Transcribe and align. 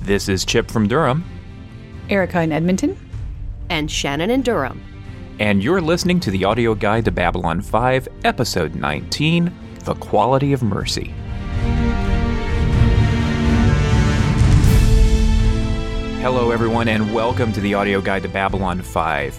This 0.00 0.28
is 0.28 0.44
Chip 0.44 0.70
from 0.70 0.86
Durham, 0.88 1.24
Erica 2.08 2.40
in 2.42 2.52
Edmonton. 2.52 2.96
and 3.70 3.90
Shannon 3.90 4.30
in 4.30 4.42
Durham. 4.42 4.80
and 5.38 5.62
you're 5.62 5.80
listening 5.80 6.20
to 6.20 6.30
the 6.30 6.44
audio 6.44 6.74
guide 6.74 7.04
to 7.06 7.10
Babylon 7.10 7.60
5, 7.60 8.08
Episode 8.24 8.74
19 8.74 9.52
The 9.84 9.94
Quality 9.94 10.52
of 10.52 10.62
Mercy. 10.62 11.12
Hello, 16.22 16.50
everyone, 16.50 16.88
and 16.88 17.14
welcome 17.14 17.52
to 17.52 17.60
the 17.60 17.74
audio 17.74 18.00
guide 18.00 18.22
to 18.24 18.28
Babylon 18.28 18.82
5, 18.82 19.38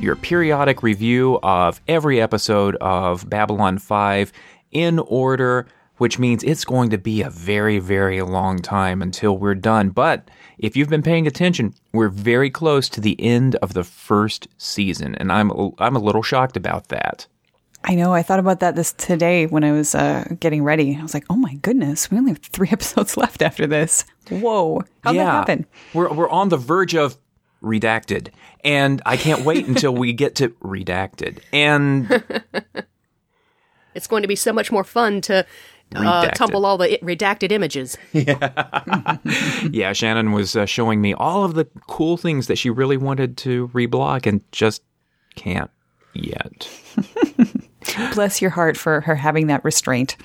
your 0.00 0.16
periodic 0.16 0.82
review 0.82 1.38
of 1.42 1.80
every 1.88 2.20
episode 2.22 2.74
of 2.76 3.28
Babylon 3.28 3.76
5 3.78 4.32
in 4.72 4.98
order, 4.98 5.66
which 5.98 6.18
means 6.18 6.42
it's 6.42 6.64
going 6.64 6.90
to 6.90 6.98
be 6.98 7.22
a 7.22 7.30
very, 7.30 7.78
very 7.78 8.22
long 8.22 8.58
time 8.58 9.02
until 9.02 9.36
we're 9.36 9.54
done. 9.54 9.90
But 9.90 10.28
if 10.58 10.76
you've 10.76 10.88
been 10.88 11.02
paying 11.02 11.26
attention, 11.26 11.74
we're 11.92 12.08
very 12.08 12.50
close 12.50 12.88
to 12.90 13.00
the 13.00 13.20
end 13.20 13.56
of 13.56 13.74
the 13.74 13.84
first 13.84 14.48
season, 14.58 15.14
and 15.16 15.32
I'm 15.32 15.50
I'm 15.78 15.96
a 15.96 16.00
little 16.00 16.22
shocked 16.22 16.56
about 16.56 16.88
that. 16.88 17.26
I 17.84 17.94
know. 17.94 18.12
I 18.12 18.22
thought 18.22 18.40
about 18.40 18.60
that 18.60 18.74
this 18.74 18.92
today 18.92 19.46
when 19.46 19.62
I 19.62 19.70
was 19.72 19.94
uh, 19.94 20.24
getting 20.40 20.64
ready. 20.64 20.96
I 20.98 21.02
was 21.02 21.14
like, 21.14 21.26
"Oh 21.30 21.36
my 21.36 21.54
goodness, 21.54 22.10
we 22.10 22.18
only 22.18 22.32
have 22.32 22.38
three 22.38 22.68
episodes 22.72 23.16
left 23.16 23.42
after 23.42 23.66
this." 23.66 24.04
Whoa, 24.28 24.82
how'd 25.04 25.16
that 25.16 25.24
happen? 25.24 25.66
We're 25.94 26.12
we're 26.12 26.30
on 26.30 26.48
the 26.48 26.56
verge 26.56 26.94
of 26.94 27.16
redacted, 27.62 28.28
and 28.64 29.00
I 29.06 29.16
can't 29.16 29.44
wait 29.44 29.66
until 29.68 29.94
we 29.94 30.12
get 30.12 30.34
to 30.36 30.50
redacted. 30.50 31.40
And 31.52 32.22
It's 33.96 34.06
going 34.06 34.20
to 34.20 34.28
be 34.28 34.36
so 34.36 34.52
much 34.52 34.70
more 34.70 34.84
fun 34.84 35.22
to 35.22 35.46
uh, 35.94 36.28
tumble 36.30 36.66
all 36.66 36.78
the 36.78 36.98
redacted 37.02 37.52
images. 37.52 37.96
yeah, 38.12 39.18
yeah. 39.70 39.92
Shannon 39.92 40.32
was 40.32 40.56
uh, 40.56 40.66
showing 40.66 41.00
me 41.00 41.14
all 41.14 41.44
of 41.44 41.54
the 41.54 41.66
cool 41.86 42.16
things 42.16 42.48
that 42.48 42.56
she 42.56 42.70
really 42.70 42.96
wanted 42.96 43.36
to 43.38 43.68
reblog 43.68 44.26
and 44.26 44.40
just 44.52 44.82
can't 45.36 45.70
yet. 46.14 46.68
Bless 48.14 48.42
your 48.42 48.50
heart 48.50 48.76
for 48.76 49.00
her 49.02 49.14
having 49.14 49.46
that 49.46 49.64
restraint. 49.64 50.16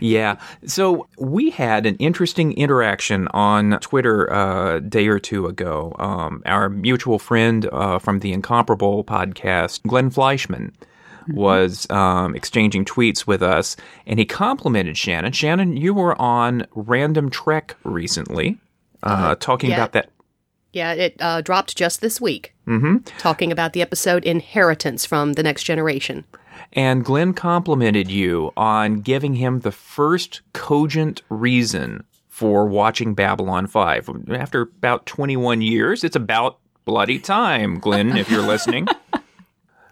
yeah. 0.00 0.38
So 0.64 1.08
we 1.18 1.50
had 1.50 1.86
an 1.86 1.96
interesting 1.96 2.52
interaction 2.52 3.26
on 3.28 3.78
Twitter 3.80 4.26
a 4.26 4.80
day 4.80 5.08
or 5.08 5.18
two 5.18 5.46
ago. 5.46 5.96
Um, 5.98 6.42
our 6.46 6.68
mutual 6.68 7.18
friend 7.18 7.68
uh, 7.72 7.98
from 7.98 8.20
the 8.20 8.32
Incomparable 8.32 9.02
podcast, 9.02 9.82
Glenn 9.82 10.10
Fleishman, 10.10 10.72
was 11.28 11.88
um, 11.90 12.34
exchanging 12.34 12.84
tweets 12.84 13.26
with 13.26 13.42
us, 13.42 13.76
and 14.06 14.18
he 14.18 14.24
complimented 14.24 14.96
Shannon. 14.96 15.32
Shannon, 15.32 15.76
you 15.76 15.94
were 15.94 16.20
on 16.20 16.66
Random 16.74 17.30
Trek 17.30 17.76
recently, 17.84 18.58
uh, 19.02 19.34
talking 19.36 19.70
yeah. 19.70 19.76
about 19.76 19.92
that. 19.92 20.10
Yeah, 20.72 20.92
it 20.92 21.16
uh, 21.20 21.40
dropped 21.40 21.76
just 21.76 22.00
this 22.00 22.20
week. 22.20 22.54
Mm-hmm. 22.66 22.98
Talking 23.18 23.50
about 23.50 23.72
the 23.72 23.82
episode 23.82 24.24
Inheritance 24.24 25.04
from 25.04 25.32
The 25.32 25.42
Next 25.42 25.64
Generation. 25.64 26.24
And 26.72 27.04
Glenn 27.04 27.34
complimented 27.34 28.08
you 28.10 28.52
on 28.56 29.00
giving 29.00 29.34
him 29.34 29.60
the 29.60 29.72
first 29.72 30.42
cogent 30.52 31.22
reason 31.28 32.04
for 32.28 32.66
watching 32.66 33.14
Babylon 33.14 33.66
5. 33.66 34.10
After 34.30 34.62
about 34.62 35.06
21 35.06 35.62
years, 35.62 36.04
it's 36.04 36.16
about 36.16 36.58
bloody 36.84 37.18
time, 37.18 37.78
Glenn, 37.78 38.16
if 38.16 38.30
you're 38.30 38.46
listening. 38.46 38.86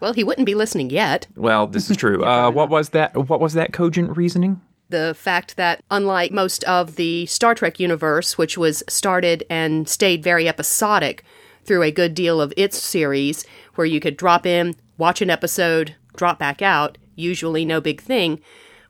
Well, 0.01 0.13
he 0.13 0.25
wouldn't 0.25 0.47
be 0.47 0.55
listening 0.55 0.91
yet. 0.91 1.27
Well, 1.37 1.67
this 1.67 1.91
is 1.91 1.97
true. 1.97 2.25
Uh, 2.29 2.51
what 2.51 2.69
was 2.69 2.91
that? 2.91 3.17
What 3.29 3.41
was 3.41 3.55
that 3.55 3.73
cogent 3.73 4.17
reasoning? 4.17 4.61
The 4.91 5.15
fact 5.19 5.57
that, 5.57 5.83
unlike 5.91 6.31
most 6.31 6.63
of 6.65 6.97
the 6.97 7.27
Star 7.27 7.55
Trek 7.55 7.81
universe, 7.81 8.37
which 8.37 8.59
was 8.59 8.83
started 8.89 9.45
and 9.49 9.89
stayed 9.89 10.23
very 10.23 10.47
episodic 10.49 11.25
through 11.65 11.83
a 11.83 11.91
good 11.91 12.15
deal 12.15 12.41
of 12.41 12.53
its 12.57 12.79
series, 12.79 13.45
where 13.75 13.87
you 13.87 13.99
could 14.01 14.17
drop 14.17 14.47
in, 14.47 14.77
watch 14.99 15.21
an 15.23 15.31
episode, 15.31 15.95
drop 16.17 16.39
back 16.39 16.61
out, 16.63 16.99
usually 17.15 17.65
no 17.65 17.81
big 17.81 18.01
thing, 18.01 18.41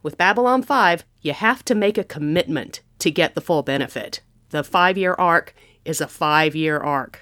with 0.02 0.18
Babylon 0.18 0.62
5, 0.62 1.04
you 1.20 1.32
have 1.32 1.64
to 1.64 1.74
make 1.74 1.98
a 1.98 2.04
commitment 2.04 2.80
to 3.00 3.10
get 3.10 3.34
the 3.34 3.40
full 3.40 3.62
benefit. 3.62 4.20
The 4.50 4.64
five 4.64 4.96
year 4.96 5.14
arc 5.18 5.54
is 5.84 6.00
a 6.00 6.08
five 6.08 6.54
year 6.54 6.78
arc. 6.78 7.20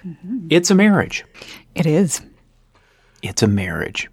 It's 0.49 0.69
a 0.71 0.75
marriage. 0.75 1.25
It 1.75 1.85
is. 1.85 2.21
It's 3.27 3.43
a 3.43 3.47
marriage. 3.47 4.09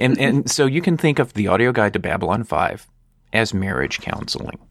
and 0.00 0.18
and 0.26 0.50
so 0.50 0.66
you 0.66 0.80
can 0.80 0.96
think 0.96 1.18
of 1.18 1.34
the 1.34 1.48
audio 1.48 1.72
guide 1.72 1.92
to 1.94 1.98
Babylon 1.98 2.44
5 2.44 2.86
as 3.32 3.52
marriage 3.54 4.00
counseling. 4.00 4.58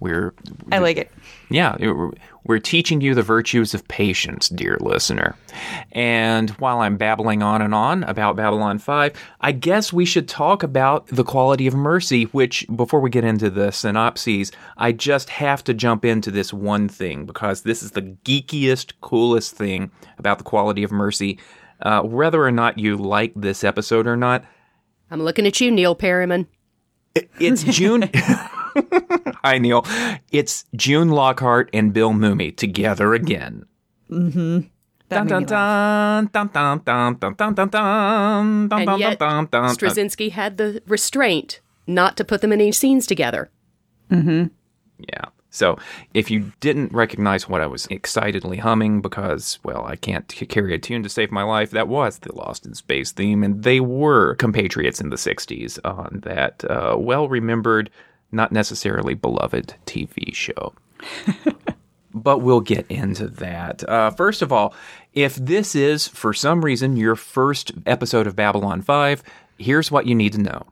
We're 0.00 0.32
I 0.70 0.78
like 0.78 0.96
it. 0.96 1.10
Yeah, 1.50 1.76
we're- 1.80 2.12
we're 2.44 2.58
teaching 2.60 3.02
you 3.02 3.14
the 3.14 3.20
virtues 3.22 3.74
of 3.74 3.86
patience, 3.88 4.48
dear 4.48 4.78
listener. 4.80 5.36
And 5.92 6.48
while 6.52 6.80
I'm 6.80 6.96
babbling 6.96 7.42
on 7.42 7.60
and 7.60 7.74
on 7.74 8.04
about 8.04 8.36
Babylon 8.36 8.78
5, 8.78 9.12
I 9.42 9.52
guess 9.52 9.92
we 9.92 10.06
should 10.06 10.28
talk 10.28 10.62
about 10.62 11.08
the 11.08 11.24
quality 11.24 11.66
of 11.66 11.74
mercy, 11.74 12.24
which, 12.24 12.64
before 12.74 13.00
we 13.00 13.10
get 13.10 13.24
into 13.24 13.50
the 13.50 13.70
synopses, 13.70 14.50
I 14.78 14.92
just 14.92 15.28
have 15.28 15.62
to 15.64 15.74
jump 15.74 16.06
into 16.06 16.30
this 16.30 16.50
one 16.50 16.88
thing 16.88 17.26
because 17.26 17.62
this 17.62 17.82
is 17.82 17.90
the 17.90 18.02
geekiest, 18.24 18.94
coolest 19.02 19.54
thing 19.54 19.90
about 20.16 20.38
the 20.38 20.44
quality 20.44 20.82
of 20.82 20.90
mercy. 20.92 21.38
Uh, 21.80 22.02
whether 22.02 22.42
or 22.42 22.50
not 22.50 22.78
you 22.78 22.96
like 22.96 23.32
this 23.36 23.62
episode 23.64 24.06
or 24.06 24.16
not, 24.16 24.44
I'm 25.10 25.22
looking 25.22 25.46
at 25.46 25.60
you, 25.60 25.70
Neil 25.70 25.94
Perryman. 25.94 26.46
it's 27.14 27.62
June. 27.64 28.10
Hi, 29.42 29.58
Neil. 29.58 29.84
It's 30.30 30.64
June 30.76 31.08
Lockhart 31.10 31.70
and 31.72 31.92
Bill 31.92 32.12
Mumy 32.12 32.54
together 32.56 33.14
again. 33.14 33.64
That 34.08 35.26
Dun 35.26 35.40
made 35.40 35.48
dun 35.48 36.28
dun 36.32 36.48
dun 36.48 36.48
dun 36.52 36.78
dun 36.84 37.14
dun 37.18 37.34
dun 37.34 37.34
dun 37.34 37.54
dun 37.54 37.68
dun 37.70 38.68
And 38.70 38.86
dun 38.86 38.98
yet, 38.98 39.18
dun 39.18 39.46
dun. 39.50 39.74
Straczynski 39.74 40.30
had 40.32 40.58
the 40.58 40.82
restraint 40.86 41.60
not 41.86 42.16
to 42.18 42.24
put 42.24 42.42
them 42.42 42.52
in 42.52 42.60
any 42.60 42.72
scenes 42.72 43.06
together. 43.06 43.50
Mm-hmm. 44.10 44.48
Yeah. 44.98 45.24
So 45.50 45.78
if 46.14 46.30
you 46.30 46.52
didn't 46.60 46.92
recognize 46.92 47.48
what 47.48 47.60
I 47.60 47.66
was 47.66 47.86
excitedly 47.86 48.58
humming 48.58 49.00
because, 49.00 49.58
well, 49.62 49.84
I 49.84 49.96
can't 49.96 50.28
carry 50.48 50.74
a 50.74 50.78
tune 50.78 51.02
to 51.02 51.08
save 51.08 51.30
my 51.30 51.42
life, 51.42 51.70
that 51.70 51.88
was 51.88 52.18
the 52.18 52.34
Lost 52.34 52.66
in 52.66 52.74
Space 52.74 53.12
theme, 53.12 53.42
and 53.42 53.62
they 53.62 53.80
were 53.80 54.34
compatriots 54.34 55.00
in 55.00 55.10
the 55.10 55.16
60s 55.16 55.78
on 55.84 56.20
that 56.24 56.64
uh, 56.68 56.96
well 56.98 57.28
remembered, 57.28 57.90
not 58.30 58.52
necessarily 58.52 59.14
beloved 59.14 59.74
TV 59.86 60.34
show. 60.34 60.74
but 62.14 62.38
we'll 62.38 62.60
get 62.60 62.86
into 62.90 63.28
that. 63.28 63.88
Uh, 63.88 64.10
first 64.10 64.42
of 64.42 64.52
all, 64.52 64.74
if 65.14 65.36
this 65.36 65.74
is, 65.74 66.08
for 66.08 66.34
some 66.34 66.64
reason, 66.64 66.96
your 66.96 67.16
first 67.16 67.72
episode 67.86 68.26
of 68.26 68.36
Babylon 68.36 68.82
5, 68.82 69.22
here's 69.58 69.90
what 69.90 70.06
you 70.06 70.14
need 70.14 70.32
to 70.34 70.40
know. 70.40 70.66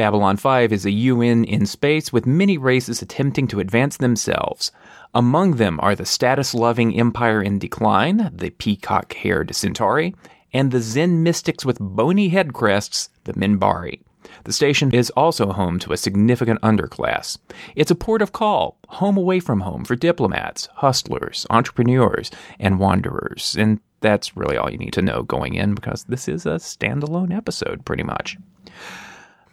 Babylon 0.00 0.38
5 0.38 0.72
is 0.72 0.86
a 0.86 0.90
UN 0.90 1.44
in 1.44 1.66
space 1.66 2.10
with 2.10 2.24
many 2.24 2.56
races 2.56 3.02
attempting 3.02 3.46
to 3.48 3.60
advance 3.60 3.98
themselves. 3.98 4.72
Among 5.12 5.56
them 5.56 5.78
are 5.82 5.94
the 5.94 6.06
status 6.06 6.54
loving 6.54 6.98
Empire 6.98 7.42
in 7.42 7.58
decline, 7.58 8.30
the 8.34 8.48
peacock 8.48 9.12
haired 9.12 9.54
Centauri, 9.54 10.14
and 10.54 10.70
the 10.70 10.80
Zen 10.80 11.22
mystics 11.22 11.66
with 11.66 11.76
bony 11.78 12.30
head 12.30 12.54
crests, 12.54 13.10
the 13.24 13.34
Minbari. 13.34 14.00
The 14.44 14.54
station 14.54 14.90
is 14.94 15.10
also 15.10 15.52
home 15.52 15.78
to 15.80 15.92
a 15.92 15.98
significant 15.98 16.62
underclass. 16.62 17.36
It's 17.76 17.90
a 17.90 17.94
port 17.94 18.22
of 18.22 18.32
call, 18.32 18.78
home 18.88 19.18
away 19.18 19.38
from 19.38 19.60
home 19.60 19.84
for 19.84 19.96
diplomats, 19.96 20.66
hustlers, 20.76 21.46
entrepreneurs, 21.50 22.30
and 22.58 22.78
wanderers. 22.78 23.54
And 23.58 23.80
that's 24.00 24.34
really 24.34 24.56
all 24.56 24.70
you 24.70 24.78
need 24.78 24.94
to 24.94 25.02
know 25.02 25.24
going 25.24 25.56
in 25.56 25.74
because 25.74 26.04
this 26.04 26.26
is 26.26 26.46
a 26.46 26.52
standalone 26.52 27.36
episode, 27.36 27.84
pretty 27.84 28.02
much. 28.02 28.38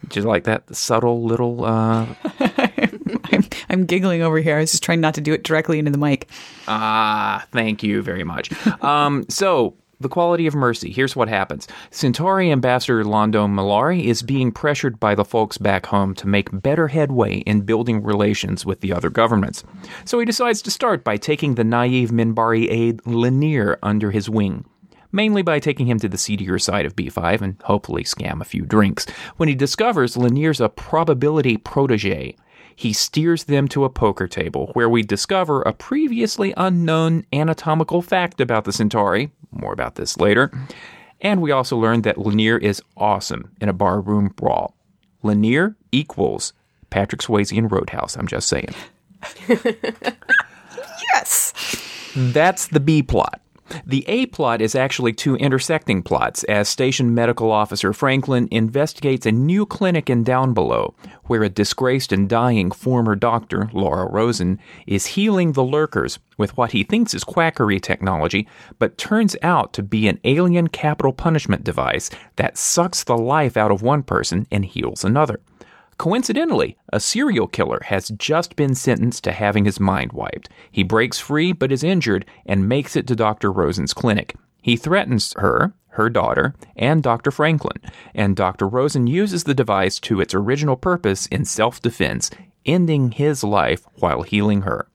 Did 0.03 0.17
you 0.17 0.21
like 0.23 0.45
that 0.45 0.73
subtle 0.75 1.23
little? 1.23 1.65
Uh, 1.65 2.07
I'm, 3.31 3.45
I'm 3.69 3.85
giggling 3.85 4.21
over 4.21 4.39
here. 4.39 4.57
I 4.57 4.59
was 4.61 4.71
just 4.71 4.83
trying 4.83 5.01
not 5.01 5.15
to 5.15 5.21
do 5.21 5.33
it 5.33 5.43
directly 5.43 5.79
into 5.79 5.91
the 5.91 5.97
mic. 5.97 6.29
ah, 6.67 7.45
thank 7.51 7.83
you 7.83 8.01
very 8.01 8.23
much. 8.23 8.51
Um, 8.83 9.25
so 9.29 9.75
the 9.99 10.09
quality 10.09 10.45
of 10.47 10.53
mercy. 10.55 10.91
Here's 10.91 11.15
what 11.15 11.27
happens: 11.27 11.67
Centauri 11.91 12.51
Ambassador 12.51 13.03
Londo 13.03 13.47
Mollari 13.47 14.05
is 14.05 14.21
being 14.21 14.51
pressured 14.51 14.99
by 14.99 15.15
the 15.15 15.25
folks 15.25 15.57
back 15.57 15.87
home 15.87 16.13
to 16.15 16.27
make 16.27 16.49
better 16.61 16.87
headway 16.87 17.37
in 17.39 17.61
building 17.61 18.03
relations 18.03 18.65
with 18.65 18.81
the 18.81 18.93
other 18.93 19.09
governments. 19.09 19.63
So 20.05 20.19
he 20.19 20.25
decides 20.25 20.61
to 20.63 20.71
start 20.71 21.03
by 21.03 21.17
taking 21.17 21.55
the 21.55 21.63
naive 21.63 22.11
Minbari 22.11 22.69
aide 22.69 23.01
Lennier 23.03 23.77
under 23.83 24.11
his 24.11 24.29
wing. 24.29 24.65
Mainly 25.17 25.41
by 25.41 25.57
taking 25.57 25.87
him 25.87 25.97
to 26.01 26.07
the 26.07 26.15
seedier 26.15 26.59
side 26.59 26.85
of 26.85 26.95
B5 26.95 27.41
and 27.41 27.59
hopefully 27.63 28.03
scam 28.03 28.39
a 28.39 28.45
few 28.45 28.67
drinks. 28.67 29.07
When 29.37 29.49
he 29.49 29.55
discovers 29.55 30.15
Lennier's 30.15 30.61
a 30.61 30.69
probability 30.69 31.57
protege, 31.57 32.35
he 32.75 32.93
steers 32.93 33.45
them 33.45 33.67
to 33.69 33.83
a 33.83 33.89
poker 33.89 34.27
table 34.27 34.69
where 34.73 34.87
we 34.87 35.01
discover 35.01 35.63
a 35.63 35.73
previously 35.73 36.53
unknown 36.55 37.25
anatomical 37.33 38.03
fact 38.03 38.39
about 38.39 38.65
the 38.65 38.71
Centauri. 38.71 39.31
More 39.49 39.73
about 39.73 39.95
this 39.95 40.17
later. 40.17 40.51
And 41.19 41.41
we 41.41 41.49
also 41.49 41.77
learned 41.77 42.03
that 42.03 42.17
Lennier 42.17 42.61
is 42.61 42.79
awesome 42.95 43.49
in 43.59 43.69
a 43.69 43.73
barroom 43.73 44.33
brawl. 44.35 44.75
Lennier 45.23 45.75
equals 45.91 46.53
Patrick 46.91 47.21
Swayze 47.21 47.51
in 47.51 47.69
Roadhouse, 47.69 48.15
I'm 48.17 48.27
just 48.27 48.47
saying. 48.47 48.69
Yes! 51.13 51.53
That's 52.15 52.67
the 52.67 52.79
B 52.79 53.01
plot. 53.01 53.41
The 53.85 54.05
A 54.07 54.25
plot 54.27 54.61
is 54.61 54.75
actually 54.75 55.13
two 55.13 55.35
intersecting 55.35 56.01
plots 56.03 56.43
as 56.45 56.69
Station 56.69 57.13
Medical 57.13 57.51
Officer 57.51 57.93
Franklin 57.93 58.47
investigates 58.51 59.25
a 59.25 59.31
new 59.31 59.65
clinic 59.65 60.09
in 60.09 60.23
Down 60.23 60.53
Below, 60.53 60.93
where 61.25 61.43
a 61.43 61.49
disgraced 61.49 62.11
and 62.11 62.29
dying 62.29 62.71
former 62.71 63.15
doctor, 63.15 63.69
Laura 63.73 64.09
Rosen, 64.09 64.59
is 64.85 65.07
healing 65.07 65.53
the 65.53 65.63
lurkers 65.63 66.19
with 66.37 66.55
what 66.55 66.71
he 66.71 66.83
thinks 66.83 67.13
is 67.13 67.23
quackery 67.23 67.79
technology, 67.79 68.47
but 68.79 68.97
turns 68.97 69.35
out 69.41 69.73
to 69.73 69.83
be 69.83 70.07
an 70.07 70.19
alien 70.23 70.67
capital 70.67 71.13
punishment 71.13 71.63
device 71.63 72.09
that 72.35 72.57
sucks 72.57 73.03
the 73.03 73.17
life 73.17 73.57
out 73.57 73.71
of 73.71 73.81
one 73.81 74.03
person 74.03 74.47
and 74.51 74.65
heals 74.65 75.03
another. 75.03 75.39
Coincidentally, 75.97 76.77
a 76.93 76.99
serial 76.99 77.47
killer 77.47 77.81
has 77.85 78.09
just 78.09 78.55
been 78.55 78.75
sentenced 78.75 79.23
to 79.23 79.31
having 79.31 79.65
his 79.65 79.79
mind 79.79 80.13
wiped. 80.13 80.47
He 80.71 80.83
breaks 80.83 81.19
free 81.19 81.53
but 81.53 81.71
is 81.71 81.83
injured 81.83 82.25
and 82.45 82.69
makes 82.69 82.95
it 82.95 83.07
to 83.07 83.15
Dr. 83.15 83.51
Rosen's 83.51 83.95
clinic. 83.95 84.35
He 84.61 84.75
threatens 84.75 85.33
her, 85.37 85.73
her 85.89 86.09
daughter, 86.09 86.53
and 86.75 87.01
Dr. 87.01 87.31
Franklin, 87.31 87.81
and 88.13 88.35
Dr. 88.35 88.67
Rosen 88.67 89.07
uses 89.07 89.45
the 89.45 89.55
device 89.55 89.99
to 90.01 90.21
its 90.21 90.35
original 90.35 90.75
purpose 90.75 91.25
in 91.27 91.45
self 91.45 91.81
defense, 91.81 92.29
ending 92.65 93.11
his 93.11 93.43
life 93.43 93.83
while 93.95 94.21
healing 94.21 94.61
her. 94.61 94.87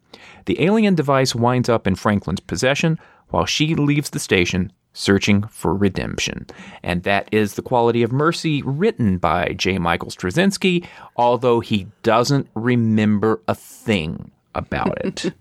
The 0.44 0.62
alien 0.62 0.94
device 0.94 1.34
winds 1.34 1.68
up 1.68 1.86
in 1.88 1.96
Franklin's 1.96 2.40
possession 2.40 2.98
while 3.30 3.46
she 3.46 3.74
leaves 3.74 4.10
the 4.10 4.20
station 4.20 4.72
searching 4.92 5.42
for 5.44 5.74
redemption. 5.74 6.46
And 6.82 7.02
that 7.02 7.28
is 7.32 7.54
The 7.54 7.62
Quality 7.62 8.02
of 8.02 8.12
Mercy, 8.12 8.62
written 8.62 9.18
by 9.18 9.54
J. 9.54 9.78
Michael 9.78 10.10
Straczynski, 10.10 10.86
although 11.16 11.60
he 11.60 11.88
doesn't 12.02 12.48
remember 12.54 13.40
a 13.48 13.54
thing 13.54 14.30
about 14.54 14.98
it. 15.04 15.32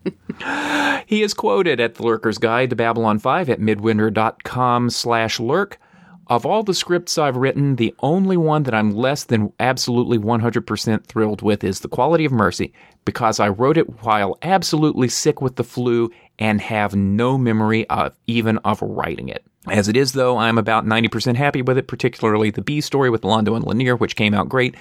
he 1.06 1.22
is 1.22 1.34
quoted 1.34 1.80
at 1.80 1.96
The 1.96 2.04
Lurker's 2.04 2.38
Guide 2.38 2.70
to 2.70 2.76
Babylon 2.76 3.20
5 3.20 3.50
at 3.50 3.60
midwinter.com 3.60 4.90
slash 4.90 5.40
lurk. 5.40 5.80
Of 6.28 6.46
all 6.46 6.64
the 6.64 6.74
scripts 6.74 7.18
I've 7.18 7.36
written, 7.36 7.76
the 7.76 7.94
only 8.00 8.38
one 8.38 8.64
that 8.64 8.74
I'm 8.74 8.96
less 8.96 9.26
than 9.26 9.52
absolutely 9.60 10.18
100% 10.18 11.06
thrilled 11.06 11.42
with 11.42 11.64
is 11.64 11.80
The 11.80 11.90
Quality 11.90 12.26
of 12.26 12.32
Mercy 12.32 12.74
because 13.04 13.40
I 13.40 13.50
wrote 13.50 13.78
it 13.78 14.04
while 14.04 14.38
absolutely 14.42 15.10
sick 15.10 15.42
with 15.42 15.56
the 15.56 15.64
flu 15.64 16.10
and 16.40 16.62
have 16.62 16.96
no 16.96 17.38
memory 17.38 17.90
of 17.90 18.16
even 18.28 18.60
of 18.60 18.82
writing 18.82 19.28
it. 19.28 19.44
As 19.68 19.88
it 19.88 19.98
is, 19.98 20.14
though, 20.14 20.38
I'm 20.38 20.58
about 20.58 20.86
90% 20.86 21.36
happy 21.36 21.62
with 21.62 21.78
it, 21.78 21.88
particularly 21.88 22.50
the 22.50 22.62
B 22.62 22.82
story 22.82 23.10
with 23.10 23.22
Londo 23.22 23.56
and 23.56 23.66
Lennier, 23.66 24.00
which 24.00 24.16
came 24.16 24.34
out 24.34 24.50
great. 24.50 24.76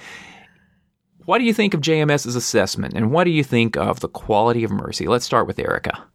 What 1.25 1.37
do 1.37 1.43
you 1.43 1.53
think 1.53 1.73
of 1.73 1.81
JMS's 1.81 2.35
assessment, 2.35 2.93
and 2.95 3.11
what 3.11 3.25
do 3.25 3.31
you 3.31 3.43
think 3.43 3.77
of 3.77 3.99
the 3.99 4.09
quality 4.09 4.63
of 4.63 4.71
mercy? 4.71 5.07
Let's 5.07 5.25
start 5.25 5.45
with 5.45 5.59
Erica. 5.59 6.10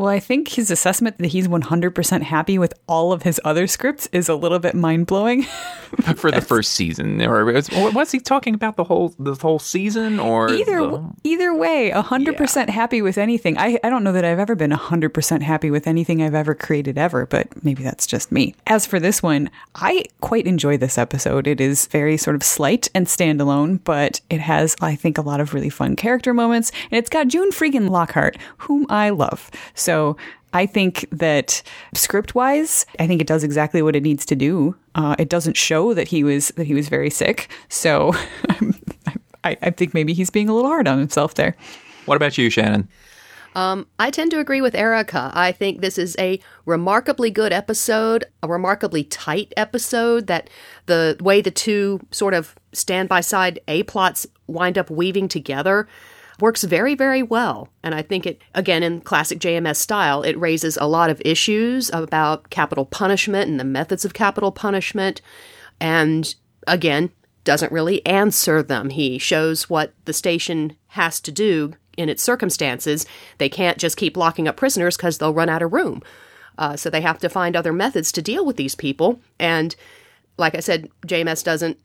Well, 0.00 0.08
I 0.08 0.18
think 0.18 0.48
his 0.48 0.70
assessment 0.70 1.18
that 1.18 1.26
he's 1.26 1.46
100% 1.46 2.22
happy 2.22 2.56
with 2.56 2.72
all 2.88 3.12
of 3.12 3.24
his 3.24 3.38
other 3.44 3.66
scripts 3.66 4.08
is 4.12 4.30
a 4.30 4.34
little 4.34 4.58
bit 4.58 4.74
mind 4.74 5.06
blowing. 5.06 5.42
For 6.16 6.30
the 6.30 6.40
first 6.40 6.72
season, 6.72 7.20
or 7.20 7.44
was, 7.44 7.68
was, 7.70 8.12
he 8.12 8.20
talking 8.20 8.54
about 8.54 8.76
the 8.76 8.84
whole 8.84 9.12
the 9.18 9.34
whole 9.34 9.58
season, 9.58 10.20
or 10.20 10.48
either 10.48 10.78
the... 10.78 11.10
either 11.24 11.52
way, 11.52 11.90
100% 11.92 12.66
yeah. 12.66 12.72
happy 12.72 13.02
with 13.02 13.18
anything. 13.18 13.58
I 13.58 13.76
I 13.82 13.90
don't 13.90 14.04
know 14.04 14.12
that 14.12 14.24
I've 14.24 14.38
ever 14.38 14.54
been 14.54 14.70
100% 14.70 15.42
happy 15.42 15.68
with 15.68 15.88
anything 15.88 16.22
I've 16.22 16.34
ever 16.36 16.54
created 16.54 16.96
ever, 16.96 17.26
but 17.26 17.48
maybe 17.64 17.82
that's 17.82 18.06
just 18.06 18.30
me. 18.30 18.54
As 18.68 18.86
for 18.86 19.00
this 19.00 19.20
one, 19.20 19.50
I 19.74 20.04
quite 20.20 20.46
enjoy 20.46 20.76
this 20.76 20.96
episode. 20.96 21.48
It 21.48 21.60
is 21.60 21.88
very 21.88 22.16
sort 22.16 22.36
of 22.36 22.44
slight 22.44 22.88
and 22.94 23.08
standalone, 23.08 23.82
but 23.82 24.20
it 24.30 24.40
has 24.40 24.76
I 24.80 24.94
think 24.94 25.18
a 25.18 25.22
lot 25.22 25.40
of 25.40 25.54
really 25.54 25.70
fun 25.70 25.96
character 25.96 26.32
moments, 26.32 26.70
and 26.92 26.98
it's 26.98 27.10
got 27.10 27.26
June 27.26 27.50
freaking 27.50 27.90
Lockhart, 27.90 28.36
whom 28.58 28.86
I 28.88 29.10
love. 29.10 29.50
So 29.74 29.89
so 29.90 30.16
I 30.52 30.66
think 30.66 31.04
that 31.10 31.64
script 31.94 32.36
wise, 32.36 32.86
I 33.00 33.08
think 33.08 33.20
it 33.20 33.26
does 33.26 33.42
exactly 33.42 33.82
what 33.82 33.96
it 33.96 34.04
needs 34.04 34.24
to 34.26 34.36
do. 34.36 34.76
Uh, 34.94 35.16
it 35.18 35.28
doesn't 35.28 35.56
show 35.56 35.94
that 35.94 36.06
he 36.06 36.22
was 36.22 36.50
that 36.50 36.68
he 36.68 36.74
was 36.74 36.88
very 36.88 37.10
sick. 37.10 37.50
So 37.68 38.12
I, 39.42 39.56
I 39.60 39.70
think 39.70 39.92
maybe 39.92 40.12
he's 40.12 40.30
being 40.30 40.48
a 40.48 40.54
little 40.54 40.70
hard 40.70 40.86
on 40.86 41.00
himself 41.00 41.34
there. 41.34 41.56
What 42.06 42.14
about 42.14 42.38
you, 42.38 42.50
Shannon? 42.50 42.88
Um, 43.56 43.88
I 43.98 44.12
tend 44.12 44.30
to 44.30 44.38
agree 44.38 44.60
with 44.60 44.76
Erica. 44.76 45.32
I 45.34 45.50
think 45.50 45.80
this 45.80 45.98
is 45.98 46.14
a 46.20 46.38
remarkably 46.66 47.32
good 47.32 47.52
episode, 47.52 48.26
a 48.44 48.48
remarkably 48.48 49.02
tight 49.02 49.52
episode. 49.56 50.28
That 50.28 50.48
the 50.86 51.16
way 51.18 51.40
the 51.40 51.50
two 51.50 51.98
sort 52.12 52.34
of 52.34 52.54
stand 52.72 53.08
by 53.08 53.22
side 53.22 53.58
A 53.66 53.82
plots 53.82 54.24
wind 54.46 54.78
up 54.78 54.88
weaving 54.88 55.26
together 55.26 55.88
works 56.40 56.64
very, 56.64 56.94
very 56.94 57.22
well. 57.22 57.68
And 57.82 57.94
I 57.94 58.02
think 58.02 58.26
it, 58.26 58.40
again, 58.54 58.82
in 58.82 59.00
classic 59.00 59.38
JMS 59.38 59.76
style, 59.76 60.22
it 60.22 60.38
raises 60.38 60.76
a 60.76 60.86
lot 60.86 61.10
of 61.10 61.22
issues 61.24 61.90
about 61.92 62.50
capital 62.50 62.84
punishment 62.84 63.50
and 63.50 63.58
the 63.58 63.64
methods 63.64 64.04
of 64.04 64.14
capital 64.14 64.52
punishment. 64.52 65.20
And 65.80 66.34
again, 66.66 67.10
doesn't 67.44 67.72
really 67.72 68.04
answer 68.06 68.62
them. 68.62 68.90
He 68.90 69.18
shows 69.18 69.70
what 69.70 69.94
the 70.04 70.12
station 70.12 70.76
has 70.88 71.20
to 71.20 71.32
do 71.32 71.74
in 71.96 72.08
its 72.08 72.22
circumstances. 72.22 73.06
They 73.38 73.48
can't 73.48 73.78
just 73.78 73.96
keep 73.96 74.16
locking 74.16 74.46
up 74.46 74.56
prisoners 74.56 74.96
because 74.96 75.18
they'll 75.18 75.34
run 75.34 75.48
out 75.48 75.62
of 75.62 75.72
room. 75.72 76.02
Uh, 76.58 76.76
so 76.76 76.90
they 76.90 77.00
have 77.00 77.18
to 77.20 77.28
find 77.28 77.56
other 77.56 77.72
methods 77.72 78.12
to 78.12 78.22
deal 78.22 78.44
with 78.44 78.56
these 78.56 78.74
people. 78.74 79.20
And 79.38 79.74
like 80.36 80.54
I 80.54 80.60
said, 80.60 80.88
JMS 81.06 81.44
doesn't 81.44 81.78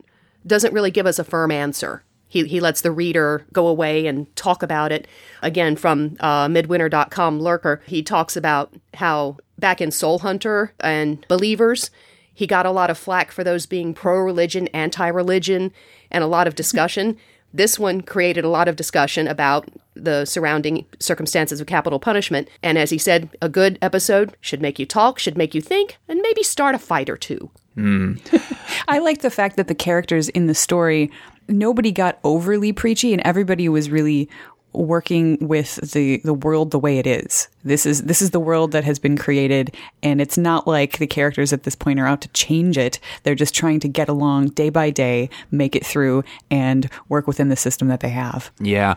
doesn't 0.46 0.74
really 0.74 0.92
give 0.92 1.08
us 1.08 1.18
a 1.18 1.24
firm 1.24 1.50
answer. 1.50 2.04
He, 2.36 2.44
he 2.44 2.60
lets 2.60 2.82
the 2.82 2.92
reader 2.92 3.46
go 3.54 3.66
away 3.66 4.08
and 4.08 4.36
talk 4.36 4.62
about 4.62 4.92
it. 4.92 5.08
Again, 5.42 5.78
from 5.78 6.18
uh, 6.20 6.50
midwinter.com 6.50 7.40
lurker, 7.40 7.82
he 7.88 8.04
talks 8.04 8.36
about 8.36 8.74
how 8.96 9.38
back 9.58 9.80
in 9.80 9.90
Soul 9.90 10.20
Hunter 10.20 10.74
and 10.82 11.26
Believers, 11.30 11.92
he 12.34 12.46
got 12.46 12.66
a 12.66 12.72
lot 12.72 12.90
of 12.90 12.98
flack 12.98 13.32
for 13.32 13.46
those 13.46 13.66
being 13.66 13.94
pro 13.94 14.20
religion, 14.20 14.68
anti 14.74 15.08
religion, 15.08 15.72
and 16.12 16.26
a 16.26 16.28
lot 16.28 16.46
of 16.46 16.56
discussion. 16.56 17.18
This 17.54 17.80
one 17.80 18.02
created 18.02 18.44
a 18.44 18.50
lot 18.50 18.68
of 18.68 18.76
discussion 18.76 19.30
about 19.30 19.70
the 19.94 20.26
surrounding 20.26 20.86
circumstances 21.00 21.62
of 21.62 21.68
capital 21.68 22.00
punishment. 22.00 22.50
And 22.62 22.78
as 22.78 22.90
he 22.90 22.98
said, 22.98 23.30
a 23.42 23.48
good 23.48 23.80
episode 23.82 24.36
should 24.42 24.62
make 24.62 24.78
you 24.78 24.86
talk, 24.86 25.20
should 25.20 25.38
make 25.38 25.56
you 25.56 25.62
think, 25.62 25.96
and 26.10 26.20
maybe 26.22 26.44
start 26.44 26.76
a 26.76 26.80
fight 26.80 27.10
or 27.10 27.16
two. 27.16 27.50
Mm. 27.78 28.20
I 28.90 29.00
like 29.00 29.22
the 29.22 29.30
fact 29.30 29.56
that 29.56 29.68
the 29.70 29.76
characters 29.76 30.30
in 30.30 30.48
the 30.48 30.56
story 30.56 31.12
nobody 31.48 31.92
got 31.92 32.20
overly 32.24 32.74
preachy 32.74 33.14
and 33.14 33.22
everybody 33.24 33.70
was 33.70 33.90
really 33.90 34.30
working 34.76 35.38
with 35.40 35.76
the 35.94 36.18
the 36.18 36.34
world 36.34 36.72
the 36.72 36.80
way 36.80 37.00
it 37.00 37.08
is. 37.08 37.48
This 37.64 37.86
is 37.86 38.04
this 38.04 38.22
is 38.22 38.32
the 38.32 38.40
world 38.40 38.72
that 38.74 38.84
has 38.84 39.00
been 39.00 39.18
created 39.18 39.76
and 40.04 40.22
it's 40.22 40.38
not 40.38 40.68
like 40.68 40.98
the 40.98 41.08
characters 41.08 41.54
at 41.54 41.64
this 41.64 41.76
point 41.76 42.00
are 42.00 42.06
out 42.06 42.22
to 42.22 42.28
change 42.30 42.78
it. 42.78 43.00
They're 43.24 43.36
just 43.36 43.56
trying 43.56 43.80
to 43.82 43.88
get 43.88 44.10
along 44.10 44.50
day 44.50 44.70
by 44.70 44.90
day, 44.90 45.30
make 45.52 45.76
it 45.76 45.86
through 45.86 46.24
and 46.52 46.90
work 47.10 47.28
within 47.28 47.50
the 47.50 47.56
system 47.56 47.88
that 47.88 48.02
they 48.02 48.10
have. 48.10 48.52
Yeah. 48.60 48.96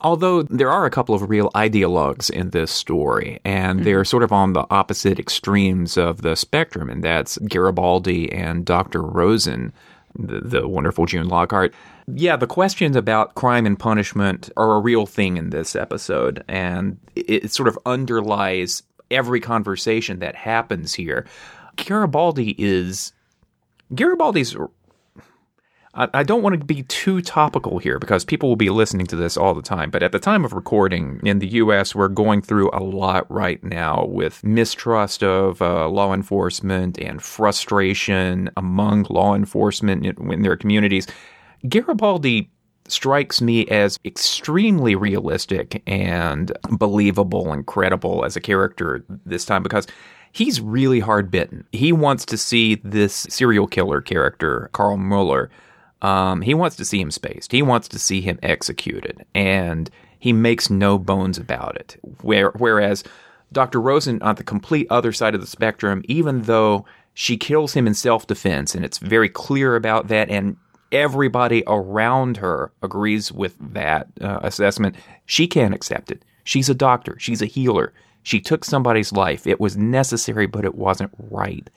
Although 0.00 0.42
there 0.44 0.70
are 0.70 0.86
a 0.86 0.90
couple 0.90 1.14
of 1.14 1.28
real 1.28 1.50
ideologues 1.50 2.30
in 2.30 2.50
this 2.50 2.70
story 2.70 3.40
and 3.44 3.78
mm-hmm. 3.78 3.84
they're 3.84 4.04
sort 4.04 4.22
of 4.22 4.32
on 4.32 4.52
the 4.52 4.66
opposite 4.70 5.18
extremes 5.18 5.96
of 5.96 6.22
the 6.22 6.36
spectrum 6.36 6.88
and 6.88 7.04
that's 7.04 7.38
Garibaldi 7.38 8.32
and 8.32 8.64
Dr. 8.64 9.02
Rosen 9.02 9.72
the, 10.18 10.40
the 10.40 10.68
wonderful 10.68 11.06
June 11.06 11.28
Lockhart. 11.28 11.74
Yeah, 12.12 12.36
the 12.36 12.46
questions 12.46 12.96
about 12.96 13.34
crime 13.34 13.66
and 13.66 13.78
punishment 13.78 14.50
are 14.56 14.76
a 14.76 14.80
real 14.80 15.06
thing 15.06 15.36
in 15.36 15.50
this 15.50 15.76
episode, 15.76 16.44
and 16.48 16.98
it, 17.14 17.44
it 17.44 17.52
sort 17.52 17.68
of 17.68 17.78
underlies 17.86 18.82
every 19.10 19.40
conversation 19.40 20.18
that 20.18 20.34
happens 20.34 20.94
here. 20.94 21.26
Garibaldi 21.76 22.54
is 22.58 23.12
Garibaldi's 23.94 24.56
I, 25.94 26.22
don't 26.22 26.42
want 26.42 26.58
to 26.58 26.64
be 26.64 26.82
too 26.84 27.22
topical 27.22 27.78
here 27.78 27.98
because 27.98 28.24
people 28.24 28.48
will 28.48 28.56
be 28.56 28.70
listening 28.70 29.06
to 29.06 29.16
this 29.16 29.36
all 29.36 29.54
the 29.54 29.62
time. 29.62 29.90
But 29.90 30.02
at 30.02 30.12
the 30.12 30.18
time 30.18 30.44
of 30.44 30.52
recording 30.52 31.20
in 31.24 31.38
the 31.38 31.48
U.S., 31.48 31.94
we're 31.94 32.08
going 32.08 32.42
through 32.42 32.70
a 32.72 32.82
lot 32.82 33.28
right 33.30 33.62
now 33.64 34.04
with 34.04 34.44
mistrust 34.44 35.22
of 35.22 35.62
uh, 35.62 35.88
law 35.88 36.12
enforcement 36.12 36.98
and 36.98 37.22
frustration 37.22 38.50
among 38.56 39.06
law 39.08 39.34
enforcement 39.34 40.04
in, 40.06 40.42
their 40.42 40.56
communities. 40.56 41.06
Garibaldi 41.68 42.50
strikes 42.86 43.40
me 43.40 43.66
as 43.66 43.98
extremely 44.04 44.94
realistic 44.94 45.82
and 45.86 46.52
believable 46.70 47.52
and 47.52 47.66
credible 47.66 48.24
as 48.24 48.36
a 48.36 48.40
character 48.40 49.04
this 49.26 49.44
time 49.44 49.62
because 49.62 49.86
he's 50.32 50.60
really 50.60 51.00
hard 51.00 51.30
bitten. 51.30 51.66
He 51.72 51.92
wants 51.92 52.24
to 52.26 52.36
see 52.38 52.76
this 52.76 53.26
serial 53.28 53.66
killer 53.66 54.00
character, 54.00 54.70
Carl 54.72 54.96
Mueller, 54.96 55.50
um, 56.02 56.42
he 56.42 56.54
wants 56.54 56.76
to 56.76 56.84
see 56.84 57.00
him 57.00 57.10
spaced. 57.10 57.52
He 57.52 57.62
wants 57.62 57.88
to 57.88 57.98
see 57.98 58.20
him 58.20 58.38
executed, 58.42 59.24
and 59.34 59.90
he 60.18 60.32
makes 60.32 60.70
no 60.70 60.98
bones 60.98 61.38
about 61.38 61.76
it. 61.76 61.96
Where, 62.22 62.50
whereas 62.56 63.04
Dr. 63.52 63.80
Rosen, 63.80 64.20
on 64.22 64.36
the 64.36 64.44
complete 64.44 64.86
other 64.90 65.12
side 65.12 65.34
of 65.34 65.40
the 65.40 65.46
spectrum, 65.46 66.02
even 66.06 66.42
though 66.42 66.84
she 67.14 67.36
kills 67.36 67.74
him 67.74 67.86
in 67.86 67.94
self 67.94 68.26
defense, 68.26 68.74
and 68.74 68.84
it's 68.84 68.98
very 68.98 69.28
clear 69.28 69.74
about 69.74 70.08
that, 70.08 70.30
and 70.30 70.56
everybody 70.92 71.62
around 71.66 72.38
her 72.38 72.72
agrees 72.82 73.32
with 73.32 73.56
that 73.58 74.08
uh, 74.20 74.40
assessment, 74.42 74.96
she 75.26 75.46
can't 75.46 75.74
accept 75.74 76.10
it. 76.10 76.24
She's 76.44 76.68
a 76.68 76.74
doctor, 76.74 77.16
she's 77.18 77.42
a 77.42 77.46
healer. 77.46 77.92
She 78.22 78.40
took 78.40 78.64
somebody's 78.64 79.12
life. 79.12 79.46
It 79.46 79.58
was 79.58 79.76
necessary, 79.76 80.46
but 80.46 80.64
it 80.64 80.74
wasn't 80.74 81.12
right. 81.30 81.70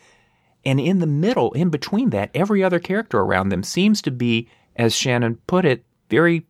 And 0.65 0.79
in 0.79 0.99
the 0.99 1.07
middle, 1.07 1.51
in 1.53 1.69
between 1.69 2.11
that, 2.11 2.29
every 2.33 2.63
other 2.63 2.79
character 2.79 3.19
around 3.19 3.49
them 3.49 3.63
seems 3.63 4.01
to 4.03 4.11
be, 4.11 4.47
as 4.75 4.95
Shannon 4.95 5.37
put 5.47 5.65
it, 5.65 5.83
very 6.09 6.45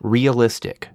realistic, 0.00 0.88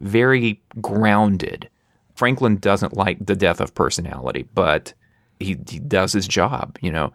very 0.00 0.60
grounded. 0.80 1.68
Franklin 2.14 2.56
doesn't 2.56 2.96
like 2.96 3.24
the 3.24 3.36
death 3.36 3.60
of 3.60 3.74
personality, 3.74 4.46
but 4.54 4.92
he, 5.38 5.56
he 5.68 5.78
does 5.78 6.12
his 6.12 6.26
job, 6.28 6.78
you 6.80 6.90
know. 6.90 7.12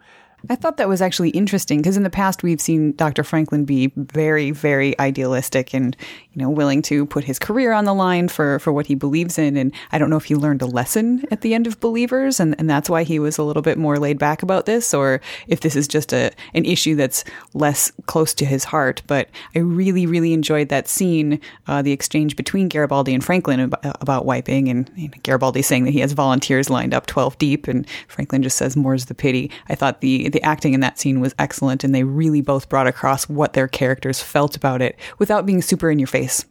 I 0.48 0.54
thought 0.54 0.78
that 0.78 0.88
was 0.88 1.02
actually 1.02 1.30
interesting 1.30 1.78
because 1.78 1.96
in 1.96 2.02
the 2.02 2.10
past 2.10 2.42
we've 2.42 2.60
seen 2.60 2.92
Dr. 2.92 3.22
Franklin 3.22 3.64
be 3.64 3.92
very, 3.96 4.50
very 4.50 4.98
idealistic 4.98 5.74
and 5.74 5.96
you 6.32 6.40
know 6.40 6.48
willing 6.48 6.82
to 6.82 7.06
put 7.06 7.24
his 7.24 7.38
career 7.38 7.72
on 7.72 7.84
the 7.84 7.92
line 7.92 8.28
for 8.28 8.58
for 8.60 8.72
what 8.72 8.86
he 8.86 8.94
believes 8.94 9.38
in. 9.38 9.56
And 9.56 9.72
I 9.92 9.98
don't 9.98 10.10
know 10.10 10.16
if 10.16 10.24
he 10.24 10.34
learned 10.34 10.62
a 10.62 10.66
lesson 10.66 11.24
at 11.30 11.42
the 11.42 11.54
end 11.54 11.66
of 11.66 11.80
Believers, 11.80 12.40
and, 12.40 12.54
and 12.58 12.70
that's 12.70 12.88
why 12.88 13.02
he 13.02 13.18
was 13.18 13.38
a 13.38 13.42
little 13.42 13.62
bit 13.62 13.78
more 13.78 13.98
laid 13.98 14.18
back 14.18 14.42
about 14.42 14.66
this, 14.66 14.94
or 14.94 15.20
if 15.46 15.60
this 15.60 15.76
is 15.76 15.86
just 15.86 16.12
a 16.12 16.30
an 16.54 16.64
issue 16.64 16.94
that's 16.94 17.24
less 17.54 17.92
close 18.06 18.32
to 18.34 18.44
his 18.44 18.64
heart. 18.64 19.02
But 19.06 19.28
I 19.54 19.58
really, 19.58 20.06
really 20.06 20.32
enjoyed 20.32 20.68
that 20.68 20.88
scene, 20.88 21.40
uh, 21.66 21.82
the 21.82 21.92
exchange 21.92 22.36
between 22.36 22.68
Garibaldi 22.68 23.12
and 23.12 23.24
Franklin 23.24 23.60
about, 23.60 23.96
about 24.00 24.24
wiping, 24.24 24.68
and 24.68 24.90
you 24.94 25.08
know, 25.08 25.14
Garibaldi 25.22 25.62
saying 25.62 25.84
that 25.84 25.90
he 25.90 26.00
has 26.00 26.12
volunteers 26.12 26.70
lined 26.70 26.94
up 26.94 27.06
twelve 27.06 27.36
deep, 27.38 27.68
and 27.68 27.86
Franklin 28.08 28.42
just 28.42 28.56
says, 28.56 28.76
"More's 28.76 29.06
the 29.06 29.14
pity." 29.14 29.50
I 29.68 29.74
thought 29.74 30.00
the 30.00 30.29
the 30.32 30.42
acting 30.42 30.74
in 30.74 30.80
that 30.80 30.98
scene 30.98 31.20
was 31.20 31.34
excellent, 31.38 31.84
and 31.84 31.94
they 31.94 32.04
really 32.04 32.40
both 32.40 32.68
brought 32.68 32.86
across 32.86 33.28
what 33.28 33.52
their 33.52 33.68
characters 33.68 34.20
felt 34.20 34.56
about 34.56 34.82
it 34.82 34.98
without 35.18 35.46
being 35.46 35.62
super 35.62 35.90
in 35.90 35.98
your 35.98 36.06
face. 36.06 36.44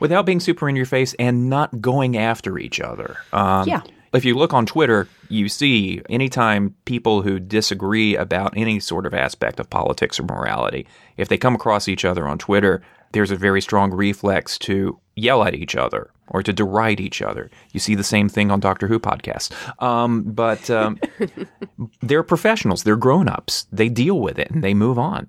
Without 0.00 0.26
being 0.26 0.40
super 0.40 0.68
in 0.68 0.76
your 0.76 0.86
face 0.86 1.14
and 1.18 1.50
not 1.50 1.80
going 1.80 2.16
after 2.16 2.58
each 2.58 2.80
other. 2.80 3.18
Um, 3.32 3.68
yeah. 3.68 3.82
If 4.14 4.24
you 4.24 4.34
look 4.34 4.54
on 4.54 4.64
Twitter, 4.64 5.08
you 5.28 5.48
see 5.48 6.00
anytime 6.08 6.74
people 6.84 7.22
who 7.22 7.40
disagree 7.40 8.16
about 8.16 8.56
any 8.56 8.78
sort 8.78 9.06
of 9.06 9.14
aspect 9.14 9.58
of 9.58 9.68
politics 9.68 10.20
or 10.20 10.22
morality, 10.22 10.86
if 11.16 11.28
they 11.28 11.36
come 11.36 11.54
across 11.54 11.88
each 11.88 12.04
other 12.04 12.26
on 12.26 12.38
Twitter, 12.38 12.80
there's 13.12 13.32
a 13.32 13.36
very 13.36 13.60
strong 13.60 13.90
reflex 13.90 14.56
to 14.58 15.00
yell 15.16 15.42
at 15.42 15.54
each 15.54 15.74
other 15.74 16.10
or 16.28 16.42
to 16.42 16.52
deride 16.52 17.00
each 17.00 17.22
other. 17.22 17.50
You 17.72 17.80
see 17.80 17.94
the 17.94 18.04
same 18.04 18.28
thing 18.28 18.50
on 18.50 18.60
Doctor 18.60 18.86
Who 18.86 18.98
podcasts. 18.98 19.52
Um, 19.82 20.22
but 20.22 20.68
um, 20.70 20.98
they're 22.00 22.22
professionals, 22.22 22.82
they're 22.82 22.96
grown 22.96 23.28
ups, 23.28 23.66
they 23.72 23.88
deal 23.88 24.20
with 24.20 24.38
it 24.38 24.50
and 24.50 24.64
they 24.64 24.74
move 24.74 24.98
on. 24.98 25.28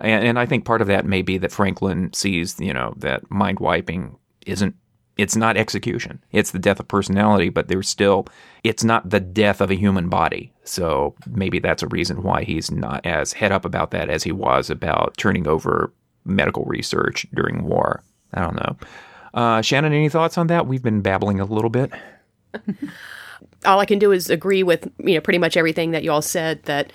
And, 0.00 0.24
and 0.24 0.38
I 0.38 0.46
think 0.46 0.64
part 0.64 0.80
of 0.80 0.88
that 0.88 1.06
may 1.06 1.22
be 1.22 1.38
that 1.38 1.52
Franklin 1.52 2.12
sees, 2.12 2.58
you 2.58 2.72
know, 2.72 2.94
that 2.98 3.30
mind 3.30 3.60
wiping 3.60 4.16
isn't 4.46 4.74
it's 5.18 5.36
not 5.36 5.56
execution. 5.56 6.22
It's 6.32 6.52
the 6.52 6.58
death 6.58 6.80
of 6.80 6.88
personality, 6.88 7.50
but 7.50 7.68
there's 7.68 7.88
still, 7.88 8.26
it's 8.64 8.82
not 8.82 9.10
the 9.10 9.20
death 9.20 9.60
of 9.60 9.70
a 9.70 9.76
human 9.76 10.08
body. 10.08 10.52
So 10.64 11.14
maybe 11.26 11.58
that's 11.58 11.82
a 11.82 11.88
reason 11.88 12.22
why 12.22 12.44
he's 12.44 12.70
not 12.70 13.04
as 13.04 13.32
head 13.32 13.52
up 13.52 13.64
about 13.64 13.90
that 13.90 14.08
as 14.08 14.22
he 14.22 14.32
was 14.32 14.70
about 14.70 15.16
turning 15.18 15.46
over 15.46 15.92
medical 16.24 16.64
research 16.64 17.26
during 17.34 17.64
war. 17.64 18.02
I 18.32 18.40
don't 18.40 18.56
know. 18.56 18.76
Uh, 19.34 19.62
Shannon, 19.62 19.92
any 19.92 20.08
thoughts 20.08 20.36
on 20.36 20.48
that? 20.48 20.66
We've 20.66 20.82
been 20.82 21.00
babbling 21.00 21.40
a 21.40 21.44
little 21.44 21.70
bit. 21.70 21.92
all 23.64 23.80
I 23.80 23.86
can 23.86 23.98
do 23.98 24.12
is 24.12 24.30
agree 24.30 24.62
with 24.62 24.90
you 24.98 25.14
know 25.14 25.20
pretty 25.20 25.38
much 25.38 25.56
everything 25.56 25.92
that 25.92 26.02
you 26.02 26.12
all 26.12 26.22
said. 26.22 26.62
That 26.64 26.92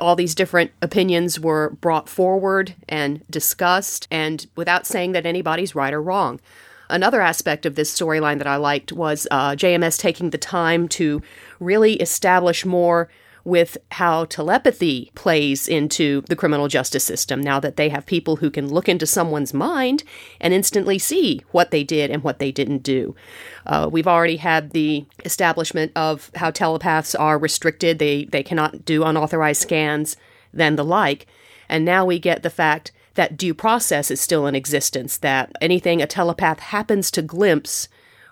all 0.00 0.16
these 0.16 0.34
different 0.34 0.70
opinions 0.82 1.40
were 1.40 1.70
brought 1.80 2.08
forward 2.08 2.74
and 2.88 3.26
discussed, 3.30 4.06
and 4.10 4.46
without 4.56 4.86
saying 4.86 5.12
that 5.12 5.26
anybody's 5.26 5.74
right 5.74 5.92
or 5.92 6.02
wrong. 6.02 6.40
Another 6.88 7.20
aspect 7.20 7.66
of 7.66 7.76
this 7.76 7.96
storyline 7.96 8.38
that 8.38 8.48
I 8.48 8.56
liked 8.56 8.92
was 8.92 9.28
uh, 9.30 9.52
JMS 9.52 9.96
taking 9.96 10.30
the 10.30 10.38
time 10.38 10.88
to 10.88 11.22
really 11.60 11.94
establish 11.94 12.66
more 12.66 13.08
with 13.44 13.78
how 13.92 14.24
telepathy 14.26 15.10
plays 15.14 15.66
into 15.68 16.22
the 16.22 16.36
criminal 16.36 16.68
justice 16.68 17.04
system 17.04 17.40
now 17.40 17.58
that 17.60 17.76
they 17.76 17.88
have 17.88 18.06
people 18.06 18.36
who 18.36 18.50
can 18.50 18.68
look 18.68 18.88
into 18.88 19.06
someone's 19.06 19.54
mind 19.54 20.02
and 20.40 20.52
instantly 20.52 20.98
see 20.98 21.40
what 21.50 21.70
they 21.70 21.84
did 21.84 22.10
and 22.10 22.22
what 22.22 22.38
they 22.38 22.52
didn't 22.52 22.82
do. 22.82 23.14
Uh, 23.66 23.88
we've 23.90 24.06
already 24.06 24.36
had 24.36 24.70
the 24.70 25.04
establishment 25.24 25.92
of 25.96 26.30
how 26.36 26.50
telepaths 26.50 27.14
are 27.14 27.38
restricted, 27.38 27.98
they, 27.98 28.24
they 28.26 28.42
cannot 28.42 28.84
do 28.84 29.04
unauthorized 29.04 29.62
scans, 29.62 30.16
then 30.52 30.76
the 30.76 30.84
like. 30.84 31.26
And 31.68 31.84
now 31.84 32.04
we 32.04 32.18
get 32.18 32.42
the 32.42 32.50
fact 32.50 32.92
that 33.14 33.36
due 33.36 33.54
process 33.54 34.10
is 34.10 34.20
still 34.20 34.46
in 34.46 34.54
existence, 34.54 35.16
that 35.18 35.52
anything 35.60 36.00
a 36.00 36.06
telepath 36.06 36.60
happens 36.60 37.10
to 37.12 37.22
glimpse 37.22 37.88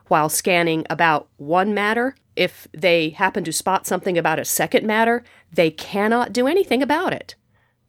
while 0.07 0.29
scanning 0.29 0.87
about 0.89 1.29
one 1.37 1.75
matter 1.75 2.17
if 2.39 2.69
they 2.73 3.11
happen 3.11 3.45
to 3.45 3.53
spot 3.53 3.87
something 3.87 4.17
about 4.17 4.39
a 4.39 4.45
second 4.45 4.87
matter, 4.87 5.25
they 5.53 5.71
cannot 5.71 6.33
do 6.33 6.47
anything 6.47 6.83
about 6.83 7.13
it. 7.13 7.35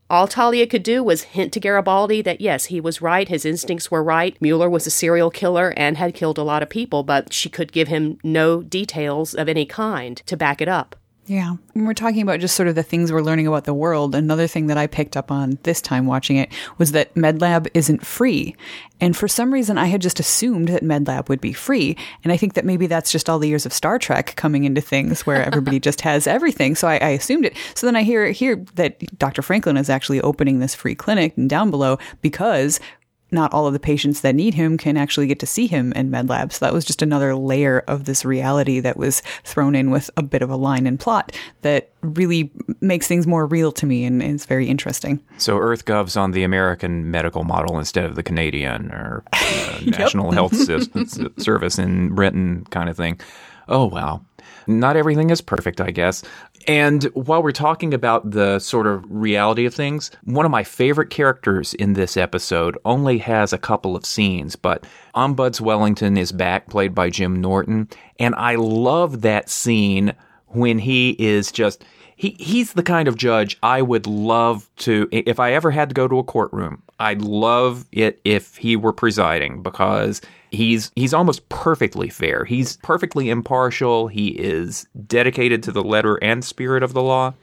All 0.10 0.27
Talia 0.27 0.65
could 0.65 0.82
do 0.82 1.03
was 1.03 1.22
hint 1.22 1.53
to 1.53 1.60
Garibaldi 1.60 2.24
that 2.24 2.41
yes, 2.41 2.65
he 2.65 2.82
was 2.82 3.00
right, 3.00 3.27
his 3.27 3.46
instincts 3.46 3.91
were 3.91 4.03
right. 4.03 4.36
Mueller 4.41 4.68
was 4.68 4.88
a 4.88 4.91
serial 4.91 5.29
killer 5.29 5.72
and 5.77 5.98
had 5.98 6.15
killed 6.15 6.39
a 6.39 6.44
lot 6.44 6.63
of 6.63 6.70
people, 6.70 7.03
but 7.03 7.32
she 7.32 7.48
could 7.48 7.72
give 7.72 7.89
him 7.89 8.18
no 8.24 8.63
details 8.63 9.36
of 9.36 9.48
any 9.48 9.68
kind 9.68 10.18
to 10.25 10.36
back 10.36 10.62
it 10.62 10.68
up. 10.68 10.96
Yeah. 11.29 11.57
When 11.74 11.86
we're 11.86 11.93
talking 11.93 12.24
about 12.24 12.39
just 12.39 12.55
sort 12.55 12.69
of 12.69 12.74
the 12.74 12.81
things 12.81 13.12
we're 13.12 13.21
learning 13.21 13.45
about 13.45 13.65
the 13.65 13.74
world, 13.74 14.15
another 14.15 14.48
thing 14.48 14.65
that 14.65 14.79
I 14.79 14.88
picked 14.88 15.15
up 15.15 15.31
on 15.31 15.59
this 15.62 15.79
time 15.79 16.07
watching 16.07 16.38
it 16.38 16.51
was 16.79 16.91
that 16.93 17.13
MedLab 17.13 17.67
isn't 17.75 18.03
free. 18.03 18.55
And 19.00 19.15
for 19.15 19.27
some 19.27 19.53
reason, 19.53 19.77
I 19.77 19.86
had 19.86 20.01
just 20.01 20.19
assumed 20.19 20.69
that 20.69 20.81
MedLab 20.81 21.29
would 21.29 21.39
be 21.39 21.53
free. 21.53 21.95
And 22.24 22.33
I 22.33 22.38
think 22.38 22.55
that 22.55 22.65
maybe 22.65 22.88
that's 22.88 23.12
just 23.12 23.29
all 23.29 23.38
the 23.38 23.48
years 23.48 23.67
of 23.67 23.74
Star 23.74 24.00
Trek 24.00 24.36
coming 24.38 24.63
into 24.63 24.81
things 24.81 25.27
where 25.27 25.45
everybody 25.45 25.79
just 25.79 26.01
has 26.01 26.25
everything. 26.25 26.74
So 26.74 26.88
I, 26.88 26.95
I 26.98 27.09
assumed 27.09 27.45
it. 27.45 27.55
So 27.75 27.86
then 27.86 27.95
I 27.95 28.01
hear 28.01 28.31
here 28.31 28.65
that 28.74 28.98
Dr. 29.19 29.43
Franklin 29.43 29.77
is 29.77 29.88
actually 29.88 30.21
opening 30.21 30.57
this 30.57 30.74
free 30.74 30.95
clinic 30.95 31.36
down 31.45 31.69
below 31.69 32.00
because 32.24 32.79
not 33.31 33.53
all 33.53 33.67
of 33.67 33.74
the 33.74 33.79
patients 33.79 34.21
that 34.21 34.36
need 34.36 34.53
him 34.53 34.77
can 34.77 34.98
actually 34.98 35.27
get 35.27 35.39
to 35.39 35.45
see 35.45 35.67
him 35.67 35.91
in 35.93 36.09
MedLab. 36.09 36.51
So 36.51 36.65
that 36.65 36.74
was 36.74 36.86
just 36.86 37.01
another 37.01 37.36
layer 37.36 37.79
of 37.88 38.05
this 38.05 38.25
reality 38.25 38.79
that 38.79 38.98
was 38.98 39.21
thrown 39.43 39.75
in 39.75 39.91
with 39.91 40.09
a 40.17 40.24
bit 40.24 40.41
of 40.41 40.50
a 40.50 40.55
line 40.55 40.88
and 40.88 41.00
plot 41.00 41.36
that 41.62 41.91
really 42.01 42.51
makes 42.81 43.07
things 43.07 43.27
more 43.27 43.45
real 43.45 43.71
to 43.74 43.86
me 43.86 44.05
and 44.05 44.24
is 44.24 44.45
very 44.45 44.67
interesting. 44.67 45.24
So 45.38 45.57
EarthGov's 45.57 46.17
on 46.17 46.31
the 46.31 46.43
American 46.43 47.12
medical 47.12 47.43
model 47.43 47.77
instead 47.77 48.05
of 48.05 48.15
the 48.15 48.24
Canadian 48.24 48.91
or 48.91 49.24
uh, 49.33 49.79
National 49.86 50.31
Health 50.31 50.55
Service 50.55 51.79
in 51.79 52.15
Britain 52.15 52.65
kind 52.69 52.89
of 52.89 52.98
thing. 52.98 53.19
Oh, 53.67 53.86
wow. 53.86 54.21
Not 54.69 54.95
everything 54.95 55.31
is 55.31 55.41
perfect, 55.41 55.81
I 55.81 55.89
guess. 55.89 56.21
And 56.67 57.05
while 57.15 57.41
we're 57.41 57.51
talking 57.51 57.91
about 57.91 58.29
the 58.29 58.59
sort 58.59 58.85
of 58.85 59.03
reality 59.09 59.65
of 59.65 59.73
things, 59.73 60.11
one 60.25 60.45
of 60.45 60.51
my 60.51 60.63
favorite 60.63 61.09
characters 61.09 61.73
in 61.73 61.93
this 61.93 62.15
episode 62.15 62.77
only 62.85 63.17
has 63.17 63.51
a 63.51 63.57
couple 63.57 63.95
of 63.95 64.05
scenes, 64.05 64.55
but 64.55 64.85
Ombuds 65.15 65.59
Wellington 65.59 66.17
is 66.17 66.31
back, 66.31 66.67
played 66.69 66.93
by 66.93 67.09
Jim 67.09 67.41
Norton. 67.41 67.89
And 68.19 68.35
I 68.35 68.55
love 68.55 69.21
that 69.21 69.49
scene 69.49 70.13
when 70.45 70.77
he 70.77 71.15
is 71.17 71.51
just 71.51 71.83
he 72.15 72.35
he's 72.39 72.73
the 72.73 72.83
kind 72.83 73.07
of 73.07 73.15
judge 73.15 73.57
I 73.63 73.81
would 73.81 74.05
love 74.05 74.69
to 74.77 75.07
if 75.11 75.39
I 75.39 75.53
ever 75.53 75.71
had 75.71 75.89
to 75.89 75.95
go 75.95 76.07
to 76.07 76.19
a 76.19 76.23
courtroom. 76.23 76.83
I'd 76.99 77.21
love 77.21 77.85
it 77.91 78.21
if 78.23 78.57
he 78.57 78.75
were 78.75 78.93
presiding 78.93 79.63
because 79.63 80.21
he's 80.51 80.91
he's 80.96 81.13
almost 81.13 81.48
perfectly 81.50 82.10
fair. 82.10 82.46
He's 82.46 82.77
perfectly 82.77 83.29
impartial. 83.29 84.08
He 84.08 84.29
is 84.29 84.88
dedicated 85.08 85.63
to 85.63 85.72
the 85.72 85.84
letter 85.84 86.15
and 86.18 86.44
spirit 86.44 86.84
of 86.84 86.94
the 86.94 87.03
law. 87.03 87.34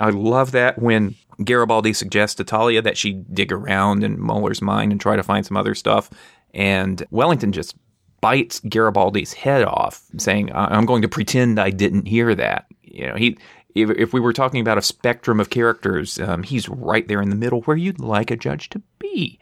I 0.00 0.10
love 0.10 0.52
that 0.52 0.80
when 0.80 1.14
Garibaldi 1.44 1.92
suggests 1.92 2.36
to 2.36 2.44
Talia 2.44 2.82
that 2.82 2.96
she 2.96 3.12
dig 3.12 3.52
around 3.52 4.04
in 4.04 4.24
Mueller's 4.24 4.62
mind 4.62 4.92
and 4.92 5.00
try 5.00 5.16
to 5.16 5.22
find 5.22 5.44
some 5.44 5.56
other 5.56 5.74
stuff, 5.74 6.10
and 6.54 7.04
Wellington 7.10 7.52
just 7.52 7.76
bites 8.20 8.60
Garibaldi's 8.60 9.32
head 9.32 9.64
off, 9.64 10.02
saying, 10.16 10.50
"I'm 10.54 10.86
going 10.86 11.02
to 11.02 11.08
pretend 11.08 11.58
I 11.58 11.70
didn't 11.70 12.06
hear 12.06 12.34
that." 12.34 12.66
You 12.82 13.08
know, 13.08 13.14
he 13.14 13.38
if, 13.74 13.90
if 13.90 14.12
we 14.12 14.20
were 14.20 14.32
talking 14.32 14.60
about 14.60 14.78
a 14.78 14.82
spectrum 14.82 15.40
of 15.40 15.50
characters, 15.50 16.18
um, 16.20 16.42
he's 16.42 16.68
right 16.68 17.06
there 17.08 17.22
in 17.22 17.30
the 17.30 17.36
middle 17.36 17.62
where 17.62 17.76
you'd 17.76 18.00
like 18.00 18.30
a 18.30 18.36
judge 18.36 18.68
to 18.70 18.82
be. 18.98 19.38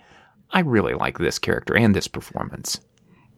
I 0.52 0.60
really 0.60 0.94
like 0.94 1.18
this 1.18 1.38
character 1.38 1.76
and 1.76 1.94
this 1.94 2.08
performance. 2.08 2.80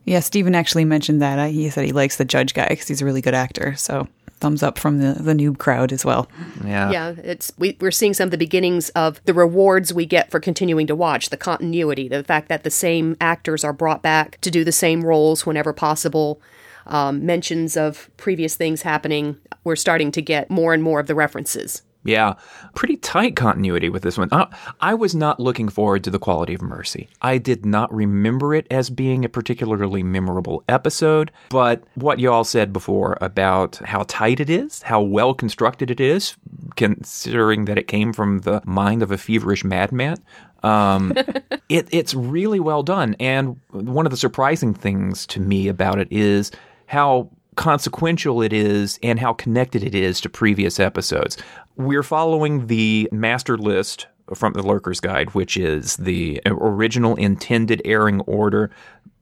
Yeah, 0.04 0.20
Stephen 0.20 0.54
actually 0.54 0.84
mentioned 0.84 1.22
that. 1.22 1.50
He 1.50 1.70
said 1.70 1.84
he 1.84 1.92
likes 1.92 2.16
the 2.16 2.24
judge 2.24 2.54
guy 2.54 2.68
because 2.68 2.88
he's 2.88 3.02
a 3.02 3.04
really 3.04 3.20
good 3.20 3.34
actor. 3.34 3.74
So 3.76 4.08
thumbs 4.42 4.62
up 4.62 4.76
from 4.76 4.98
the, 4.98 5.14
the 5.14 5.32
noob 5.32 5.58
crowd 5.58 5.92
as 5.92 6.04
well. 6.04 6.28
Yeah, 6.64 6.90
yeah. 6.90 7.14
It's 7.22 7.52
we, 7.56 7.76
we're 7.80 7.92
seeing 7.92 8.12
some 8.12 8.26
of 8.26 8.30
the 8.32 8.38
beginnings 8.38 8.88
of 8.90 9.24
the 9.24 9.32
rewards 9.32 9.94
we 9.94 10.04
get 10.04 10.30
for 10.30 10.40
continuing 10.40 10.88
to 10.88 10.96
watch. 10.96 11.30
The 11.30 11.36
continuity, 11.36 12.08
the 12.08 12.24
fact 12.24 12.48
that 12.48 12.64
the 12.64 12.70
same 12.70 13.16
actors 13.20 13.62
are 13.62 13.72
brought 13.72 14.02
back 14.02 14.40
to 14.40 14.50
do 14.50 14.64
the 14.64 14.72
same 14.72 15.04
roles 15.04 15.46
whenever 15.46 15.72
possible 15.72 16.40
um, 16.86 17.24
mentions 17.24 17.76
of 17.76 18.10
previous 18.16 18.56
things 18.56 18.82
happening, 18.82 19.36
we're 19.62 19.76
starting 19.76 20.10
to 20.10 20.20
get 20.20 20.50
more 20.50 20.74
and 20.74 20.82
more 20.82 20.98
of 20.98 21.06
the 21.06 21.14
references. 21.14 21.82
Yeah, 22.04 22.34
pretty 22.74 22.96
tight 22.96 23.36
continuity 23.36 23.88
with 23.88 24.02
this 24.02 24.18
one. 24.18 24.28
Uh, 24.32 24.46
I 24.80 24.94
was 24.94 25.14
not 25.14 25.38
looking 25.38 25.68
forward 25.68 26.02
to 26.04 26.10
the 26.10 26.18
quality 26.18 26.54
of 26.54 26.62
Mercy. 26.62 27.08
I 27.20 27.38
did 27.38 27.64
not 27.64 27.92
remember 27.94 28.54
it 28.54 28.66
as 28.70 28.90
being 28.90 29.24
a 29.24 29.28
particularly 29.28 30.02
memorable 30.02 30.64
episode, 30.68 31.30
but 31.48 31.84
what 31.94 32.18
you 32.18 32.32
all 32.32 32.44
said 32.44 32.72
before 32.72 33.16
about 33.20 33.76
how 33.76 34.04
tight 34.08 34.40
it 34.40 34.50
is, 34.50 34.82
how 34.82 35.00
well 35.00 35.32
constructed 35.32 35.90
it 35.90 36.00
is, 36.00 36.34
considering 36.74 37.66
that 37.66 37.78
it 37.78 37.86
came 37.86 38.12
from 38.12 38.40
the 38.40 38.60
mind 38.64 39.02
of 39.02 39.12
a 39.12 39.18
feverish 39.18 39.62
madman, 39.62 40.16
um, 40.64 41.12
it, 41.68 41.86
it's 41.90 42.14
really 42.14 42.60
well 42.60 42.82
done. 42.82 43.14
And 43.20 43.60
one 43.70 44.06
of 44.06 44.10
the 44.10 44.16
surprising 44.16 44.74
things 44.74 45.26
to 45.28 45.40
me 45.40 45.68
about 45.68 45.98
it 45.98 46.08
is 46.10 46.50
how 46.86 47.30
consequential 47.56 48.40
it 48.40 48.52
is 48.52 48.98
and 49.02 49.20
how 49.20 49.34
connected 49.34 49.82
it 49.82 49.94
is 49.94 50.20
to 50.22 50.28
previous 50.28 50.80
episodes. 50.80 51.36
We're 51.76 52.02
following 52.02 52.66
the 52.66 53.08
master 53.12 53.56
list 53.56 54.06
from 54.34 54.52
the 54.52 54.62
Lurker's 54.62 55.00
Guide, 55.00 55.34
which 55.34 55.56
is 55.56 55.96
the 55.96 56.40
original 56.46 57.16
intended 57.16 57.82
airing 57.84 58.20
order 58.22 58.70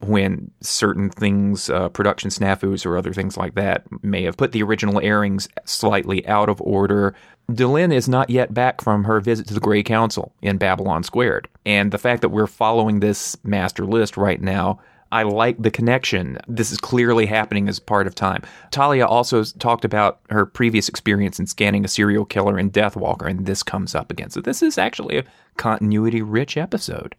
when 0.00 0.50
certain 0.60 1.10
things, 1.10 1.68
uh, 1.68 1.88
production 1.90 2.30
snafus 2.30 2.86
or 2.86 2.96
other 2.96 3.12
things 3.12 3.36
like 3.36 3.54
that, 3.54 3.84
may 4.02 4.22
have 4.24 4.36
put 4.36 4.52
the 4.52 4.62
original 4.62 5.00
airings 5.00 5.48
slightly 5.64 6.26
out 6.26 6.48
of 6.48 6.60
order. 6.62 7.14
Delenn 7.50 7.92
is 7.92 8.08
not 8.08 8.30
yet 8.30 8.54
back 8.54 8.80
from 8.80 9.04
her 9.04 9.20
visit 9.20 9.46
to 9.48 9.54
the 9.54 9.60
Grey 9.60 9.82
Council 9.82 10.32
in 10.40 10.56
Babylon 10.56 11.02
Squared. 11.02 11.48
And 11.66 11.92
the 11.92 11.98
fact 11.98 12.22
that 12.22 12.30
we're 12.30 12.46
following 12.46 13.00
this 13.00 13.36
master 13.44 13.84
list 13.84 14.16
right 14.16 14.40
now 14.40 14.80
I 15.12 15.24
like 15.24 15.60
the 15.60 15.70
connection. 15.70 16.38
This 16.46 16.70
is 16.70 16.78
clearly 16.78 17.26
happening 17.26 17.68
as 17.68 17.78
part 17.78 18.06
of 18.06 18.14
time. 18.14 18.42
Talia 18.70 19.06
also 19.06 19.42
talked 19.44 19.84
about 19.84 20.20
her 20.30 20.46
previous 20.46 20.88
experience 20.88 21.38
in 21.38 21.46
scanning 21.46 21.84
a 21.84 21.88
serial 21.88 22.24
killer 22.24 22.58
in 22.58 22.70
Deathwalker, 22.70 23.28
and 23.28 23.46
this 23.46 23.62
comes 23.62 23.94
up 23.94 24.10
again. 24.10 24.30
So 24.30 24.40
this 24.40 24.62
is 24.62 24.78
actually 24.78 25.18
a 25.18 25.24
continuity 25.56 26.22
rich 26.22 26.56
episode. 26.56 27.14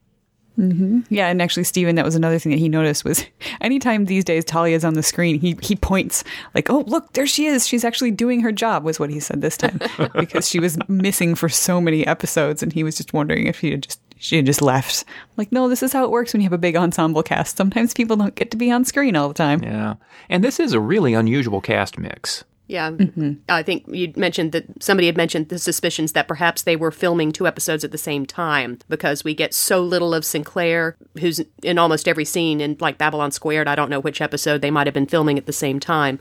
Mm-hmm. 0.60 1.01
Yeah, 1.10 1.27
and 1.27 1.41
actually, 1.41 1.63
Stephen, 1.63 1.95
that 1.95 2.03
was 2.03 2.15
another 2.15 2.38
thing 2.38 2.51
that 2.51 2.60
he 2.60 2.67
noticed 2.67 3.05
was 3.05 3.25
anytime 3.62 4.05
these 4.05 4.25
days 4.25 4.43
Talia's 4.43 4.83
on 4.83 4.95
the 4.95 5.03
screen, 5.03 5.39
he 5.39 5.57
he 5.62 5.75
points 5.75 6.24
like, 6.53 6.69
"Oh, 6.69 6.83
look, 6.88 7.13
there 7.13 7.25
she 7.25 7.45
is. 7.45 7.65
She's 7.65 7.86
actually 7.86 8.12
doing 8.12 8.41
her 8.41 8.51
job." 8.51 8.83
Was 8.83 9.00
what 9.00 9.10
he 9.10 9.19
said 9.19 9.41
this 9.41 9.55
time 9.55 9.79
because 10.13 10.50
she 10.50 10.60
was 10.60 10.77
missing 10.89 11.36
for 11.36 11.48
so 11.48 11.79
many 11.79 12.05
episodes, 12.05 12.62
and 12.62 12.74
he 12.74 12.83
was 12.83 12.98
just 12.98 13.13
wondering 13.13 13.48
if 13.48 13.60
he 13.60 13.71
had 13.71 13.83
just 13.83 14.00
she 14.21 14.39
just 14.43 14.61
left. 14.61 15.03
I'm 15.07 15.33
like, 15.35 15.51
no, 15.51 15.67
this 15.67 15.81
is 15.81 15.93
how 15.93 16.05
it 16.05 16.11
works 16.11 16.31
when 16.31 16.41
you 16.41 16.45
have 16.45 16.53
a 16.53 16.57
big 16.59 16.75
ensemble 16.75 17.23
cast. 17.23 17.57
Sometimes 17.57 17.91
people 17.91 18.15
don't 18.15 18.35
get 18.35 18.51
to 18.51 18.57
be 18.57 18.71
on 18.71 18.85
screen 18.85 19.15
all 19.15 19.27
the 19.27 19.33
time. 19.33 19.63
Yeah. 19.63 19.95
And 20.29 20.43
this 20.43 20.59
is 20.59 20.73
a 20.73 20.79
really 20.79 21.15
unusual 21.15 21.59
cast 21.59 21.97
mix. 21.97 22.43
Yeah. 22.67 22.91
Mm-hmm. 22.91 23.33
I 23.49 23.63
think 23.63 23.83
you 23.87 24.13
mentioned 24.15 24.51
that 24.51 24.81
somebody 24.81 25.07
had 25.07 25.17
mentioned 25.17 25.49
the 25.49 25.57
suspicions 25.57 26.11
that 26.11 26.27
perhaps 26.27 26.61
they 26.61 26.75
were 26.75 26.91
filming 26.91 27.31
two 27.31 27.47
episodes 27.47 27.83
at 27.83 27.91
the 27.91 27.97
same 27.97 28.27
time 28.27 28.77
because 28.87 29.23
we 29.23 29.33
get 29.33 29.55
so 29.55 29.81
little 29.81 30.13
of 30.13 30.23
Sinclair, 30.23 30.95
who's 31.19 31.41
in 31.63 31.79
almost 31.79 32.07
every 32.07 32.23
scene 32.23 32.61
in 32.61 32.77
like 32.79 32.99
Babylon 32.99 33.31
Squared. 33.31 33.67
I 33.67 33.75
don't 33.75 33.89
know 33.89 33.99
which 33.99 34.21
episode 34.21 34.61
they 34.61 34.71
might 34.71 34.85
have 34.85 34.93
been 34.93 35.07
filming 35.07 35.39
at 35.39 35.47
the 35.47 35.51
same 35.51 35.79
time. 35.79 36.19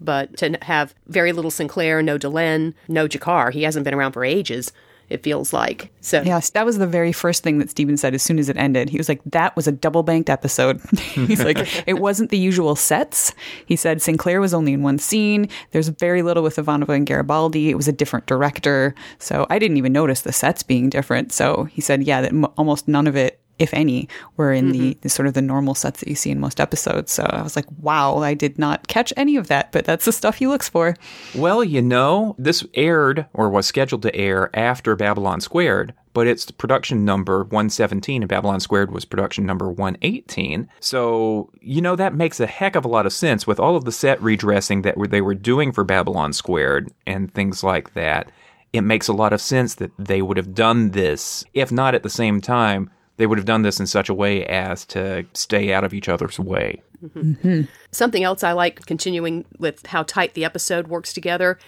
But 0.00 0.36
to 0.38 0.58
have 0.62 0.96
very 1.06 1.30
little 1.30 1.50
Sinclair, 1.52 2.02
no 2.02 2.18
Delenn, 2.18 2.74
no 2.88 3.06
G'Kar, 3.06 3.52
he 3.52 3.62
hasn't 3.62 3.84
been 3.84 3.94
around 3.94 4.12
for 4.12 4.24
ages 4.24 4.72
it 5.10 5.22
feels 5.22 5.52
like. 5.52 5.90
So 6.00 6.22
Yes, 6.22 6.50
that 6.50 6.64
was 6.64 6.78
the 6.78 6.86
very 6.86 7.12
first 7.12 7.42
thing 7.42 7.58
that 7.58 7.68
Steven 7.70 7.96
said 7.96 8.14
as 8.14 8.22
soon 8.22 8.38
as 8.38 8.48
it 8.48 8.56
ended. 8.56 8.88
He 8.88 8.96
was 8.98 9.08
like, 9.08 9.20
That 9.26 9.54
was 9.56 9.66
a 9.66 9.72
double 9.72 10.02
banked 10.02 10.30
episode. 10.30 10.80
He's 11.00 11.42
like, 11.44 11.58
It 11.86 11.98
wasn't 11.98 12.30
the 12.30 12.38
usual 12.38 12.76
sets. 12.76 13.34
He 13.66 13.76
said 13.76 14.00
Sinclair 14.00 14.40
was 14.40 14.54
only 14.54 14.72
in 14.72 14.82
one 14.82 14.98
scene. 14.98 15.48
There's 15.72 15.88
very 15.88 16.22
little 16.22 16.42
with 16.42 16.56
Ivanova 16.56 16.94
and 16.96 17.06
Garibaldi. 17.06 17.70
It 17.70 17.76
was 17.76 17.88
a 17.88 17.92
different 17.92 18.26
director. 18.26 18.94
So 19.18 19.46
I 19.50 19.58
didn't 19.58 19.76
even 19.76 19.92
notice 19.92 20.22
the 20.22 20.32
sets 20.32 20.62
being 20.62 20.88
different. 20.88 21.32
So 21.32 21.64
he 21.64 21.80
said, 21.80 22.04
Yeah, 22.04 22.20
that 22.22 22.30
m- 22.32 22.46
almost 22.56 22.86
none 22.88 23.06
of 23.06 23.16
it 23.16 23.39
if 23.60 23.72
any, 23.74 24.08
were 24.36 24.52
in 24.52 24.72
mm-hmm. 24.72 24.80
the, 24.80 24.98
the, 25.02 25.08
sort 25.08 25.28
of 25.28 25.34
the 25.34 25.42
normal 25.42 25.74
sets 25.74 26.00
that 26.00 26.08
you 26.08 26.14
see 26.14 26.30
in 26.30 26.40
most 26.40 26.60
episodes. 26.60 27.12
So 27.12 27.24
I 27.24 27.42
was 27.42 27.54
like, 27.54 27.66
wow, 27.78 28.18
I 28.18 28.34
did 28.34 28.58
not 28.58 28.88
catch 28.88 29.12
any 29.16 29.36
of 29.36 29.48
that, 29.48 29.70
but 29.70 29.84
that's 29.84 30.06
the 30.06 30.12
stuff 30.12 30.36
he 30.36 30.46
looks 30.46 30.68
for. 30.68 30.96
Well, 31.34 31.62
you 31.62 31.82
know, 31.82 32.34
this 32.38 32.64
aired 32.74 33.26
or 33.34 33.50
was 33.50 33.66
scheduled 33.66 34.02
to 34.02 34.16
air 34.16 34.50
after 34.56 34.96
Babylon 34.96 35.42
Squared, 35.42 35.92
but 36.14 36.26
it's 36.26 36.50
production 36.50 37.04
number 37.04 37.40
117 37.44 38.22
and 38.22 38.28
Babylon 38.28 38.60
Squared 38.60 38.90
was 38.90 39.04
production 39.04 39.44
number 39.44 39.68
118. 39.68 40.68
So, 40.80 41.50
you 41.60 41.82
know, 41.82 41.96
that 41.96 42.14
makes 42.14 42.40
a 42.40 42.46
heck 42.46 42.76
of 42.76 42.86
a 42.86 42.88
lot 42.88 43.06
of 43.06 43.12
sense 43.12 43.46
with 43.46 43.60
all 43.60 43.76
of 43.76 43.84
the 43.84 43.92
set 43.92 44.20
redressing 44.22 44.82
that 44.82 44.96
they 45.10 45.20
were 45.20 45.34
doing 45.34 45.70
for 45.70 45.84
Babylon 45.84 46.32
Squared 46.32 46.90
and 47.06 47.32
things 47.32 47.62
like 47.62 47.92
that. 47.92 48.32
It 48.72 48.82
makes 48.82 49.08
a 49.08 49.12
lot 49.12 49.32
of 49.32 49.40
sense 49.40 49.74
that 49.76 49.90
they 49.98 50.22
would 50.22 50.36
have 50.36 50.54
done 50.54 50.92
this, 50.92 51.44
if 51.54 51.70
not 51.70 51.94
at 51.94 52.02
the 52.02 52.10
same 52.10 52.40
time, 52.40 52.88
they 53.16 53.26
would 53.26 53.38
have 53.38 53.46
done 53.46 53.62
this 53.62 53.80
in 53.80 53.86
such 53.86 54.08
a 54.08 54.14
way 54.14 54.44
as 54.46 54.84
to 54.86 55.26
stay 55.34 55.72
out 55.72 55.84
of 55.84 55.92
each 55.92 56.08
other's 56.08 56.38
way. 56.38 56.82
Mm-hmm. 57.04 57.62
Something 57.92 58.24
else 58.24 58.42
I 58.42 58.52
like 58.52 58.86
continuing 58.86 59.44
with 59.58 59.86
how 59.86 60.02
tight 60.02 60.34
the 60.34 60.44
episode 60.44 60.88
works 60.88 61.12
together. 61.12 61.58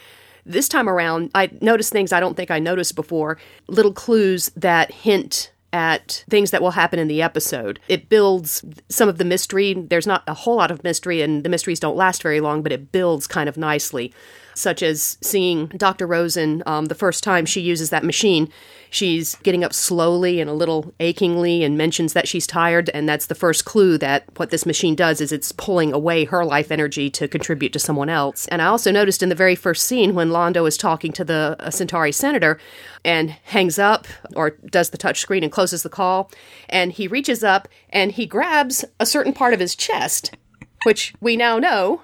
This 0.45 0.69
time 0.69 0.89
around, 0.89 1.31
I 1.35 1.51
noticed 1.61 1.93
things 1.93 2.13
I 2.13 2.21
don't 2.21 2.37
think 2.37 2.51
I 2.51 2.59
noticed 2.59 2.97
before 2.97 3.39
little 3.69 3.93
clues 3.93 4.51
that 4.57 4.91
hint 4.93 5.53
at 5.73 6.25
things 6.29 6.51
that 6.51 6.61
will 6.61 6.73
happen 6.73 6.99
in 6.99 7.09
the 7.09 7.23
episode. 7.23 7.81
It 7.89 8.09
builds 8.09 8.65
some 8.89 9.09
of 9.09 9.19
the 9.19 9.25
mystery. 9.25 9.73
There's 9.75 10.07
not 10.07 10.23
a 10.27 10.35
whole 10.35 10.57
lot 10.57 10.71
of 10.71 10.85
mystery, 10.85 11.23
and 11.23 11.45
the 11.45 11.49
mysteries 11.49 11.81
don't 11.81 11.97
last 11.97 12.23
very 12.23 12.41
long, 12.41 12.63
but 12.63 12.73
it 12.73 12.93
builds 12.93 13.27
kind 13.27 13.49
of 13.49 13.57
nicely 13.57 14.13
such 14.55 14.83
as 14.83 15.19
seeing 15.21 15.67
Dr. 15.69 16.07
Rosen 16.07 16.63
um, 16.67 16.87
the 16.87 16.95
first 16.95 17.25
time 17.25 17.47
she 17.47 17.61
uses 17.61 17.91
that 17.91 18.05
machine. 18.05 18.49
She's 18.91 19.37
getting 19.37 19.65
up 19.65 19.73
slowly 19.73 20.39
and 20.39 20.51
a 20.51 20.53
little 20.53 20.93
achingly 21.01 21.65
and 21.65 21.79
mentions 21.79 22.13
that 22.13 22.29
she's 22.29 22.47
tired. 22.47 22.91
And 22.93 23.09
that's 23.09 23.25
the 23.25 23.35
first 23.35 23.65
clue 23.65 23.97
that 23.99 24.25
what 24.37 24.51
this 24.51 24.67
machine 24.67 24.95
does 24.95 25.23
is 25.23 25.33
it's 25.33 25.51
pulling 25.51 25.95
away 25.95 26.27
her 26.27 26.45
life 26.45 26.71
energy 26.71 27.09
to 27.11 27.27
contribute 27.27 27.73
to 27.73 27.79
someone 27.79 28.11
else. 28.11 28.47
And 28.49 28.61
I 28.61 28.67
also 28.67 28.93
noticed 28.93 29.23
in 29.23 29.31
the 29.31 29.35
very 29.35 29.55
first 29.55 29.87
scene 29.87 30.15
when 30.15 30.29
Londo 30.29 30.69
is 30.69 30.77
talking 30.77 31.11
to 31.13 31.25
the 31.25 31.57
uh, 31.59 31.71
Centauri 31.71 32.13
senator 32.13 32.59
and 33.03 33.31
hangs 33.31 33.79
up 33.79 34.07
or 34.37 34.51
does 34.51 34.91
the 34.91 34.99
touch 34.99 35.21
screen 35.21 35.43
and 35.43 35.51
closes 35.51 35.83
the 35.83 35.89
call, 35.89 36.31
and 36.69 36.93
he 36.93 37.09
reaches 37.09 37.43
up 37.43 37.69
and 37.89 38.13
he 38.13 38.27
grabs 38.27 38.85
a 39.01 39.07
certain 39.07 39.33
part 39.33 39.55
of 39.55 39.61
his 39.61 39.75
chest, 39.75 40.37
which 40.85 41.15
we 41.21 41.37
now 41.37 41.59
know 41.59 42.03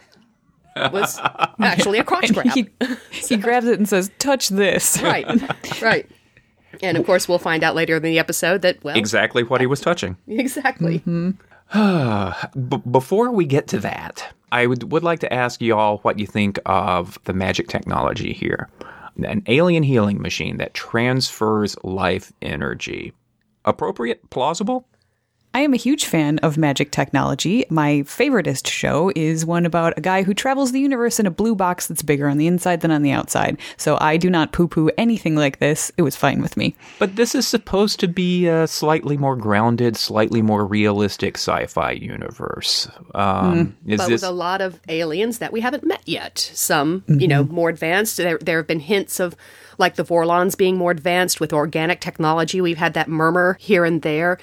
was 0.76 1.18
actually 1.60 1.98
a 1.98 2.04
crotch 2.04 2.32
grab. 2.32 2.48
He, 2.48 2.68
he 3.10 3.36
grabs 3.36 3.66
it 3.66 3.78
and 3.78 3.88
says, 3.88 4.10
"Touch 4.18 4.48
this." 4.48 5.00
right, 5.02 5.26
right. 5.82 6.08
And 6.82 6.96
of 6.96 7.06
course, 7.06 7.28
we'll 7.28 7.38
find 7.38 7.64
out 7.64 7.74
later 7.74 7.96
in 7.96 8.02
the 8.02 8.18
episode 8.18 8.62
that 8.62 8.82
well, 8.84 8.96
exactly 8.96 9.42
what 9.42 9.60
he 9.60 9.66
was 9.66 9.80
touching. 9.80 10.16
Exactly. 10.26 11.00
Mm-hmm. 11.00 11.30
B- 12.68 12.82
before 12.90 13.30
we 13.30 13.44
get 13.44 13.68
to 13.68 13.78
that, 13.80 14.34
I 14.52 14.66
would 14.66 14.90
would 14.92 15.02
like 15.02 15.20
to 15.20 15.32
ask 15.32 15.60
y'all 15.60 15.98
what 15.98 16.18
you 16.18 16.26
think 16.26 16.58
of 16.66 17.18
the 17.24 17.32
magic 17.32 17.68
technology 17.68 18.32
here. 18.32 18.68
An 19.22 19.42
alien 19.46 19.82
healing 19.82 20.22
machine 20.22 20.58
that 20.58 20.74
transfers 20.74 21.76
life 21.82 22.32
energy. 22.40 23.12
Appropriate? 23.64 24.30
Plausible? 24.30 24.86
I 25.54 25.60
am 25.60 25.72
a 25.72 25.78
huge 25.78 26.04
fan 26.04 26.38
of 26.40 26.58
magic 26.58 26.90
technology. 26.90 27.64
My 27.70 28.00
favoriteest 28.00 28.66
show 28.66 29.10
is 29.16 29.46
one 29.46 29.64
about 29.64 29.96
a 29.96 30.02
guy 30.02 30.22
who 30.22 30.34
travels 30.34 30.72
the 30.72 30.80
universe 30.80 31.18
in 31.18 31.26
a 31.26 31.30
blue 31.30 31.54
box 31.54 31.86
that's 31.86 32.02
bigger 32.02 32.28
on 32.28 32.36
the 32.36 32.46
inside 32.46 32.82
than 32.82 32.90
on 32.90 33.02
the 33.02 33.12
outside. 33.12 33.58
So 33.78 33.96
I 34.00 34.18
do 34.18 34.28
not 34.28 34.52
poo 34.52 34.68
poo 34.68 34.90
anything 34.98 35.36
like 35.36 35.58
this. 35.58 35.90
It 35.96 36.02
was 36.02 36.16
fine 36.16 36.42
with 36.42 36.56
me. 36.56 36.76
But 36.98 37.16
this 37.16 37.34
is 37.34 37.46
supposed 37.46 37.98
to 38.00 38.08
be 38.08 38.46
a 38.46 38.66
slightly 38.66 39.16
more 39.16 39.36
grounded, 39.36 39.96
slightly 39.96 40.42
more 40.42 40.66
realistic 40.66 41.36
sci 41.36 41.66
fi 41.66 41.92
universe. 41.92 42.88
Um, 43.14 43.74
mm. 43.86 43.96
but 43.96 44.08
this... 44.08 44.22
with 44.22 44.24
a 44.24 44.30
lot 44.30 44.60
of 44.60 44.78
aliens 44.88 45.38
that 45.38 45.52
we 45.52 45.62
haven't 45.62 45.84
met 45.84 46.02
yet. 46.04 46.38
Some, 46.38 47.00
mm-hmm. 47.02 47.20
you 47.20 47.28
know, 47.28 47.44
more 47.44 47.70
advanced. 47.70 48.18
There, 48.18 48.38
there 48.38 48.58
have 48.58 48.66
been 48.66 48.80
hints 48.80 49.18
of 49.18 49.34
like 49.78 49.94
the 49.94 50.04
Vorlons 50.04 50.56
being 50.56 50.76
more 50.76 50.90
advanced 50.90 51.40
with 51.40 51.52
organic 51.52 52.00
technology. 52.00 52.60
We've 52.60 52.76
had 52.78 52.94
that 52.94 53.08
murmur 53.08 53.56
here 53.60 53.84
and 53.84 54.02
there. 54.02 54.38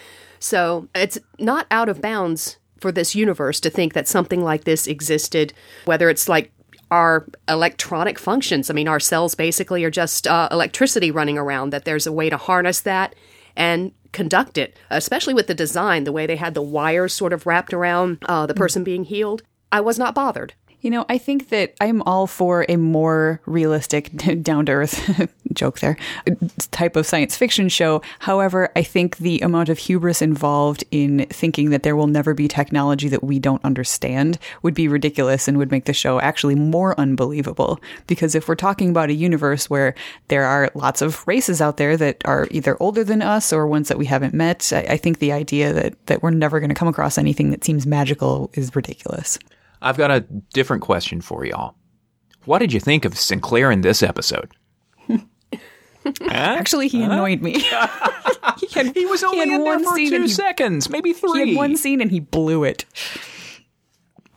So 0.46 0.88
it's 0.94 1.18
not 1.40 1.66
out 1.72 1.90
of 1.90 2.02
bounds 2.02 2.58
for 2.80 2.92
this 2.92 3.16
universe 3.16 3.60
to 3.62 3.72
think 3.72 3.94
that 3.94 4.08
something 4.08 4.44
like 4.44 4.64
this 4.64 4.86
existed, 4.86 5.54
whether 5.86 6.08
it's 6.08 6.30
like 6.30 6.52
our 6.92 7.26
electronic 7.50 8.20
functions. 8.20 8.70
I 8.70 8.76
mean, 8.76 8.88
our 8.88 9.00
cells 9.00 9.34
basically 9.34 9.84
are 9.84 9.90
just 9.90 10.28
uh, 10.28 10.48
electricity 10.52 11.10
running 11.10 11.40
around, 11.40 11.72
that 11.72 11.86
there's 11.86 12.06
a 12.06 12.12
way 12.12 12.30
to 12.30 12.38
harness 12.38 12.80
that 12.82 13.16
and 13.56 13.92
conduct 14.12 14.60
it, 14.60 14.78
especially 14.92 15.34
with 15.34 15.48
the 15.48 15.56
design, 15.56 16.04
the 16.04 16.12
way 16.12 16.28
they 16.28 16.36
had 16.36 16.54
the 16.54 16.62
wires 16.62 17.12
sort 17.12 17.34
of 17.34 17.48
wrapped 17.48 17.74
around 17.74 18.20
uh, 18.28 18.46
the 18.46 18.54
person 18.54 18.84
being 18.84 19.06
healed. 19.06 19.42
I 19.72 19.82
was 19.82 19.98
not 19.98 20.14
bothered. 20.14 20.54
You 20.86 20.92
know, 20.92 21.04
I 21.10 21.18
think 21.18 21.50
that 21.50 21.74
I'm 21.82 22.04
all 22.04 22.28
for 22.28 22.64
a 22.70 22.76
more 22.76 23.42
realistic, 23.48 24.12
down 24.44 24.68
to 24.68 24.72
earth 24.74 25.32
joke 25.54 25.80
there 25.80 25.98
type 26.70 26.96
of 26.96 27.08
science 27.08 27.36
fiction 27.36 27.70
show. 27.70 28.04
However, 28.20 28.70
I 28.76 28.84
think 28.84 29.18
the 29.18 29.40
amount 29.40 29.70
of 29.70 29.80
hubris 29.80 30.22
involved 30.22 30.84
in 30.92 31.26
thinking 31.32 31.72
that 31.72 31.82
there 31.82 31.96
will 31.96 32.06
never 32.06 32.36
be 32.36 32.48
technology 32.48 33.08
that 33.08 33.24
we 33.24 33.40
don't 33.40 33.66
understand 33.66 34.38
would 34.62 34.76
be 34.76 34.88
ridiculous 34.88 35.48
and 35.48 35.58
would 35.58 35.72
make 35.72 35.86
the 35.86 35.94
show 35.94 36.20
actually 36.20 36.54
more 36.54 37.00
unbelievable. 37.00 37.80
Because 38.06 38.36
if 38.36 38.48
we're 38.48 38.54
talking 38.54 38.92
about 38.92 39.10
a 39.10 39.14
universe 39.14 39.72
where 39.72 39.96
there 40.28 40.44
are 40.44 40.70
lots 40.76 41.02
of 41.02 41.28
races 41.28 41.62
out 41.62 41.78
there 41.78 41.98
that 41.98 42.24
are 42.26 42.48
either 42.52 42.78
older 42.80 43.04
than 43.04 43.24
us 43.24 43.52
or 43.52 43.66
ones 43.66 43.88
that 43.88 43.98
we 43.98 44.06
haven't 44.06 44.36
met, 44.36 44.72
I, 44.72 44.82
I 44.82 44.98
think 44.98 45.18
the 45.18 45.32
idea 45.32 45.74
that, 45.74 46.06
that 46.06 46.22
we're 46.22 46.30
never 46.30 46.60
going 46.60 46.70
to 46.70 46.76
come 46.76 46.88
across 46.88 47.18
anything 47.18 47.50
that 47.50 47.64
seems 47.64 47.88
magical 47.88 48.52
is 48.54 48.76
ridiculous. 48.76 49.40
I've 49.86 49.98
got 49.98 50.10
a 50.10 50.22
different 50.52 50.82
question 50.82 51.22
for 51.22 51.46
y'all. 51.46 51.76
What 52.46 52.58
did 52.60 52.74
you 52.74 52.80
think 52.80 53.06
of 53.06 53.16
Sinclair 53.18 53.70
in 53.70 53.82
this 53.82 54.02
episode? 54.02 54.52
Actually, 56.28 56.88
he 56.88 57.04
annoyed 57.04 57.42
me. 57.42 57.52
he, 58.60 58.68
had, 58.74 58.96
he 58.96 59.06
was 59.06 59.24
only 59.24 59.46
he 59.46 59.54
in 59.54 59.64
there 59.64 59.80
for 59.80 59.96
two 59.96 60.22
he, 60.24 60.28
seconds, 60.28 60.90
maybe 60.90 61.14
three. 61.14 61.44
He 61.44 61.50
had 61.50 61.58
one 61.58 61.78
scene 61.78 62.02
and 62.02 62.10
he 62.10 62.20
blew 62.20 62.64
it. 62.64 62.86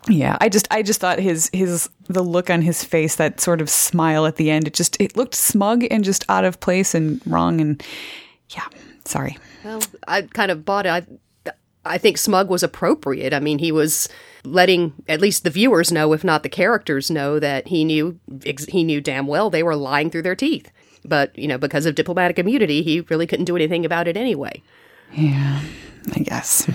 Yeah, 0.06 0.36
I 0.40 0.50
just 0.50 0.68
I 0.70 0.82
just 0.82 1.00
thought 1.00 1.18
his 1.18 1.50
his 1.52 1.88
the 2.08 2.22
look 2.22 2.50
on 2.50 2.62
his 2.62 2.84
face, 2.84 3.16
that 3.16 3.40
sort 3.40 3.60
of 3.60 3.68
smile 3.68 4.26
at 4.26 4.36
the 4.36 4.50
end, 4.50 4.66
it 4.66 4.74
just 4.74 4.98
it 5.00 5.16
looked 5.16 5.34
smug 5.34 5.84
and 5.90 6.04
just 6.04 6.24
out 6.28 6.44
of 6.44 6.60
place 6.60 6.94
and 6.94 7.20
wrong 7.26 7.60
and 7.60 7.82
yeah, 8.50 8.64
sorry. 9.04 9.36
Well, 9.64 9.82
I 10.06 10.22
kind 10.22 10.50
of 10.50 10.64
bought 10.64 10.86
it. 10.86 10.90
I, 10.90 11.06
I 11.88 11.98
think 11.98 12.18
smug 12.18 12.48
was 12.48 12.62
appropriate. 12.62 13.32
I 13.32 13.40
mean, 13.40 13.58
he 13.58 13.72
was 13.72 14.08
letting 14.44 14.92
at 15.08 15.20
least 15.20 15.44
the 15.44 15.50
viewers 15.50 15.92
know, 15.92 16.12
if 16.12 16.24
not 16.24 16.42
the 16.42 16.48
characters 16.48 17.10
know, 17.10 17.38
that 17.38 17.68
he 17.68 17.84
knew 17.84 18.18
he 18.68 18.84
knew 18.84 19.00
damn 19.00 19.26
well 19.26 19.50
they 19.50 19.62
were 19.62 19.76
lying 19.76 20.10
through 20.10 20.22
their 20.22 20.36
teeth. 20.36 20.70
But 21.04 21.36
you 21.38 21.48
know, 21.48 21.58
because 21.58 21.86
of 21.86 21.94
diplomatic 21.94 22.38
immunity, 22.38 22.82
he 22.82 23.00
really 23.02 23.26
couldn't 23.26 23.46
do 23.46 23.56
anything 23.56 23.84
about 23.84 24.08
it 24.08 24.16
anyway. 24.16 24.62
Yeah, 25.12 25.62
I 26.14 26.20
guess. 26.20 26.70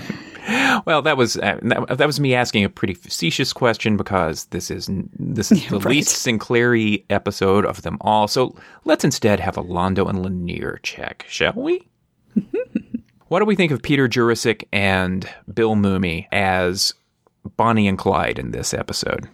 well, 0.86 1.02
that 1.02 1.16
was 1.16 1.36
uh, 1.36 1.58
that, 1.62 1.98
that, 1.98 2.06
was 2.06 2.20
me 2.20 2.34
asking 2.34 2.64
a 2.64 2.68
pretty 2.68 2.94
facetious 2.94 3.52
question 3.52 3.96
because 3.96 4.46
this 4.46 4.70
is 4.70 4.90
this 5.18 5.52
is 5.52 5.66
the 5.68 5.78
right. 5.78 5.86
least 5.86 6.24
Sinclairy 6.24 7.04
episode 7.10 7.64
of 7.64 7.82
them 7.82 7.98
all. 8.00 8.28
So 8.28 8.56
let's 8.84 9.04
instead 9.04 9.40
have 9.40 9.56
a 9.56 9.62
Londo 9.62 10.08
and 10.08 10.24
Lennier 10.24 10.78
check, 10.82 11.24
shall 11.28 11.54
we? 11.54 11.88
what 13.34 13.40
do 13.40 13.46
we 13.46 13.56
think 13.56 13.72
of 13.72 13.82
Peter 13.82 14.06
Jurasik 14.06 14.62
and 14.72 15.28
Bill 15.52 15.74
Mumy 15.74 16.28
as 16.30 16.94
Bonnie 17.56 17.88
and 17.88 17.98
Clyde 17.98 18.38
in 18.38 18.52
this 18.52 18.72
episode? 18.72 19.28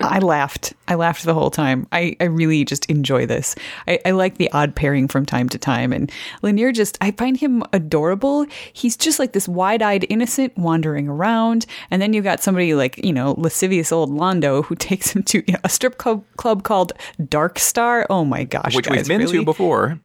I 0.00 0.18
laughed. 0.20 0.72
I 0.88 0.94
laughed 0.94 1.26
the 1.26 1.34
whole 1.34 1.50
time. 1.50 1.86
I, 1.92 2.16
I 2.20 2.24
really 2.24 2.64
just 2.64 2.86
enjoy 2.86 3.26
this. 3.26 3.54
I, 3.86 3.98
I 4.06 4.12
like 4.12 4.38
the 4.38 4.50
odd 4.52 4.74
pairing 4.74 5.08
from 5.08 5.26
time 5.26 5.50
to 5.50 5.58
time. 5.58 5.92
And 5.92 6.10
Lennier 6.42 6.72
just, 6.72 6.96
I 7.02 7.10
find 7.10 7.36
him 7.36 7.62
adorable. 7.74 8.46
He's 8.72 8.96
just 8.96 9.18
like 9.18 9.34
this 9.34 9.46
wide 9.46 9.82
eyed 9.82 10.06
innocent 10.08 10.56
wandering 10.56 11.06
around. 11.06 11.66
And 11.90 12.00
then 12.00 12.14
you've 12.14 12.24
got 12.24 12.42
somebody 12.42 12.72
like, 12.72 12.96
you 13.04 13.12
know, 13.12 13.34
lascivious 13.36 13.92
old 13.92 14.10
Londo 14.10 14.64
who 14.64 14.74
takes 14.74 15.10
him 15.10 15.22
to 15.24 15.44
you 15.46 15.52
know, 15.52 15.60
a 15.64 15.68
strip 15.68 15.98
club, 15.98 16.24
club 16.38 16.62
called 16.62 16.94
Dark 17.28 17.58
Star. 17.58 18.06
Oh 18.08 18.24
my 18.24 18.44
gosh. 18.44 18.74
Which 18.74 18.86
guys, 18.86 18.96
we've 18.96 19.08
been 19.08 19.18
really? 19.18 19.40
to 19.40 19.44
before. 19.44 20.00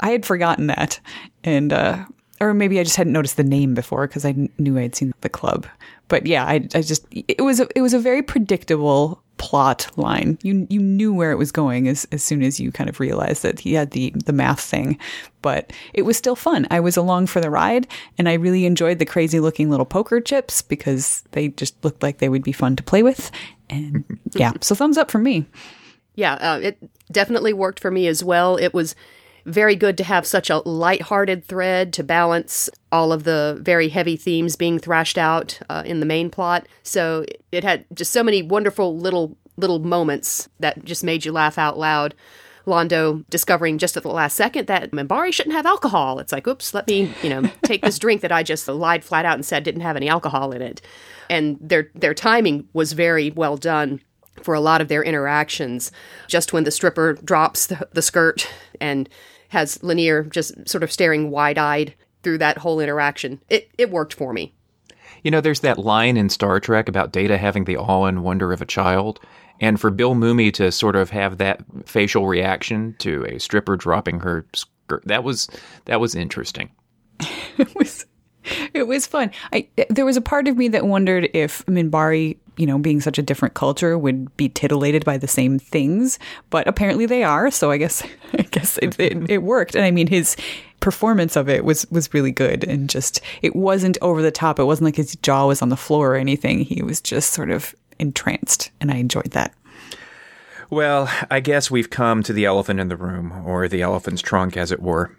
I 0.00 0.10
had 0.10 0.26
forgotten 0.26 0.66
that. 0.66 1.00
And, 1.44 1.72
uh, 1.72 2.04
or 2.42 2.52
maybe 2.54 2.80
I 2.80 2.84
just 2.84 2.96
hadn't 2.96 3.12
noticed 3.12 3.36
the 3.36 3.44
name 3.44 3.72
before 3.74 4.06
because 4.06 4.24
I 4.24 4.34
knew 4.58 4.76
I 4.76 4.82
had 4.82 4.96
seen 4.96 5.14
the 5.20 5.28
club. 5.28 5.66
But 6.08 6.26
yeah, 6.26 6.44
I, 6.44 6.54
I 6.74 6.82
just 6.82 7.06
it 7.10 7.42
was 7.42 7.60
a, 7.60 7.68
it 7.76 7.80
was 7.80 7.94
a 7.94 7.98
very 7.98 8.22
predictable 8.22 9.22
plot 9.38 9.86
line. 9.96 10.38
You 10.42 10.66
you 10.68 10.80
knew 10.80 11.14
where 11.14 11.30
it 11.30 11.38
was 11.38 11.52
going 11.52 11.86
as 11.88 12.06
as 12.10 12.22
soon 12.22 12.42
as 12.42 12.58
you 12.58 12.72
kind 12.72 12.90
of 12.90 13.00
realized 13.00 13.42
that 13.44 13.60
he 13.60 13.74
had 13.74 13.92
the 13.92 14.10
the 14.10 14.32
math 14.32 14.60
thing. 14.60 14.98
But 15.40 15.72
it 15.94 16.02
was 16.02 16.16
still 16.16 16.36
fun. 16.36 16.66
I 16.70 16.80
was 16.80 16.96
along 16.96 17.28
for 17.28 17.40
the 17.40 17.50
ride, 17.50 17.86
and 18.18 18.28
I 18.28 18.34
really 18.34 18.66
enjoyed 18.66 18.98
the 18.98 19.06
crazy 19.06 19.38
looking 19.40 19.70
little 19.70 19.86
poker 19.86 20.20
chips 20.20 20.62
because 20.62 21.22
they 21.30 21.48
just 21.48 21.82
looked 21.84 22.02
like 22.02 22.18
they 22.18 22.28
would 22.28 22.44
be 22.44 22.52
fun 22.52 22.74
to 22.76 22.82
play 22.82 23.04
with. 23.04 23.30
And 23.70 24.04
yeah, 24.32 24.52
so 24.60 24.74
thumbs 24.74 24.98
up 24.98 25.10
for 25.10 25.18
me. 25.18 25.46
Yeah, 26.14 26.34
uh, 26.34 26.60
it 26.60 26.78
definitely 27.10 27.52
worked 27.52 27.80
for 27.80 27.90
me 27.90 28.06
as 28.08 28.22
well. 28.22 28.56
It 28.56 28.74
was 28.74 28.94
very 29.44 29.76
good 29.76 29.96
to 29.98 30.04
have 30.04 30.26
such 30.26 30.50
a 30.50 30.58
light-hearted 30.58 31.44
thread 31.44 31.92
to 31.94 32.04
balance 32.04 32.70
all 32.90 33.12
of 33.12 33.24
the 33.24 33.58
very 33.60 33.88
heavy 33.88 34.16
themes 34.16 34.56
being 34.56 34.78
thrashed 34.78 35.18
out 35.18 35.58
uh, 35.68 35.82
in 35.84 36.00
the 36.00 36.06
main 36.06 36.30
plot. 36.30 36.66
So 36.82 37.24
it 37.50 37.64
had 37.64 37.84
just 37.94 38.12
so 38.12 38.22
many 38.22 38.42
wonderful 38.42 38.96
little 38.96 39.36
little 39.56 39.80
moments 39.80 40.48
that 40.60 40.82
just 40.84 41.04
made 41.04 41.24
you 41.24 41.32
laugh 41.32 41.58
out 41.58 41.78
loud. 41.78 42.14
Londo 42.66 43.24
discovering 43.28 43.78
just 43.78 43.96
at 43.96 44.02
the 44.02 44.08
last 44.08 44.34
second 44.34 44.66
that 44.68 44.92
Minbari 44.92 45.32
shouldn't 45.32 45.54
have 45.54 45.66
alcohol. 45.66 46.20
It's 46.20 46.32
like, 46.32 46.46
oops, 46.46 46.72
let 46.72 46.86
me, 46.86 47.12
you 47.22 47.28
know, 47.28 47.50
take 47.64 47.82
this 47.82 47.98
drink 47.98 48.20
that 48.20 48.32
I 48.32 48.42
just 48.42 48.68
lied 48.68 49.04
flat 49.04 49.24
out 49.24 49.34
and 49.34 49.44
said 49.44 49.64
didn't 49.64 49.80
have 49.82 49.96
any 49.96 50.08
alcohol 50.08 50.52
in 50.52 50.62
it. 50.62 50.80
And 51.28 51.58
their 51.60 51.90
their 51.94 52.14
timing 52.14 52.68
was 52.72 52.92
very 52.92 53.30
well 53.30 53.56
done 53.56 54.00
for 54.42 54.54
a 54.54 54.60
lot 54.60 54.80
of 54.80 54.88
their 54.88 55.02
interactions. 55.02 55.92
Just 56.28 56.52
when 56.52 56.64
the 56.64 56.70
stripper 56.70 57.14
drops 57.14 57.66
the, 57.66 57.88
the 57.92 58.02
skirt 58.02 58.48
and 58.80 59.08
has 59.52 59.76
Lennier 59.82 60.22
just 60.30 60.66
sort 60.66 60.82
of 60.82 60.90
staring 60.90 61.30
wide 61.30 61.58
eyed 61.58 61.94
through 62.22 62.38
that 62.38 62.56
whole 62.56 62.80
interaction. 62.80 63.38
It, 63.50 63.70
it 63.76 63.90
worked 63.90 64.14
for 64.14 64.32
me. 64.32 64.54
You 65.22 65.30
know, 65.30 65.42
there's 65.42 65.60
that 65.60 65.78
line 65.78 66.16
in 66.16 66.30
Star 66.30 66.58
Trek 66.58 66.88
about 66.88 67.12
Data 67.12 67.36
having 67.36 67.64
the 67.64 67.76
awe 67.76 68.06
and 68.06 68.24
wonder 68.24 68.54
of 68.54 68.62
a 68.62 68.66
child. 68.66 69.20
And 69.60 69.78
for 69.78 69.90
Bill 69.90 70.14
Mumy 70.14 70.50
to 70.54 70.72
sort 70.72 70.96
of 70.96 71.10
have 71.10 71.36
that 71.36 71.62
facial 71.84 72.26
reaction 72.26 72.96
to 73.00 73.26
a 73.26 73.38
stripper 73.38 73.76
dropping 73.76 74.20
her 74.20 74.46
skirt, 74.54 75.02
that 75.04 75.22
was 75.22 75.48
that 75.84 76.00
was 76.00 76.14
interesting. 76.14 76.70
it 77.58 77.74
was 77.74 78.06
it 78.72 78.86
was 78.86 79.06
fun. 79.06 79.32
I 79.52 79.68
there 79.90 80.06
was 80.06 80.16
a 80.16 80.22
part 80.22 80.48
of 80.48 80.56
me 80.56 80.68
that 80.68 80.86
wondered 80.86 81.28
if 81.34 81.64
Minbari, 81.66 82.38
you 82.56 82.66
know, 82.66 82.78
being 82.78 83.00
such 83.00 83.18
a 83.18 83.22
different 83.22 83.54
culture, 83.54 83.96
would 83.98 84.36
be 84.36 84.48
titillated 84.48 85.04
by 85.04 85.18
the 85.18 85.28
same 85.28 85.58
things, 85.58 86.18
but 86.50 86.66
apparently 86.68 87.06
they 87.06 87.22
are. 87.22 87.50
So 87.50 87.70
I 87.70 87.76
guess 87.76 88.02
I 88.34 88.42
guess 88.42 88.78
it, 88.78 88.98
it, 88.98 89.18
it 89.30 89.42
worked. 89.42 89.74
And 89.74 89.84
I 89.84 89.90
mean, 89.90 90.06
his 90.06 90.36
performance 90.80 91.36
of 91.36 91.48
it 91.48 91.64
was 91.64 91.90
was 91.90 92.12
really 92.12 92.32
good, 92.32 92.64
and 92.64 92.90
just 92.90 93.20
it 93.40 93.56
wasn't 93.56 93.98
over 94.02 94.22
the 94.22 94.30
top. 94.30 94.58
It 94.58 94.64
wasn't 94.64 94.86
like 94.86 94.96
his 94.96 95.16
jaw 95.16 95.46
was 95.46 95.62
on 95.62 95.70
the 95.70 95.76
floor 95.76 96.14
or 96.14 96.16
anything. 96.16 96.60
He 96.60 96.82
was 96.82 97.00
just 97.00 97.32
sort 97.32 97.50
of 97.50 97.74
entranced, 97.98 98.70
and 98.80 98.90
I 98.90 98.96
enjoyed 98.96 99.30
that. 99.30 99.54
Well, 100.70 101.10
I 101.30 101.40
guess 101.40 101.70
we've 101.70 101.90
come 101.90 102.22
to 102.22 102.32
the 102.32 102.46
elephant 102.46 102.80
in 102.80 102.88
the 102.88 102.96
room, 102.96 103.42
or 103.46 103.68
the 103.68 103.82
elephant's 103.82 104.22
trunk, 104.22 104.56
as 104.56 104.72
it 104.72 104.80
were. 104.80 105.14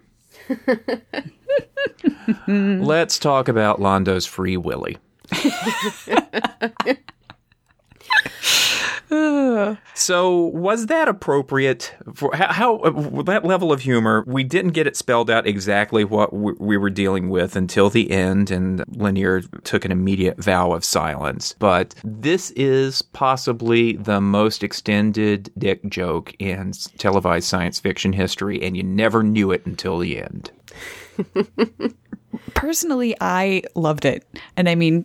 Let's 2.48 3.20
talk 3.20 3.48
about 3.48 3.80
Londo's 3.80 4.26
Free 4.26 4.56
Willy. 4.56 4.98
So 9.94 10.46
was 10.46 10.86
that 10.86 11.08
appropriate 11.08 11.94
for 12.14 12.34
how, 12.34 12.52
how 12.52 12.76
uh, 12.78 13.22
that 13.22 13.44
level 13.44 13.72
of 13.72 13.80
humor 13.80 14.24
we 14.26 14.42
didn't 14.42 14.72
get 14.72 14.86
it 14.86 14.96
spelled 14.96 15.30
out 15.30 15.46
exactly 15.46 16.04
what 16.04 16.32
we 16.32 16.76
were 16.76 16.90
dealing 16.90 17.28
with 17.28 17.54
until 17.54 17.90
the 17.90 18.10
end 18.10 18.50
and 18.50 18.80
Lennier 18.96 19.42
took 19.62 19.84
an 19.84 19.92
immediate 19.92 20.42
vow 20.42 20.72
of 20.72 20.84
silence 20.84 21.54
but 21.58 21.94
this 22.02 22.50
is 22.52 23.02
possibly 23.02 23.92
the 23.96 24.20
most 24.20 24.62
extended 24.62 25.50
dick 25.58 25.84
joke 25.88 26.34
in 26.38 26.72
televised 26.98 27.46
science 27.46 27.78
fiction 27.78 28.12
history 28.12 28.62
and 28.62 28.76
you 28.76 28.82
never 28.82 29.22
knew 29.22 29.52
it 29.52 29.64
until 29.66 29.98
the 29.98 30.18
end 30.18 30.50
Personally, 32.54 33.16
I 33.20 33.62
loved 33.74 34.04
it. 34.04 34.26
And 34.56 34.68
I 34.68 34.74
mean, 34.74 35.04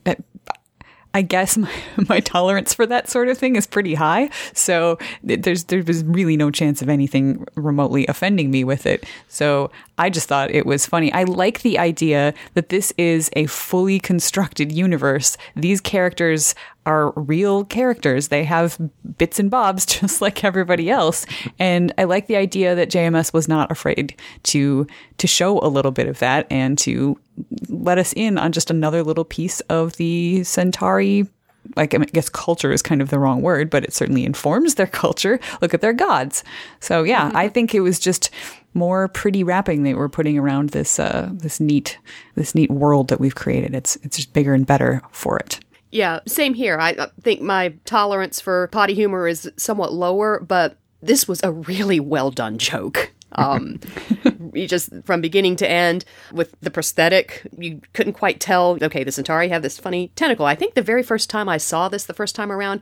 I 1.13 1.21
guess 1.23 1.57
my, 1.57 1.71
my 2.09 2.19
tolerance 2.19 2.73
for 2.73 2.85
that 2.85 3.09
sort 3.09 3.29
of 3.29 3.37
thing 3.37 3.55
is 3.55 3.65
pretty 3.65 3.95
high. 3.95 4.29
So 4.53 4.97
there's 5.23 5.65
there 5.65 5.83
was 5.83 6.03
really 6.03 6.37
no 6.37 6.51
chance 6.51 6.81
of 6.81 6.89
anything 6.89 7.45
remotely 7.55 8.05
offending 8.07 8.51
me 8.51 8.63
with 8.63 8.85
it. 8.85 9.05
So 9.27 9.71
I 9.97 10.09
just 10.09 10.27
thought 10.27 10.51
it 10.51 10.65
was 10.65 10.85
funny. 10.85 11.11
I 11.11 11.23
like 11.23 11.61
the 11.61 11.79
idea 11.79 12.33
that 12.53 12.69
this 12.69 12.93
is 12.97 13.29
a 13.33 13.47
fully 13.47 13.99
constructed 13.99 14.71
universe. 14.71 15.37
These 15.55 15.81
characters 15.81 16.55
are 16.89 17.11
real 17.11 17.63
characters. 17.65 18.29
They 18.29 18.43
have 18.43 18.79
bits 19.17 19.39
and 19.39 19.51
bobs 19.51 19.85
just 19.99 20.21
like 20.21 20.43
everybody 20.43 20.89
else. 20.89 21.25
And 21.59 21.93
I 21.97 22.05
like 22.05 22.27
the 22.27 22.35
idea 22.35 22.75
that 22.75 22.89
JMS 22.89 23.31
was 23.31 23.47
not 23.47 23.71
afraid 23.71 24.15
to 24.43 24.87
to 25.17 25.27
show 25.27 25.59
a 25.59 25.67
little 25.67 25.91
bit 25.91 26.07
of 26.07 26.19
that 26.19 26.47
and 26.49 26.77
to 26.79 27.19
let 27.67 27.97
us 27.97 28.13
in 28.13 28.37
on 28.37 28.51
just 28.51 28.71
another 28.71 29.03
little 29.03 29.25
piece 29.25 29.59
of 29.61 29.95
the 29.97 30.43
Centauri 30.43 31.27
like 31.75 31.93
I, 31.93 31.97
guess 31.97 32.29
culture 32.29 32.71
is 32.71 32.81
kind 32.81 33.01
of 33.01 33.09
the 33.09 33.19
wrong 33.19 33.41
word, 33.41 33.69
but 33.69 33.83
it 33.83 33.93
certainly 33.93 34.25
informs 34.25 34.75
their 34.75 34.87
culture. 35.03 35.39
Look 35.61 35.73
at 35.73 35.81
their 35.81 35.93
gods. 35.93 36.43
So 36.79 37.03
yeah, 37.03 37.27
mm-hmm. 37.27 37.37
I 37.37 37.49
think 37.49 37.75
it 37.75 37.81
was 37.81 37.99
just 37.99 38.31
more 38.73 39.07
pretty 39.09 39.43
wrapping 39.43 39.83
they 39.83 39.93
were 39.93 40.09
putting 40.09 40.37
around 40.37 40.69
this 40.69 40.99
uh, 40.99 41.29
this 41.31 41.59
neat 41.59 41.99
this 42.35 42.55
neat 42.55 42.71
world 42.71 43.09
that 43.09 43.19
we've 43.19 43.35
created. 43.35 43.75
It's 43.75 43.97
it's 43.97 44.17
just 44.17 44.33
bigger 44.33 44.53
and 44.53 44.65
better 44.65 45.03
for 45.11 45.37
it. 45.37 45.59
Yeah, 45.91 46.19
same 46.27 46.53
here. 46.53 46.79
I 46.79 47.07
think 47.21 47.41
my 47.41 47.73
tolerance 47.85 48.39
for 48.39 48.67
potty 48.67 48.93
humor 48.93 49.27
is 49.27 49.51
somewhat 49.57 49.93
lower, 49.93 50.39
but 50.39 50.77
this 51.01 51.27
was 51.27 51.41
a 51.43 51.51
really 51.51 51.99
well 51.99 52.31
done 52.31 52.57
joke. 52.57 53.11
Um, 53.33 53.79
you 54.53 54.67
just 54.67 54.91
from 55.05 55.21
beginning 55.21 55.55
to 55.57 55.69
end 55.69 56.05
with 56.31 56.55
the 56.61 56.71
prosthetic, 56.71 57.47
you 57.57 57.81
couldn't 57.93 58.13
quite 58.13 58.39
tell. 58.39 58.77
Okay, 58.81 59.03
the 59.03 59.11
Centauri 59.11 59.49
have 59.49 59.61
this 59.61 59.77
funny 59.77 60.11
tentacle. 60.15 60.45
I 60.45 60.55
think 60.55 60.73
the 60.73 60.81
very 60.81 61.03
first 61.03 61.29
time 61.29 61.49
I 61.49 61.57
saw 61.57 61.89
this, 61.89 62.05
the 62.05 62.13
first 62.13 62.35
time 62.35 62.51
around, 62.51 62.81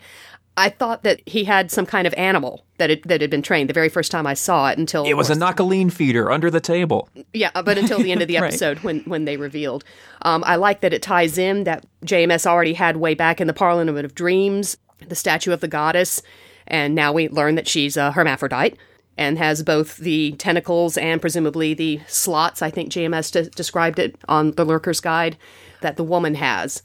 I 0.57 0.69
thought 0.69 1.03
that 1.03 1.21
he 1.27 1.43
had 1.43 1.71
some 1.71 1.85
kind 1.85 2.07
of 2.07 2.13
animal 2.15 2.65
that 2.79 2.89
had, 2.89 3.03
that 3.03 3.21
had 3.21 3.29
been 3.29 3.43
trained 3.43 3.69
the 3.69 3.73
very 3.73 3.89
first 3.89 4.11
time 4.11 4.25
I 4.25 4.33
saw 4.33 4.69
it 4.69 4.77
until 4.77 5.05
it 5.05 5.13
was 5.13 5.29
a 5.29 5.35
Knockoline 5.35 5.91
feeder 5.91 6.31
under 6.31 6.49
the 6.49 6.59
table. 6.59 7.09
Yeah, 7.33 7.51
but 7.61 7.77
until 7.77 7.99
the 7.99 8.11
end 8.11 8.21
of 8.21 8.27
the 8.27 8.37
episode 8.43 8.77
right. 8.77 8.83
when 8.83 8.99
when 9.01 9.25
they 9.25 9.37
revealed. 9.37 9.83
Um, 10.23 10.43
I 10.45 10.55
like 10.55 10.81
that 10.81 10.93
it 10.93 11.01
ties 11.01 11.37
in 11.37 11.63
that 11.65 11.85
JMS 12.05 12.45
already 12.45 12.73
had 12.73 12.97
way 12.97 13.13
back 13.13 13.39
in 13.39 13.47
the 13.47 13.53
Parliament 13.53 14.03
of 14.03 14.15
Dreams 14.15 14.77
the 15.07 15.15
statue 15.15 15.51
of 15.51 15.61
the 15.61 15.67
goddess, 15.67 16.21
and 16.67 16.95
now 16.95 17.13
we 17.13 17.29
learn 17.29 17.55
that 17.55 17.67
she's 17.67 17.97
a 17.97 18.11
hermaphrodite 18.11 18.77
and 19.17 19.37
has 19.37 19.63
both 19.63 19.97
the 19.97 20.33
tentacles 20.33 20.97
and 20.97 21.21
presumably 21.21 21.73
the 21.73 21.99
slots. 22.07 22.61
I 22.61 22.69
think 22.69 22.91
JMS 22.91 23.31
de- 23.31 23.49
described 23.49 23.99
it 23.99 24.15
on 24.27 24.51
the 24.51 24.65
Lurker's 24.65 24.99
Guide 24.99 25.37
that 25.81 25.97
the 25.97 26.03
woman 26.03 26.35
has. 26.35 26.83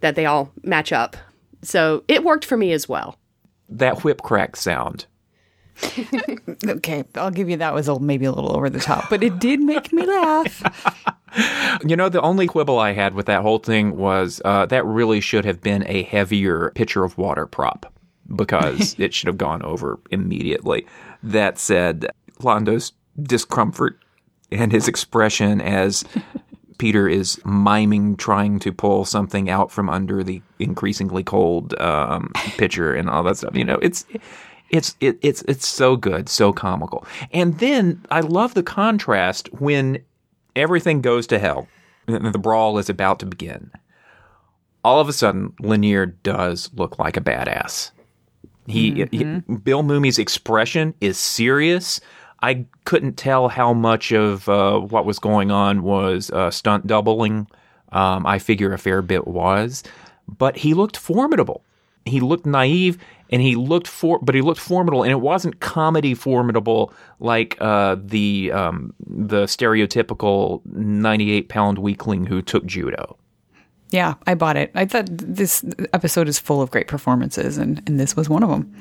That 0.00 0.16
they 0.16 0.26
all 0.26 0.52
match 0.62 0.92
up. 0.92 1.16
So 1.62 2.04
it 2.08 2.24
worked 2.24 2.44
for 2.44 2.56
me 2.56 2.72
as 2.72 2.88
well. 2.88 3.18
That 3.68 4.04
whip 4.04 4.22
crack 4.22 4.56
sound. 4.56 5.06
okay, 6.66 7.04
I'll 7.14 7.30
give 7.30 7.48
you 7.48 7.56
that 7.56 7.74
was 7.74 7.88
maybe 8.00 8.26
a 8.26 8.32
little 8.32 8.54
over 8.54 8.68
the 8.68 8.80
top, 8.80 9.08
but 9.08 9.22
it 9.22 9.38
did 9.38 9.60
make 9.60 9.92
me 9.92 10.04
laugh. 10.04 10.62
you 11.86 11.96
know, 11.96 12.08
the 12.08 12.20
only 12.20 12.46
quibble 12.46 12.78
I 12.78 12.92
had 12.92 13.14
with 13.14 13.26
that 13.26 13.42
whole 13.42 13.58
thing 13.58 13.96
was 13.96 14.40
uh, 14.44 14.66
that 14.66 14.84
really 14.84 15.20
should 15.20 15.44
have 15.44 15.60
been 15.60 15.84
a 15.86 16.02
heavier 16.04 16.72
pitcher 16.74 17.04
of 17.04 17.16
water 17.16 17.46
prop 17.46 17.92
because 18.34 18.94
it 18.98 19.14
should 19.14 19.28
have 19.28 19.38
gone 19.38 19.62
over 19.62 19.98
immediately. 20.10 20.86
That 21.22 21.58
said, 21.58 22.06
Londo's 22.42 22.92
discomfort 23.20 23.98
and 24.50 24.72
his 24.72 24.88
expression 24.88 25.60
as 25.60 26.04
Peter 26.82 27.08
is 27.08 27.40
miming 27.44 28.16
trying 28.16 28.58
to 28.58 28.72
pull 28.72 29.04
something 29.04 29.48
out 29.48 29.70
from 29.70 29.88
under 29.88 30.24
the 30.24 30.42
increasingly 30.58 31.22
cold 31.22 31.80
um, 31.80 32.32
pitcher 32.58 32.92
and 32.92 33.08
all 33.08 33.22
that 33.22 33.36
stuff. 33.36 33.54
You 33.54 33.64
know, 33.64 33.78
it's 33.80 34.04
it's 34.68 34.96
it, 34.98 35.16
it's 35.22 35.42
it's 35.42 35.68
so 35.68 35.94
good, 35.94 36.28
so 36.28 36.52
comical. 36.52 37.06
And 37.30 37.56
then 37.60 38.04
I 38.10 38.18
love 38.18 38.54
the 38.54 38.64
contrast 38.64 39.48
when 39.52 40.02
everything 40.56 41.02
goes 41.02 41.28
to 41.28 41.38
hell 41.38 41.68
the 42.06 42.36
brawl 42.36 42.78
is 42.78 42.90
about 42.90 43.20
to 43.20 43.26
begin. 43.26 43.70
All 44.82 44.98
of 44.98 45.08
a 45.08 45.12
sudden, 45.12 45.52
Lennier 45.60 46.06
does 46.24 46.68
look 46.74 46.98
like 46.98 47.16
a 47.16 47.20
badass. 47.20 47.92
He, 48.66 48.90
mm-hmm. 48.90 49.52
he 49.52 49.56
Bill 49.58 49.84
Mumy's 49.84 50.18
expression 50.18 50.94
is 51.00 51.16
serious. 51.16 52.00
I 52.42 52.66
couldn't 52.84 53.16
tell 53.16 53.48
how 53.48 53.72
much 53.72 54.12
of 54.12 54.48
uh, 54.48 54.78
what 54.78 55.06
was 55.06 55.18
going 55.18 55.50
on 55.50 55.82
was 55.82 56.30
uh, 56.30 56.50
stunt 56.50 56.86
doubling. 56.86 57.46
Um, 57.92 58.26
I 58.26 58.38
figure 58.38 58.72
a 58.72 58.78
fair 58.78 59.02
bit 59.02 59.28
was, 59.28 59.82
but 60.26 60.56
he 60.56 60.74
looked 60.74 60.96
formidable. 60.96 61.62
He 62.04 62.20
looked 62.20 62.46
naive, 62.46 62.98
and 63.30 63.40
he 63.40 63.54
looked 63.54 63.86
for, 63.86 64.18
but 64.20 64.34
he 64.34 64.40
looked 64.40 64.60
formidable, 64.60 65.04
and 65.04 65.12
it 65.12 65.20
wasn't 65.20 65.60
comedy 65.60 66.14
formidable 66.14 66.92
like 67.20 67.56
uh, 67.60 67.96
the 68.02 68.50
um, 68.52 68.92
the 69.06 69.44
stereotypical 69.44 70.64
ninety 70.66 71.30
eight 71.30 71.48
pound 71.48 71.78
weakling 71.78 72.26
who 72.26 72.42
took 72.42 72.66
judo. 72.66 73.16
Yeah, 73.90 74.14
I 74.26 74.34
bought 74.34 74.56
it. 74.56 74.72
I 74.74 74.86
thought 74.86 75.06
this 75.10 75.64
episode 75.92 76.26
is 76.26 76.38
full 76.38 76.62
of 76.62 76.70
great 76.70 76.88
performances, 76.88 77.58
and, 77.58 77.82
and 77.86 78.00
this 78.00 78.16
was 78.16 78.28
one 78.28 78.42
of 78.42 78.48
them. 78.48 78.74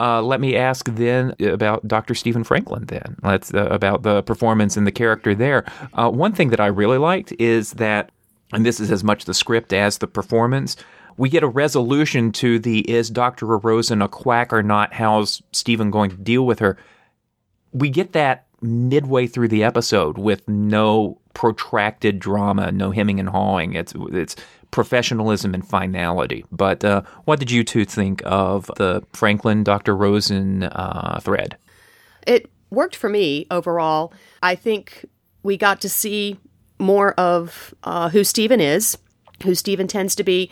Uh, 0.00 0.22
let 0.22 0.40
me 0.40 0.56
ask 0.56 0.88
then 0.94 1.34
about 1.40 1.86
Dr. 1.86 2.14
Stephen 2.14 2.44
Franklin. 2.44 2.86
Then 2.86 3.16
let's 3.22 3.52
uh, 3.52 3.66
about 3.66 4.02
the 4.02 4.22
performance 4.22 4.76
and 4.76 4.86
the 4.86 4.92
character 4.92 5.34
there. 5.34 5.64
Uh, 5.92 6.10
one 6.10 6.32
thing 6.32 6.50
that 6.50 6.60
I 6.60 6.66
really 6.66 6.98
liked 6.98 7.32
is 7.38 7.72
that, 7.74 8.10
and 8.52 8.64
this 8.64 8.78
is 8.80 8.90
as 8.92 9.02
much 9.02 9.24
the 9.24 9.34
script 9.34 9.72
as 9.72 9.98
the 9.98 10.06
performance. 10.06 10.76
We 11.16 11.28
get 11.28 11.42
a 11.42 11.48
resolution 11.48 12.30
to 12.32 12.60
the 12.60 12.88
is 12.88 13.10
Dr. 13.10 13.46
Rosen 13.46 14.00
a 14.00 14.08
quack 14.08 14.52
or 14.52 14.62
not? 14.62 14.94
How's 14.94 15.42
Stephen 15.52 15.90
going 15.90 16.10
to 16.10 16.16
deal 16.16 16.46
with 16.46 16.60
her? 16.60 16.78
We 17.72 17.90
get 17.90 18.12
that 18.12 18.46
midway 18.60 19.26
through 19.26 19.48
the 19.48 19.64
episode 19.64 20.18
with 20.18 20.46
no 20.48 21.18
protracted 21.34 22.18
drama, 22.18 22.72
no 22.72 22.90
hemming 22.90 23.20
and 23.20 23.28
hawing. 23.28 23.74
It's 23.74 23.94
it's 24.10 24.36
professionalism 24.70 25.54
and 25.54 25.66
finality. 25.66 26.44
But 26.50 26.84
uh, 26.84 27.02
what 27.24 27.38
did 27.38 27.50
you 27.50 27.64
two 27.64 27.84
think 27.84 28.22
of 28.24 28.70
the 28.76 29.02
Franklin 29.12 29.64
Dr. 29.64 29.96
Rosen 29.96 30.64
uh, 30.64 31.20
thread? 31.22 31.56
It 32.26 32.50
worked 32.70 32.96
for 32.96 33.08
me 33.08 33.46
overall. 33.50 34.12
I 34.42 34.54
think 34.54 35.06
we 35.42 35.56
got 35.56 35.80
to 35.82 35.88
see 35.88 36.38
more 36.78 37.12
of 37.14 37.74
uh, 37.84 38.08
who 38.10 38.24
Stephen 38.24 38.60
is, 38.60 38.98
who 39.42 39.54
Stephen 39.54 39.86
tends 39.86 40.14
to 40.16 40.24
be, 40.24 40.50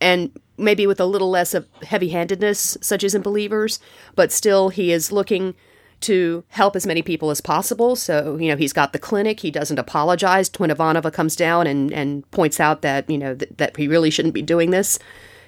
and 0.00 0.30
maybe 0.56 0.86
with 0.86 1.00
a 1.00 1.04
little 1.04 1.30
less 1.30 1.54
of 1.54 1.66
heavy 1.82 2.10
handedness, 2.10 2.76
such 2.80 3.04
as 3.04 3.14
in 3.14 3.22
Believers, 3.22 3.80
but 4.14 4.32
still 4.32 4.68
he 4.68 4.92
is 4.92 5.12
looking 5.12 5.54
to 6.00 6.44
help 6.48 6.76
as 6.76 6.86
many 6.86 7.02
people 7.02 7.30
as 7.30 7.40
possible. 7.40 7.96
So, 7.96 8.36
you 8.36 8.48
know, 8.48 8.56
he's 8.56 8.72
got 8.72 8.92
the 8.92 8.98
clinic. 8.98 9.40
He 9.40 9.50
doesn't 9.50 9.78
apologize 9.78 10.50
when 10.58 10.70
Ivanova 10.70 11.12
comes 11.12 11.34
down 11.34 11.66
and, 11.66 11.92
and 11.92 12.28
points 12.30 12.60
out 12.60 12.82
that, 12.82 13.08
you 13.10 13.18
know, 13.18 13.34
th- 13.34 13.52
that 13.56 13.76
he 13.76 13.88
really 13.88 14.10
shouldn't 14.10 14.34
be 14.34 14.42
doing 14.42 14.70
this. 14.70 14.98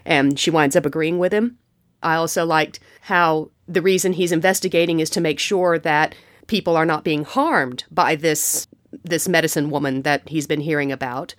And 0.05 0.39
she 0.39 0.51
winds 0.51 0.77
up 0.77 0.87
agreeing 0.87 1.19
with 1.19 1.33
him. 1.33 1.59
I 2.03 2.15
also 2.15 2.45
liked 2.45 2.81
how 3.03 3.51
the 3.69 3.83
reason 3.83 4.13
he's 4.13 4.33
investigating 4.33 5.01
is 5.01 5.11
to 5.11 5.21
make 5.21 5.39
sure 5.39 5.79
that 5.79 6.15
people 6.47 6.77
are 6.77 6.87
not 6.87 7.05
being 7.05 7.25
harmed 7.25 7.85
by 7.91 8.17
this 8.17 8.67
this 9.05 9.29
medicine 9.29 9.71
woman 9.71 10.03
that 10.03 10.29
he's 10.29 10.49
been 10.49 10.61
hearing 10.61 10.91
about. 10.91 11.37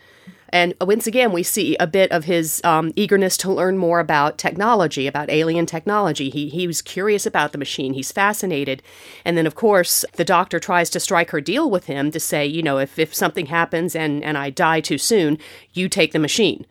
And 0.53 0.73
once 0.81 1.07
again, 1.07 1.31
we 1.31 1.43
see 1.43 1.77
a 1.79 1.87
bit 1.87 2.11
of 2.11 2.25
his 2.25 2.61
um, 2.63 2.91
eagerness 2.95 3.37
to 3.37 3.51
learn 3.51 3.77
more 3.77 3.99
about 3.99 4.37
technology, 4.37 5.07
about 5.07 5.29
alien 5.29 5.65
technology. 5.65 6.29
He, 6.29 6.49
he 6.49 6.67
was 6.67 6.81
curious 6.81 7.25
about 7.25 7.53
the 7.53 7.57
machine. 7.57 7.93
He's 7.93 8.11
fascinated. 8.11 8.83
And 9.23 9.37
then, 9.37 9.47
of 9.47 9.55
course, 9.55 10.03
the 10.15 10.25
doctor 10.25 10.59
tries 10.59 10.89
to 10.89 10.99
strike 10.99 11.29
her 11.29 11.39
deal 11.39 11.69
with 11.69 11.85
him 11.85 12.11
to 12.11 12.19
say, 12.19 12.45
you 12.45 12.61
know, 12.61 12.79
if, 12.79 12.99
if 12.99 13.15
something 13.15 13.45
happens 13.45 13.95
and, 13.95 14.23
and 14.23 14.37
I 14.37 14.49
die 14.49 14.81
too 14.81 14.97
soon, 14.97 15.37
you 15.73 15.87
take 15.87 16.11
the 16.11 16.19
machine, 16.19 16.65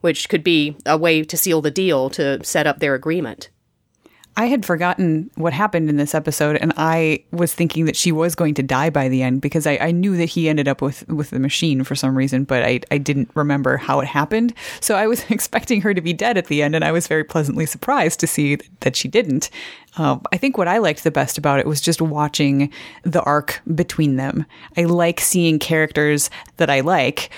which 0.00 0.28
could 0.28 0.42
be 0.42 0.76
a 0.84 0.98
way 0.98 1.22
to 1.22 1.36
seal 1.36 1.60
the 1.60 1.70
deal 1.70 2.10
to 2.10 2.42
set 2.44 2.66
up 2.66 2.80
their 2.80 2.94
agreement. 2.94 3.48
I 4.36 4.46
had 4.46 4.64
forgotten 4.64 5.30
what 5.34 5.52
happened 5.52 5.90
in 5.90 5.96
this 5.96 6.14
episode, 6.14 6.56
and 6.56 6.72
I 6.76 7.24
was 7.32 7.52
thinking 7.52 7.84
that 7.86 7.96
she 7.96 8.12
was 8.12 8.34
going 8.34 8.54
to 8.54 8.62
die 8.62 8.88
by 8.88 9.08
the 9.08 9.22
end 9.22 9.40
because 9.40 9.66
I, 9.66 9.76
I, 9.78 9.90
knew 9.90 10.16
that 10.16 10.30
he 10.30 10.48
ended 10.48 10.68
up 10.68 10.80
with, 10.80 11.06
with 11.08 11.30
the 11.30 11.40
machine 11.40 11.84
for 11.84 11.94
some 11.94 12.16
reason, 12.16 12.44
but 12.44 12.62
I, 12.62 12.80
I 12.90 12.98
didn't 12.98 13.30
remember 13.34 13.76
how 13.76 14.00
it 14.00 14.06
happened. 14.06 14.54
So 14.80 14.94
I 14.94 15.06
was 15.06 15.24
expecting 15.30 15.82
her 15.82 15.92
to 15.92 16.00
be 16.00 16.12
dead 16.12 16.38
at 16.38 16.46
the 16.46 16.62
end, 16.62 16.74
and 16.74 16.84
I 16.84 16.92
was 16.92 17.06
very 17.06 17.24
pleasantly 17.24 17.66
surprised 17.66 18.20
to 18.20 18.26
see 18.26 18.58
that 18.80 18.96
she 18.96 19.08
didn't. 19.08 19.50
Uh, 19.98 20.18
I 20.32 20.36
think 20.36 20.56
what 20.56 20.68
I 20.68 20.78
liked 20.78 21.04
the 21.04 21.10
best 21.10 21.36
about 21.36 21.58
it 21.58 21.66
was 21.66 21.80
just 21.80 22.00
watching 22.00 22.72
the 23.02 23.22
arc 23.22 23.60
between 23.74 24.16
them. 24.16 24.46
I 24.76 24.84
like 24.84 25.20
seeing 25.20 25.58
characters 25.58 26.30
that 26.56 26.70
I 26.70 26.80
like 26.80 27.30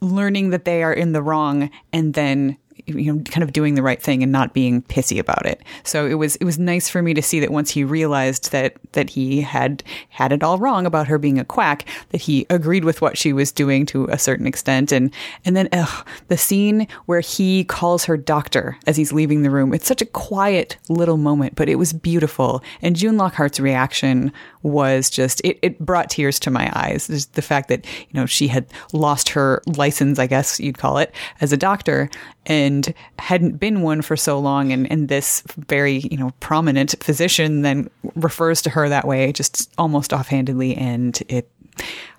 learning 0.00 0.50
that 0.50 0.64
they 0.64 0.82
are 0.82 0.92
in 0.92 1.12
the 1.12 1.22
wrong 1.22 1.70
and 1.92 2.14
then 2.14 2.56
you 2.86 3.12
know, 3.12 3.22
kind 3.24 3.42
of 3.42 3.52
doing 3.52 3.74
the 3.74 3.82
right 3.82 4.00
thing 4.00 4.22
and 4.22 4.30
not 4.30 4.54
being 4.54 4.82
pissy 4.82 5.18
about 5.18 5.44
it. 5.44 5.60
So 5.82 6.06
it 6.06 6.14
was 6.14 6.36
it 6.36 6.44
was 6.44 6.58
nice 6.58 6.88
for 6.88 7.02
me 7.02 7.14
to 7.14 7.22
see 7.22 7.40
that 7.40 7.50
once 7.50 7.70
he 7.70 7.84
realized 7.84 8.52
that 8.52 8.76
that 8.92 9.10
he 9.10 9.40
had 9.40 9.82
had 10.08 10.32
it 10.32 10.42
all 10.42 10.58
wrong 10.58 10.86
about 10.86 11.08
her 11.08 11.18
being 11.18 11.38
a 11.38 11.44
quack, 11.44 11.84
that 12.10 12.20
he 12.20 12.46
agreed 12.48 12.84
with 12.84 13.00
what 13.00 13.18
she 13.18 13.32
was 13.32 13.52
doing 13.52 13.86
to 13.86 14.06
a 14.06 14.18
certain 14.18 14.46
extent. 14.46 14.92
And 14.92 15.12
and 15.44 15.56
then 15.56 15.68
ugh, 15.72 16.06
the 16.28 16.38
scene 16.38 16.86
where 17.06 17.20
he 17.20 17.64
calls 17.64 18.04
her 18.04 18.16
doctor 18.16 18.76
as 18.86 18.96
he's 18.96 19.12
leaving 19.12 19.42
the 19.42 19.50
room. 19.50 19.74
It's 19.74 19.86
such 19.86 20.02
a 20.02 20.06
quiet 20.06 20.76
little 20.88 21.16
moment, 21.16 21.56
but 21.56 21.68
it 21.68 21.76
was 21.76 21.92
beautiful. 21.92 22.62
And 22.82 22.96
June 22.96 23.16
Lockhart's 23.16 23.60
reaction 23.60 24.32
was 24.66 25.08
just 25.08 25.40
it, 25.44 25.58
it 25.62 25.78
brought 25.78 26.10
tears 26.10 26.38
to 26.40 26.50
my 26.50 26.70
eyes. 26.74 27.06
Just 27.06 27.34
the 27.34 27.42
fact 27.42 27.68
that 27.68 27.84
you 27.86 28.14
know 28.14 28.26
she 28.26 28.48
had 28.48 28.66
lost 28.92 29.28
her 29.30 29.62
license, 29.66 30.18
I 30.18 30.26
guess 30.26 30.60
you'd 30.60 30.78
call 30.78 30.98
it, 30.98 31.14
as 31.40 31.52
a 31.52 31.56
doctor, 31.56 32.10
and 32.46 32.92
hadn't 33.18 33.58
been 33.58 33.82
one 33.82 34.02
for 34.02 34.16
so 34.16 34.38
long 34.38 34.72
and, 34.72 34.90
and 34.90 35.08
this 35.08 35.42
very 35.68 35.98
you 36.10 36.16
know 36.16 36.30
prominent 36.40 36.94
physician 37.00 37.62
then 37.62 37.90
refers 38.14 38.62
to 38.62 38.70
her 38.70 38.88
that 38.88 39.06
way 39.06 39.32
just 39.32 39.72
almost 39.78 40.12
offhandedly 40.12 40.76
and 40.76 41.22
it 41.28 41.50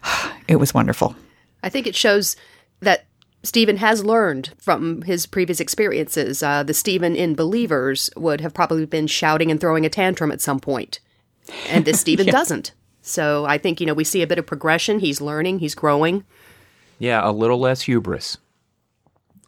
it 0.48 0.58
was 0.58 0.74
wonderful 0.74 1.16
i 1.64 1.70
think 1.70 1.88
it 1.88 1.96
shows 1.96 2.36
that 2.82 3.06
Stephen 3.44 3.78
has 3.78 4.04
learned 4.04 4.54
from 4.58 5.04
his 5.04 5.26
previous 5.26 5.60
experiences. 5.60 6.44
Uh, 6.44 6.64
the 6.64 6.74
Stephen 6.74 7.16
in 7.16 7.34
Believers 7.34 8.10
would 8.18 8.42
have 8.42 8.54
probably 8.54 8.86
been 8.86 9.08
shouting 9.08 9.50
and 9.50 9.62
throwing 9.62 9.86
a 9.86 9.90
tantrum 9.90 10.32
at 10.32 10.42
some 10.42 10.60
point, 10.60 11.00
and 11.70 11.86
this 11.86 12.00
Stephen 12.00 12.26
yeah. 12.28 12.32
doesn't. 12.32 12.74
So 13.02 13.46
I 13.46 13.58
think 13.58 13.80
you 13.80 13.88
know 13.88 13.94
we 13.94 14.04
see 14.04 14.22
a 14.22 14.28
bit 14.28 14.40
of 14.40 14.46
progression. 14.46 15.00
He's 15.00 15.22
learning. 15.22 15.60
He's 15.60 15.76
growing. 15.76 16.24
Yeah, 17.00 17.28
a 17.28 17.32
little 17.32 17.60
less 17.60 17.82
hubris 17.82 18.38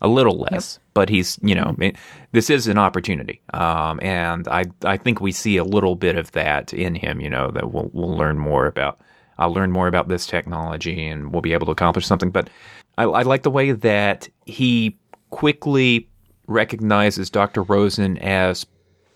a 0.01 0.07
little 0.07 0.37
less, 0.37 0.79
but 0.93 1.09
he's 1.09 1.37
you 1.41 1.55
know 1.55 1.75
it, 1.79 1.95
this 2.31 2.49
is 2.49 2.67
an 2.67 2.77
opportunity, 2.77 3.41
um, 3.53 3.99
and 4.01 4.47
I 4.47 4.65
I 4.83 4.97
think 4.97 5.19
we 5.19 5.31
see 5.31 5.57
a 5.57 5.63
little 5.63 5.95
bit 5.95 6.15
of 6.15 6.31
that 6.31 6.73
in 6.73 6.95
him. 6.95 7.19
You 7.19 7.29
know 7.29 7.51
that 7.51 7.71
we'll 7.73 7.89
we'll 7.93 8.15
learn 8.15 8.37
more 8.37 8.65
about. 8.65 8.99
I'll 9.37 9.53
learn 9.53 9.71
more 9.71 9.87
about 9.87 10.07
this 10.07 10.25
technology, 10.25 11.07
and 11.07 11.31
we'll 11.31 11.41
be 11.41 11.53
able 11.53 11.65
to 11.67 11.71
accomplish 11.71 12.05
something. 12.05 12.31
But 12.31 12.49
I, 12.97 13.03
I 13.03 13.21
like 13.23 13.43
the 13.43 13.51
way 13.51 13.71
that 13.71 14.27
he 14.45 14.97
quickly 15.29 16.07
recognizes 16.47 17.29
Dr. 17.29 17.63
Rosen 17.63 18.17
as 18.17 18.65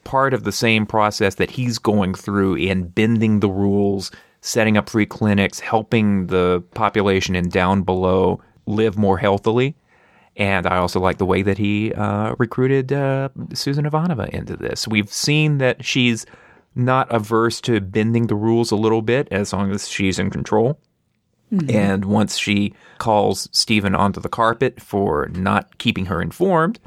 part 0.04 0.34
of 0.34 0.44
the 0.44 0.52
same 0.52 0.86
process 0.86 1.36
that 1.36 1.52
he's 1.52 1.78
going 1.80 2.13
through 2.13 2.56
in 2.56 2.88
bending 2.88 3.39
the 3.39 3.50
rules, 3.50 4.12
setting 4.42 4.78
up 4.78 4.89
free 4.89 5.06
clinics, 5.06 5.60
helping 5.60 6.28
the 6.28 6.63
population 6.74 7.36
in 7.36 7.50
down 7.50 7.84
below 7.84 8.42
live 8.66 8.98
more 8.98 9.18
healthily. 9.18 9.76
And 10.36 10.66
I 10.66 10.78
also 10.78 11.00
like 11.00 11.20
the 11.20 11.26
way 11.26 11.44
that 11.44 11.58
he 11.58 11.94
uh, 11.94 12.36
recruited 12.39 12.92
uh, 12.92 13.30
Susan 13.54 13.86
Ivanova 13.86 14.30
into 14.30 14.58
this. 14.58 14.88
We've 14.88 15.12
seen 15.12 15.60
that 15.60 15.86
she's 15.86 16.26
not 16.76 17.13
averse 17.13 17.62
to 17.62 17.80
bending 17.80 18.28
the 18.28 18.36
rules 18.36 18.72
a 18.72 18.76
little 18.76 19.04
bit 19.04 19.28
as 19.32 19.54
long 19.54 19.72
as 19.72 19.88
she's 19.88 20.18
in 20.18 20.32
control. 20.32 20.80
And 21.70 22.06
once 22.06 22.38
she 22.38 22.74
calls 22.98 23.48
Stephen 23.52 23.94
onto 23.94 24.20
the 24.20 24.30
carpet 24.30 24.82
for 24.82 25.28
not 25.28 25.78
keeping 25.78 26.08
her 26.08 26.20
informed, 26.20 26.80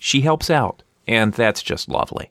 she 0.00 0.22
helps 0.22 0.48
out. 0.48 0.82
And 1.06 1.34
that's 1.34 1.62
just 1.62 1.88
lovely. 1.90 2.30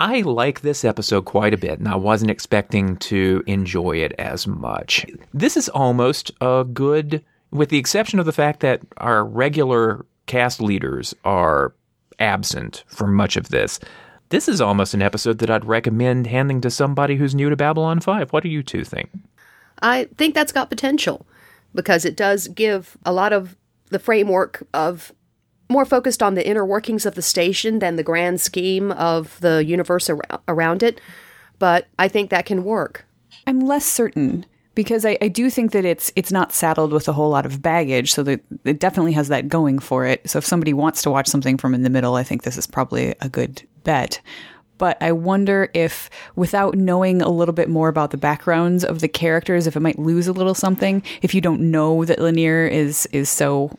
I 0.00 0.20
like 0.20 0.60
this 0.60 0.84
episode 0.84 1.24
quite 1.24 1.52
a 1.52 1.58
bit, 1.58 1.80
and 1.80 1.88
I 1.88 1.96
wasn't 1.96 2.30
expecting 2.30 2.96
to 2.98 3.42
enjoy 3.46 3.96
it 3.96 4.12
as 4.16 4.46
much. 4.46 5.04
This 5.34 5.56
is 5.56 5.68
almost 5.68 6.30
a 6.40 6.64
good, 6.64 7.24
with 7.50 7.70
the 7.70 7.78
exception 7.78 8.20
of 8.20 8.26
the 8.26 8.32
fact 8.32 8.60
that 8.60 8.80
our 8.98 9.24
regular 9.24 10.06
cast 10.26 10.60
leaders 10.60 11.14
are 11.24 11.74
absent 12.20 12.84
for 12.86 13.08
much 13.08 13.36
of 13.36 13.48
this. 13.48 13.80
This 14.28 14.48
is 14.48 14.60
almost 14.60 14.94
an 14.94 15.02
episode 15.02 15.38
that 15.38 15.50
I'd 15.50 15.64
recommend 15.64 16.28
handing 16.28 16.60
to 16.60 16.70
somebody 16.70 17.16
who's 17.16 17.34
new 17.34 17.50
to 17.50 17.56
Babylon 17.56 17.98
5. 17.98 18.32
What 18.32 18.44
do 18.44 18.48
you 18.48 18.62
two 18.62 18.84
think? 18.84 19.10
I 19.82 20.04
think 20.16 20.34
that's 20.34 20.52
got 20.52 20.70
potential 20.70 21.26
because 21.74 22.04
it 22.04 22.16
does 22.16 22.46
give 22.48 22.96
a 23.04 23.12
lot 23.12 23.32
of 23.32 23.56
the 23.90 23.98
framework 23.98 24.64
of 24.74 25.12
more 25.68 25.84
focused 25.84 26.22
on 26.22 26.34
the 26.34 26.46
inner 26.46 26.64
workings 26.64 27.06
of 27.06 27.14
the 27.14 27.22
station 27.22 27.78
than 27.78 27.96
the 27.96 28.02
grand 28.02 28.40
scheme 28.40 28.92
of 28.92 29.38
the 29.40 29.64
universe 29.64 30.08
ar- 30.08 30.40
around 30.48 30.82
it. 30.82 31.00
But 31.58 31.88
I 31.98 32.08
think 32.08 32.30
that 32.30 32.46
can 32.46 32.64
work. 32.64 33.04
I'm 33.46 33.60
less 33.60 33.84
certain 33.84 34.46
because 34.74 35.04
I, 35.04 35.18
I 35.20 35.26
do 35.28 35.50
think 35.50 35.72
that 35.72 35.84
it's 35.84 36.12
it's 36.14 36.30
not 36.30 36.52
saddled 36.52 36.92
with 36.92 37.08
a 37.08 37.12
whole 37.12 37.30
lot 37.30 37.44
of 37.44 37.60
baggage, 37.60 38.12
so 38.12 38.22
that 38.22 38.40
it 38.64 38.78
definitely 38.78 39.12
has 39.12 39.28
that 39.28 39.48
going 39.48 39.80
for 39.80 40.06
it. 40.06 40.28
So 40.30 40.38
if 40.38 40.46
somebody 40.46 40.72
wants 40.72 41.02
to 41.02 41.10
watch 41.10 41.26
something 41.26 41.58
from 41.58 41.74
in 41.74 41.82
the 41.82 41.90
middle, 41.90 42.14
I 42.14 42.22
think 42.22 42.42
this 42.42 42.56
is 42.56 42.66
probably 42.66 43.14
a 43.20 43.28
good 43.28 43.62
bet. 43.82 44.20
But 44.78 44.96
I 45.02 45.10
wonder 45.10 45.70
if, 45.74 46.08
without 46.36 46.76
knowing 46.76 47.20
a 47.20 47.28
little 47.28 47.52
bit 47.52 47.68
more 47.68 47.88
about 47.88 48.12
the 48.12 48.16
backgrounds 48.16 48.84
of 48.84 49.00
the 49.00 49.08
characters, 49.08 49.66
if 49.66 49.74
it 49.74 49.80
might 49.80 49.98
lose 49.98 50.28
a 50.28 50.32
little 50.32 50.54
something. 50.54 51.02
If 51.20 51.34
you 51.34 51.40
don't 51.40 51.72
know 51.72 52.04
that 52.04 52.20
Lennier 52.20 52.70
is 52.70 53.06
is 53.06 53.28
so 53.28 53.76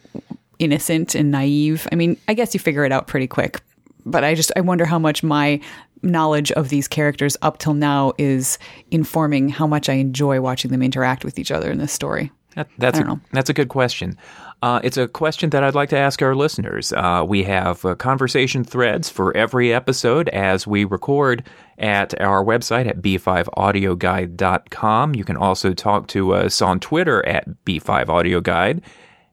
innocent 0.60 1.16
and 1.16 1.32
naive, 1.32 1.88
I 1.92 1.96
mean, 1.96 2.18
I 2.28 2.34
guess 2.34 2.54
you 2.54 2.60
figure 2.60 2.86
it 2.86 2.92
out 2.92 3.08
pretty 3.08 3.28
quick. 3.28 3.62
But 4.06 4.24
I 4.24 4.36
just 4.36 4.52
I 4.56 4.62
wonder 4.62 4.86
how 4.86 5.00
much 5.00 5.24
my 5.24 5.60
knowledge 6.02 6.52
of 6.54 6.70
these 6.70 6.88
characters 6.88 7.36
up 7.42 7.58
till 7.58 7.74
now 7.74 8.14
is 8.18 8.58
informing 8.92 9.50
how 9.50 9.68
much 9.68 9.90
I 9.90 9.94
enjoy 9.94 10.40
watching 10.40 10.72
them 10.72 10.82
interact 10.82 11.26
with 11.26 11.38
each 11.38 11.52
other 11.52 11.70
in 11.72 11.78
this 11.78 11.92
story. 11.92 12.32
That, 12.56 12.68
that's 12.78 13.00
a, 13.00 13.22
that's 13.32 13.50
a 13.50 13.54
good 13.54 13.70
question. 13.70 14.18
Uh, 14.62 14.82
it's 14.84 14.98
a 14.98 15.08
question 15.08 15.50
that 15.52 15.64
I'd 15.64 15.76
like 15.76 15.88
to 15.90 15.98
ask 15.98 16.22
our 16.22 16.36
listeners. 16.36 16.92
Uh, 16.92 17.24
we 17.26 17.44
have 17.44 17.86
uh, 17.86 17.96
conversation 17.96 18.66
threads 18.66 19.10
for 19.10 19.34
every 19.38 19.74
episode 19.74 20.28
as 20.30 20.68
we 20.68 20.84
record 20.84 21.46
at 21.78 22.20
our 22.20 22.44
website 22.44 22.86
at 22.88 23.02
b5audioguide.com. 23.02 25.16
You 25.16 25.24
can 25.24 25.38
also 25.38 25.74
talk 25.74 26.08
to 26.08 26.34
us 26.34 26.62
on 26.62 26.82
Twitter 26.82 27.26
at 27.26 27.48
b5audioguide. 27.66 28.82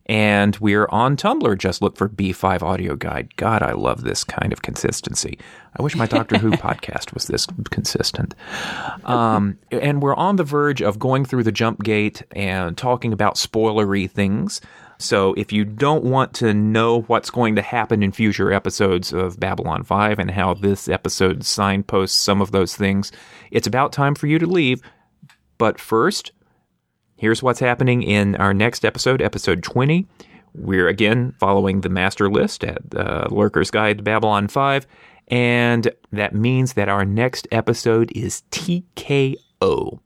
And 0.07 0.57
we're 0.59 0.87
on 0.91 1.17
Tumblr. 1.17 1.59
Just 1.59 1.83
look 1.83 1.97
for 1.97 2.09
B5 2.09 2.63
Audio 2.63 2.95
Guide. 2.95 3.35
God, 3.37 3.63
I 3.63 3.73
love 3.73 4.03
this 4.03 4.23
kind 4.23 4.53
of 4.53 4.63
consistency. 4.63 5.39
I 5.77 5.83
wish 5.83 5.97
my 5.97 6.07
Doctor 6.07 6.39
Who 6.39 6.51
podcast 6.53 7.13
was 7.13 7.27
this 7.27 7.47
consistent. 7.71 8.35
Um, 9.05 9.59
and 9.73 10.01
we're 10.01 10.15
on 10.15 10.37
the 10.37 10.45
verge 10.45 10.81
of 10.81 11.01
going 11.01 11.25
through 11.25 11.43
the 11.43 11.53
jump 11.53 11.83
gate 11.83 12.23
and 12.31 12.79
talking 12.79 13.13
about 13.13 13.35
spoilery 13.35 14.09
things. 14.09 14.61
So 14.99 15.35
if 15.35 15.53
you 15.53 15.65
don't 15.65 16.05
want 16.05 16.33
to 16.35 16.55
know 16.55 17.03
what's 17.03 17.31
going 17.31 17.57
to 17.57 17.63
happen 17.63 18.03
in 18.03 18.13
future 18.13 18.53
episodes 18.53 19.13
of 19.13 19.39
Babylon 19.39 19.83
5 19.83 20.19
and 20.19 20.31
how 20.31 20.55
this 20.55 20.89
episode 20.89 21.45
signposts 21.45 22.19
some 22.19 22.41
of 22.41 22.53
those 22.53 22.77
things, 22.77 23.13
it's 23.51 23.67
about 23.67 23.93
time 23.93 24.15
for 24.15 24.27
you 24.27 24.39
to 24.39 24.47
leave. 24.47 24.81
But 25.59 25.81
first, 25.81 26.33
Here's 27.17 27.43
what's 27.43 27.61
happening 27.61 28.03
in 28.03 28.37
our 28.37 28.53
next 28.53 28.85
episode, 28.85 29.23
episode 29.23 29.63
20. 29.63 30.07
We're 30.55 30.89
again 30.89 31.33
following 31.39 31.81
the 31.81 31.89
master 31.89 32.31
list 32.31 32.63
at 32.63 32.79
uh, 32.95 33.29
Lurker's 33.31 33.71
Guide 33.71 33.99
to 33.99 34.03
Babylon 34.03 34.49
5. 34.49 34.87
And 35.29 35.91
that 36.13 36.35
means 36.35 36.75
that 36.75 36.91
our 36.91 37.07
next 37.07 37.49
episode 37.51 38.13
is 38.15 38.43
TKO. 38.51 39.99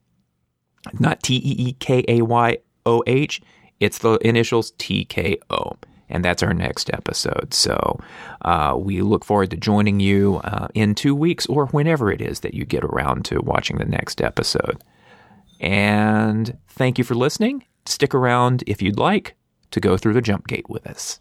Not 0.99 1.23
T 1.23 1.37
E 1.37 1.69
E 1.69 1.73
K 1.75 2.05
A 2.07 2.23
Y 2.23 2.59
O 2.87 3.03
H. 3.07 3.43
It's 3.81 3.99
the 3.99 4.19
initials 4.27 4.71
TKO. 4.73 5.77
And 6.09 6.25
that's 6.25 6.43
our 6.43 6.55
next 6.55 6.91
episode. 6.93 7.53
So 7.53 7.99
uh, 8.43 8.77
we 8.79 9.03
look 9.03 9.25
forward 9.25 9.51
to 9.51 9.57
joining 9.57 10.01
you 10.01 10.41
uh, 10.45 10.69
in 10.75 10.95
two 10.95 11.15
weeks 11.15 11.47
or 11.47 11.67
whenever 11.67 12.11
it 12.11 12.21
is 12.21 12.41
that 12.41 12.55
you 12.55 12.65
get 12.65 12.85
around 12.85 13.25
to 13.27 13.41
watching 13.41 13.79
the 13.79 13.85
next 13.85 14.21
episode. 14.21 14.83
And 15.61 16.57
thank 16.69 16.97
you 16.99 17.05
for 17.05 17.15
listening. 17.15 17.65
Stick 17.87 18.15
around 18.15 18.65
if 18.67 18.81
you'd 18.81 18.99
like 18.99 19.37
to 19.71 19.81
go 19.81 19.97
through 19.97 20.15
the 20.15 20.23
jump 20.23 20.49
gate 20.49 20.69
with 20.69 20.87
us. 20.87 21.21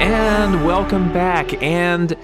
And 0.00 0.64
welcome 0.64 1.12
back. 1.12 1.62
And 1.62 2.16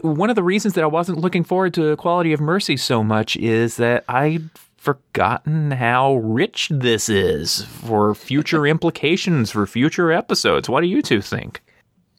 one 0.00 0.30
of 0.30 0.36
the 0.36 0.42
reasons 0.44 0.74
that 0.74 0.84
I 0.84 0.86
wasn't 0.86 1.18
looking 1.18 1.42
forward 1.42 1.74
to 1.74 1.96
Quality 1.96 2.32
of 2.32 2.40
Mercy 2.40 2.76
so 2.76 3.02
much 3.02 3.36
is 3.36 3.76
that 3.76 4.04
I'd 4.08 4.48
forgotten 4.76 5.72
how 5.72 6.14
rich 6.16 6.68
this 6.70 7.08
is 7.08 7.62
for 7.64 8.14
future 8.14 8.66
implications 8.68 9.50
for 9.50 9.66
future 9.66 10.12
episodes. 10.12 10.68
What 10.68 10.82
do 10.82 10.86
you 10.86 11.02
two 11.02 11.20
think? 11.20 11.60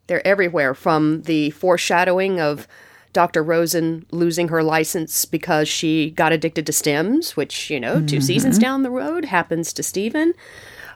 They're 0.07 0.25
everywhere 0.25 0.73
from 0.73 1.21
the 1.23 1.49
foreshadowing 1.51 2.39
of 2.39 2.67
Dr. 3.13 3.43
Rosen 3.43 4.05
losing 4.11 4.47
her 4.49 4.61
license 4.63 5.25
because 5.25 5.67
she 5.67 6.11
got 6.11 6.31
addicted 6.31 6.65
to 6.67 6.71
stims, 6.71 7.31
which, 7.31 7.69
you 7.69 7.79
know, 7.79 8.01
2 8.05 8.21
seasons 8.21 8.59
down 8.59 8.83
the 8.83 8.91
road 8.91 9.25
happens 9.25 9.73
to 9.73 9.83
Stephen, 9.83 10.33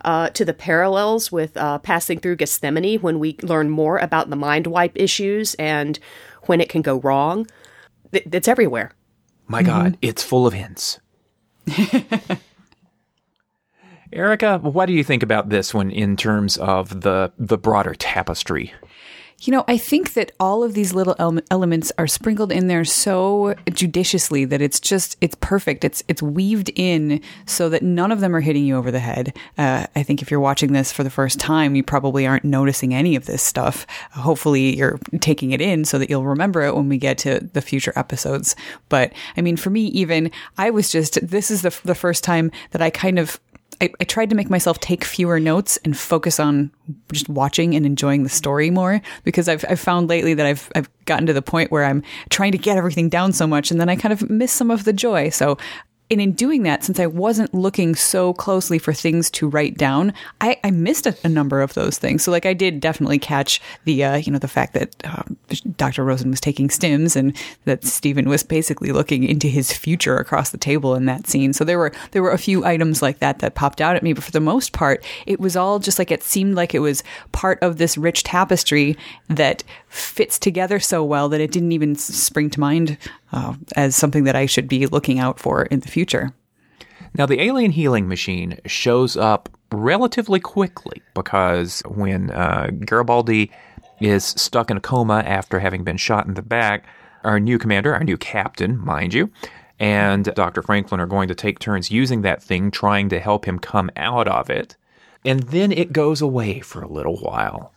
uh, 0.05 0.29
to 0.29 0.45
the 0.45 0.53
parallels 0.53 1.31
with 1.31 1.57
uh, 1.57 1.79
passing 1.79 2.19
through 2.19 2.35
Gethsemane 2.35 2.99
when 2.99 3.17
we 3.19 3.37
learn 3.41 3.69
more 3.69 3.97
about 3.97 4.29
the 4.29 4.35
mind 4.35 4.67
wipe 4.67 4.93
issues 4.95 5.55
and 5.55 5.99
when 6.43 6.61
it 6.61 6.69
can 6.69 6.81
go 6.81 6.99
wrong. 6.99 7.47
Th- 8.11 8.25
It's 8.31 8.47
everywhere. 8.47 8.91
My 9.47 9.63
God, 9.63 9.97
it's 10.01 10.23
full 10.23 10.45
of 10.47 10.53
hints. 10.53 10.99
Erica, 14.13 14.59
what 14.59 14.87
do 14.87 14.93
you 14.93 15.03
think 15.03 15.23
about 15.23 15.49
this 15.49 15.73
one 15.73 15.89
in 15.91 16.17
terms 16.17 16.57
of 16.57 17.01
the 17.01 17.31
the 17.37 17.57
broader 17.57 17.95
tapestry? 17.95 18.73
You 19.43 19.51
know, 19.51 19.63
I 19.67 19.75
think 19.75 20.13
that 20.13 20.31
all 20.39 20.63
of 20.63 20.75
these 20.75 20.93
little 20.93 21.15
ele- 21.17 21.41
elements 21.49 21.91
are 21.97 22.05
sprinkled 22.05 22.51
in 22.51 22.67
there 22.67 22.85
so 22.85 23.55
judiciously 23.73 24.45
that 24.45 24.61
it's 24.61 24.79
just 24.79 25.17
it's 25.19 25.35
perfect. 25.41 25.83
It's 25.83 26.03
it's 26.07 26.21
weaved 26.21 26.69
in 26.75 27.21
so 27.47 27.67
that 27.69 27.81
none 27.81 28.11
of 28.11 28.19
them 28.19 28.35
are 28.35 28.41
hitting 28.41 28.65
you 28.65 28.75
over 28.75 28.91
the 28.91 28.99
head. 28.99 29.35
Uh, 29.57 29.87
I 29.95 30.03
think 30.03 30.21
if 30.21 30.29
you're 30.29 30.39
watching 30.39 30.73
this 30.73 30.91
for 30.91 31.03
the 31.03 31.09
first 31.09 31.39
time, 31.39 31.73
you 31.73 31.81
probably 31.81 32.27
aren't 32.27 32.45
noticing 32.45 32.93
any 32.93 33.15
of 33.15 33.25
this 33.25 33.41
stuff. 33.41 33.87
Hopefully, 34.11 34.77
you're 34.77 34.99
taking 35.21 35.51
it 35.51 35.61
in 35.61 35.85
so 35.85 35.97
that 35.97 36.09
you'll 36.09 36.25
remember 36.25 36.61
it 36.61 36.75
when 36.75 36.87
we 36.87 36.99
get 36.99 37.17
to 37.19 37.39
the 37.53 37.61
future 37.61 37.93
episodes. 37.95 38.55
But 38.89 39.11
I 39.37 39.41
mean, 39.41 39.57
for 39.57 39.71
me, 39.71 39.85
even 39.85 40.29
I 40.59 40.69
was 40.69 40.91
just 40.91 41.17
this 41.27 41.49
is 41.49 41.63
the 41.63 41.75
the 41.83 41.95
first 41.95 42.23
time 42.23 42.51
that 42.71 42.81
I 42.83 42.91
kind 42.91 43.17
of 43.17 43.39
I, 43.81 43.89
I 43.99 44.03
tried 44.03 44.29
to 44.29 44.35
make 44.35 44.49
myself 44.49 44.79
take 44.79 45.03
fewer 45.03 45.39
notes 45.39 45.77
and 45.83 45.97
focus 45.97 46.39
on 46.39 46.71
just 47.11 47.27
watching 47.27 47.75
and 47.75 47.85
enjoying 47.85 48.23
the 48.23 48.29
story 48.29 48.69
more 48.69 49.01
because 49.23 49.49
I've, 49.49 49.65
I've 49.67 49.79
found 49.79 50.07
lately 50.07 50.35
that 50.35 50.45
I've, 50.45 50.71
I've 50.75 50.89
gotten 51.05 51.25
to 51.25 51.33
the 51.33 51.41
point 51.41 51.71
where 51.71 51.83
I'm 51.83 52.03
trying 52.29 52.51
to 52.51 52.59
get 52.59 52.77
everything 52.77 53.09
down 53.09 53.33
so 53.33 53.47
much 53.47 53.71
and 53.71 53.81
then 53.81 53.89
I 53.89 53.95
kind 53.95 54.13
of 54.13 54.29
miss 54.29 54.51
some 54.51 54.69
of 54.69 54.83
the 54.83 54.93
joy. 54.93 55.29
So 55.29 55.57
And 56.11 56.19
in 56.19 56.33
doing 56.33 56.63
that, 56.63 56.83
since 56.83 56.99
I 56.99 57.07
wasn't 57.07 57.53
looking 57.53 57.95
so 57.95 58.33
closely 58.33 58.77
for 58.77 58.91
things 58.91 59.31
to 59.31 59.47
write 59.47 59.77
down, 59.77 60.13
I, 60.41 60.59
I 60.61 60.69
missed 60.69 61.07
a, 61.07 61.15
a, 61.23 61.29
number 61.29 61.61
of 61.61 61.73
those 61.73 61.97
things. 61.97 62.23
So, 62.23 62.31
like, 62.31 62.45
I 62.45 62.53
did 62.53 62.81
definitely 62.81 63.17
catch 63.17 63.61
the, 63.85 64.03
uh, 64.03 64.17
you 64.17 64.29
know, 64.29 64.37
the 64.37 64.49
fact 64.49 64.73
that 64.73 64.93
um, 65.05 65.37
Dr. 65.77 66.03
Rosen 66.03 66.29
was 66.29 66.41
taking 66.41 66.67
stims 66.67 67.15
and 67.15 67.33
that 67.63 67.85
Stephen 67.85 68.27
was 68.27 68.43
basically 68.43 68.91
looking 68.91 69.23
into 69.23 69.47
his 69.47 69.71
future 69.71 70.17
across 70.17 70.49
the 70.49 70.57
table 70.57 70.95
in 70.95 71.05
that 71.05 71.27
scene. 71.27 71.53
So 71.53 71.63
there 71.63 71.79
were 71.79 71.93
there 72.11 72.21
were 72.21 72.31
a 72.31 72.37
few 72.37 72.65
items 72.65 73.01
like 73.01 73.19
that 73.19 73.39
that 73.39 73.55
popped 73.55 73.79
out 73.79 73.95
at 73.95 74.03
me, 74.03 74.11
but 74.11 74.25
for 74.25 74.31
the 74.31 74.41
most 74.41 74.73
part, 74.73 75.05
it 75.25 75.39
was 75.39 75.55
all 75.55 75.79
just 75.79 75.97
like 75.97 76.11
it 76.11 76.23
seemed 76.23 76.55
like 76.55 76.75
it 76.75 76.79
was 76.79 77.03
part 77.31 77.57
of 77.61 77.77
this 77.77 77.97
rich 77.97 78.23
tapestry 78.23 78.97
that 79.29 79.63
fits 79.87 80.37
together 80.37 80.77
so 80.77 81.05
well 81.05 81.29
that 81.29 81.39
it 81.39 81.51
didn't 81.51 81.71
even 81.71 81.95
spring 81.95 82.49
to 82.49 82.59
mind 82.59 82.97
uh, 83.31 83.55
as 83.75 83.95
something 83.95 84.23
that 84.25 84.35
I 84.35 84.45
should 84.45 84.67
be 84.67 84.87
looking 84.87 85.19
out 85.19 85.39
for 85.39 85.63
in 85.63 85.79
the 85.81 85.87
future. 85.87 86.33
Now, 87.17 87.25
the 87.25 87.41
alien 87.41 87.71
healing 87.71 88.07
machine 88.07 88.59
shows 88.65 89.17
up 89.17 89.49
relatively 89.71 90.39
quickly 90.39 91.01
because 91.13 91.81
when 91.87 92.31
uh, 92.31 92.69
Garibaldi 92.85 93.51
is 93.99 94.25
stuck 94.25 94.71
in 94.71 94.77
a 94.77 94.81
coma 94.81 95.19
after 95.25 95.59
having 95.59 95.83
been 95.83 95.97
shot 95.97 96.25
in 96.25 96.35
the 96.35 96.41
back, 96.41 96.85
our 97.23 97.39
new 97.39 97.57
commander, 97.57 97.93
our 97.93 98.03
new 98.03 98.17
captain, 98.17 98.77
mind 98.83 99.13
you, 99.13 99.29
and 99.79 100.25
Dr. 100.35 100.61
Franklin 100.61 101.01
are 101.01 101.07
going 101.07 101.27
to 101.27 101.35
take 101.35 101.59
turns 101.59 101.91
using 101.91 102.21
that 102.21 102.41
thing, 102.41 102.71
trying 102.71 103.09
to 103.09 103.19
help 103.19 103.45
him 103.45 103.59
come 103.59 103.89
out 103.95 104.27
of 104.27 104.49
it. 104.49 104.75
And 105.25 105.43
then 105.43 105.71
it 105.71 105.93
goes 105.93 106.21
away 106.21 106.61
for 106.61 106.81
a 106.81 106.87
little 106.87 107.17
while 107.17 107.73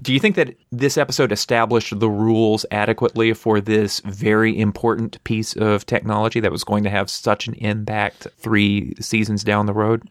do 0.00 0.12
you 0.12 0.20
think 0.20 0.36
that 0.36 0.54
this 0.72 0.96
episode 0.96 1.32
established 1.32 1.98
the 1.98 2.08
rules 2.08 2.64
adequately 2.70 3.32
for 3.34 3.60
this 3.60 4.00
very 4.00 4.58
important 4.58 5.22
piece 5.24 5.54
of 5.56 5.86
technology 5.86 6.40
that 6.40 6.52
was 6.52 6.64
going 6.64 6.84
to 6.84 6.90
have 6.90 7.10
such 7.10 7.46
an 7.46 7.54
impact 7.54 8.26
three 8.38 8.94
seasons 9.00 9.44
down 9.44 9.66
the 9.66 9.72
road? 9.72 10.08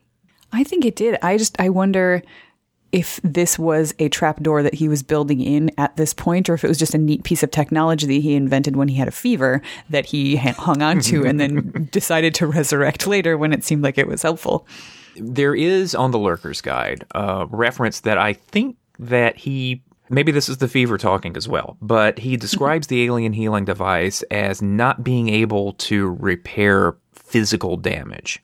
I 0.52 0.64
think 0.64 0.86
it 0.86 0.96
did. 0.96 1.18
I 1.22 1.38
just 1.38 1.60
I 1.60 1.70
wonder 1.70 2.22
if 2.92 3.20
this 3.24 3.60
was 3.60 3.94
a 4.00 4.10
trapdoor 4.10 4.64
that 4.64 4.74
he 4.74 4.88
was 4.88 5.04
building 5.04 5.42
in 5.42 5.72
at 5.78 5.96
this 5.98 6.14
point, 6.14 6.50
or 6.50 6.54
if 6.54 6.64
it 6.64 6.68
was 6.68 6.78
just 6.78 6.96
a 6.96 6.98
neat 6.98 7.24
piece 7.24 7.44
of 7.44 7.52
technology 7.52 8.08
that 8.08 8.14
he 8.14 8.34
invented 8.34 8.76
when 8.76 8.88
he 8.88 8.96
had 8.96 9.08
a 9.08 9.12
fever 9.12 9.62
that 9.90 10.06
he 10.06 10.38
hung 10.38 10.82
on 10.82 11.00
to 11.02 11.26
and 11.26 11.40
then 11.40 11.90
decided 11.92 12.34
to 12.36 12.48
resurrect 12.48 13.06
later 13.06 13.38
when 13.38 13.52
it 13.52 13.64
seemed 13.64 13.84
like 13.84 13.98
it 13.98 14.08
was 14.08 14.22
helpful. 14.22 14.66
There 15.18 15.56
is 15.56 15.96
on 15.96 16.12
the 16.12 16.20
Lurker's 16.20 16.62
Guide 16.62 17.06
a 17.14 17.48
reference 17.50 18.02
that 18.02 18.18
I 18.18 18.34
think 18.34 18.78
that 19.00 19.38
he 19.38 19.84
maybe 20.10 20.32
this 20.32 20.50
is 20.50 20.58
the 20.58 20.68
fever 20.68 20.98
talking 20.98 21.36
as 21.38 21.48
well, 21.48 21.78
but 21.82 22.20
he 22.20 22.38
describes 22.46 22.88
the 22.88 23.04
alien 23.04 23.34
healing 23.34 23.66
device 23.66 24.22
as 24.32 24.62
not 24.62 25.04
being 25.04 25.30
able 25.30 25.74
to 25.74 26.10
repair 26.20 26.96
physical 27.14 27.78
damage. 27.78 28.44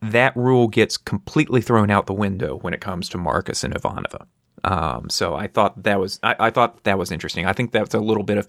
That 0.00 0.36
rule 0.36 0.68
gets 0.68 0.96
completely 0.96 1.60
thrown 1.60 1.90
out 1.90 2.06
the 2.06 2.12
window 2.14 2.58
when 2.58 2.72
it 2.72 2.80
comes 2.80 3.08
to 3.10 3.18
Marcus 3.18 3.64
and 3.64 3.74
Ivanova. 3.74 4.26
Um, 4.64 5.08
so 5.10 5.34
I 5.34 5.48
thought 5.48 5.82
that 5.84 5.98
was 5.98 6.20
I, 6.22 6.36
I 6.38 6.50
thought 6.50 6.84
that 6.84 6.98
was 6.98 7.10
interesting. 7.10 7.46
I 7.46 7.52
think 7.52 7.72
that's 7.72 7.94
a 7.94 8.00
little 8.00 8.22
bit 8.22 8.38
of 8.38 8.46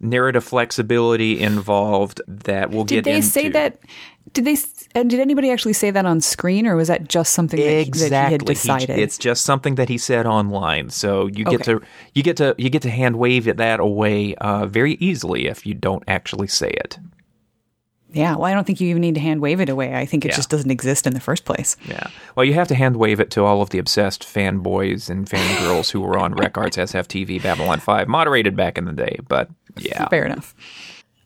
narrative 0.00 0.44
flexibility 0.44 1.40
involved 1.40 2.20
that 2.26 2.70
we'll 2.70 2.84
did 2.84 2.96
get 2.96 3.04
Did 3.04 3.12
they 3.12 3.16
into. 3.16 3.28
say 3.28 3.48
that 3.50 3.78
did 4.32 4.44
they 4.44 4.56
and 4.94 5.10
did 5.10 5.20
anybody 5.20 5.50
actually 5.50 5.72
say 5.72 5.90
that 5.90 6.06
on 6.06 6.20
screen 6.20 6.66
or 6.66 6.76
was 6.76 6.88
that 6.88 7.08
just 7.08 7.34
something 7.34 7.60
that, 7.60 7.80
exactly. 7.80 8.10
that 8.10 8.26
he 8.26 8.32
had 8.32 8.44
decided 8.44 8.96
he, 8.96 9.02
it's 9.02 9.18
just 9.18 9.44
something 9.44 9.74
that 9.74 9.88
he 9.88 9.98
said 9.98 10.26
online 10.26 10.90
so 10.90 11.26
you 11.26 11.44
get 11.44 11.60
okay. 11.60 11.64
to 11.64 11.82
you 12.14 12.22
get 12.22 12.36
to 12.36 12.54
you 12.58 12.70
get 12.70 12.82
to 12.82 12.90
hand 12.90 13.16
wave 13.16 13.46
it 13.46 13.58
that 13.58 13.80
away 13.80 14.34
uh, 14.36 14.66
very 14.66 14.94
easily 14.94 15.46
if 15.46 15.66
you 15.66 15.74
don't 15.74 16.02
actually 16.08 16.48
say 16.48 16.68
it 16.70 16.98
yeah, 18.14 18.36
well, 18.36 18.44
I 18.44 18.54
don't 18.54 18.64
think 18.64 18.80
you 18.80 18.88
even 18.90 19.00
need 19.00 19.16
to 19.16 19.20
hand 19.20 19.40
wave 19.40 19.60
it 19.60 19.68
away. 19.68 19.92
I 19.94 20.06
think 20.06 20.24
it 20.24 20.28
yeah. 20.28 20.36
just 20.36 20.48
doesn't 20.48 20.70
exist 20.70 21.06
in 21.06 21.14
the 21.14 21.20
first 21.20 21.44
place. 21.44 21.76
Yeah. 21.84 22.06
Well, 22.36 22.44
you 22.44 22.54
have 22.54 22.68
to 22.68 22.74
hand 22.76 22.96
wave 22.96 23.18
it 23.18 23.30
to 23.32 23.42
all 23.42 23.60
of 23.60 23.70
the 23.70 23.78
obsessed 23.78 24.22
fanboys 24.22 25.10
and 25.10 25.28
fangirls 25.28 25.90
who 25.90 26.00
were 26.00 26.16
on 26.16 26.32
Rec 26.36 26.56
Arts 26.56 26.76
SFTV 26.76 27.42
Babylon 27.42 27.80
5, 27.80 28.06
moderated 28.06 28.56
back 28.56 28.78
in 28.78 28.84
the 28.84 28.92
day. 28.92 29.18
But 29.26 29.50
yeah. 29.76 30.08
Fair 30.08 30.24
enough. 30.24 30.54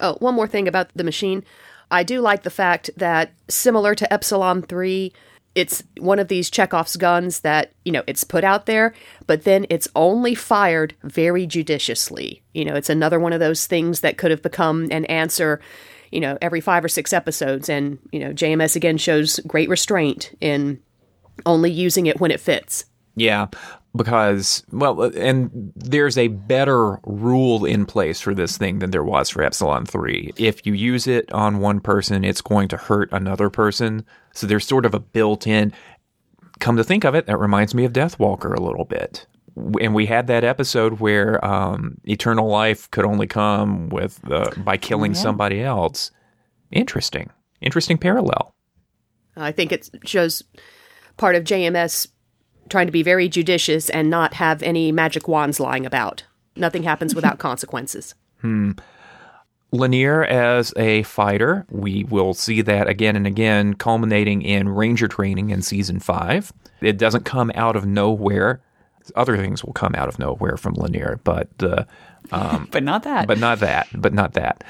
Oh, 0.01 0.15
one 0.15 0.35
more 0.35 0.49
thing 0.49 0.67
about 0.67 0.89
the 0.95 1.05
machine. 1.05 1.45
I 1.91 2.03
do 2.03 2.21
like 2.21 2.43
the 2.43 2.51
fact 2.51 2.91
that, 2.97 3.33
similar 3.49 3.95
to 3.95 4.13
Epsilon 4.13 4.63
3, 4.63 5.13
it's 5.55 5.83
one 5.99 6.19
of 6.19 6.29
these 6.29 6.51
Chekhov's 6.51 6.97
guns 6.97 7.41
that, 7.41 7.73
you 7.85 7.91
know, 7.91 8.03
it's 8.07 8.23
put 8.23 8.45
out 8.45 8.67
there, 8.67 8.95
but 9.27 9.45
then 9.45 9.67
it's 9.71 9.89
only 9.97 10.35
fired 10.35 10.95
very 11.03 11.47
judiciously. 11.47 12.43
You 12.55 12.65
know, 12.65 12.75
it's 12.75 12.91
another 12.91 13.19
one 13.19 13.33
of 13.33 13.41
those 13.41 13.67
things 13.67 14.01
that 14.01 14.19
could 14.19 14.31
have 14.31 14.43
become 14.43 14.89
an 14.91 15.05
answer 15.07 15.61
you 16.11 16.21
know, 16.21 16.39
every 16.41 16.61
five 16.61 16.85
or 16.85 16.89
six 16.89 17.13
episodes. 17.13 17.69
And, 17.69 17.99
you 18.13 18.21
know, 18.21 18.33
JMS 18.33 18.77
again 18.77 18.99
shows 18.99 19.41
great 19.47 19.69
restraint 19.69 20.35
in 20.41 20.81
only 21.47 21.71
using 21.71 22.07
it 22.07 22.21
when 22.21 22.31
it 22.31 22.41
fits. 22.41 22.85
Yeah, 23.15 23.49
because, 23.99 24.63
well, 24.73 25.03
and 25.03 25.73
there's 25.77 26.17
a 26.17 26.29
better 26.29 26.99
rule 27.05 27.67
in 27.67 27.85
place 27.85 28.21
for 28.21 28.35
this 28.35 28.57
thing 28.57 28.79
than 28.79 28.91
there 28.91 29.05
was 29.05 29.29
for 29.29 29.43
Epsilon 29.43 29.85
3. 29.85 30.33
If 30.39 30.65
you 30.65 30.73
use 30.73 31.07
it 31.07 31.31
on 31.33 31.59
one 31.59 31.81
person, 31.81 32.25
it's 32.25 32.41
going 32.41 32.69
to 32.69 32.79
hurt 32.79 33.11
another 33.13 33.51
person. 33.51 34.07
So 34.33 34.47
there's 34.47 34.67
sort 34.67 34.87
of 34.87 34.95
a 34.95 35.01
built 35.01 35.47
in, 35.47 35.75
come 36.61 36.79
to 36.79 36.85
think 36.85 37.05
of 37.05 37.15
it, 37.15 37.27
that 37.27 37.37
reminds 37.37 37.75
me 37.75 37.85
of 37.85 37.93
Deathwalker 37.93 38.57
a 38.57 38.63
little 38.63 38.87
bit 38.87 39.27
and 39.81 39.95
we 39.95 40.07
had 40.07 40.27
that 40.29 40.45
episode 40.45 41.01
where 41.01 41.45
um, 41.45 41.99
eternal 42.05 42.49
life 42.49 42.91
could 42.91 43.05
only 43.05 43.27
come 43.27 43.89
with 43.89 44.21
uh, 44.31 44.51
by 44.59 44.77
killing 44.77 45.15
yeah. 45.15 45.21
somebody 45.21 45.63
else. 45.63 46.11
Interesting, 46.71 47.31
interesting 47.61 47.99
parallel. 47.99 48.55
I 49.37 49.53
think 49.53 49.73
it 49.73 49.89
shows 50.05 50.43
part 51.17 51.35
of 51.35 51.45
JMS 51.45 52.09
trying 52.69 52.87
to 52.87 52.93
be 52.93 53.03
very 53.03 53.29
judicious 53.29 53.91
and 53.91 54.11
not 54.11 54.35
have 54.35 54.63
any 54.63 54.93
magic 54.93 55.29
wands 55.29 55.61
lying 55.61 55.87
about. 55.87 56.25
Nothing 56.57 56.83
happens 56.83 57.15
without 57.15 57.39
consequences. 57.39 58.15
Hmm. 58.41 58.73
Lennier 59.71 60.25
as 60.27 60.73
a 60.77 61.03
fighter, 61.03 61.67
we 61.71 62.05
will 62.05 62.33
see 62.33 62.63
that 62.63 62.89
again 62.89 63.17
and 63.17 63.27
again, 63.27 63.75
culminating 63.75 64.41
in 64.41 64.69
Ranger 64.69 65.09
training 65.09 65.51
in 65.51 65.61
season 65.61 66.01
five. 66.01 66.53
It 66.81 66.97
doesn't 66.97 67.25
come 67.25 67.53
out 67.55 67.77
of 67.77 67.85
nowhere 67.85 68.63
other 69.17 69.37
things 69.37 69.65
will 69.65 69.73
come 69.73 69.95
out 69.95 70.09
of 70.09 70.19
nowhere 70.19 70.57
from 70.57 70.75
Lennier, 70.75 71.21
but 71.25 71.49
uh, 71.61 71.85
um, 72.31 72.69
but 72.73 72.83
not 72.83 73.03
that. 73.05 73.27
But 73.27 73.39
not 73.39 73.61
that. 73.61 73.89
But 73.95 74.13
not 74.13 74.35
that. 74.35 74.65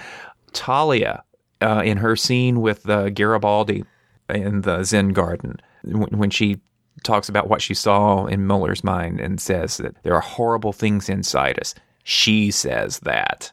Talia, 0.53 1.25
uh, 1.61 1.83
in 1.85 1.99
her 1.99 2.17
scene 2.17 2.61
with 2.61 2.89
uh, 2.89 3.11
Garibaldi 3.11 3.85
in 4.29 4.63
the 4.63 4.85
Zen 4.85 5.11
garden, 5.11 5.57
when 5.85 6.31
she 6.31 6.61
talks 7.05 7.29
about 7.29 7.49
what 7.49 7.63
she 7.63 7.75
saw 7.75 8.27
in 8.27 8.47
Mueller's 8.47 8.85
mind 8.85 9.21
and 9.21 9.41
says 9.41 9.77
that 9.79 9.97
there 10.03 10.15
are 10.15 10.21
horrible 10.21 10.73
things 10.73 11.09
inside 11.09 11.59
us, 11.59 11.75
she 12.05 12.51
says 12.51 13.01
that. 13.01 13.53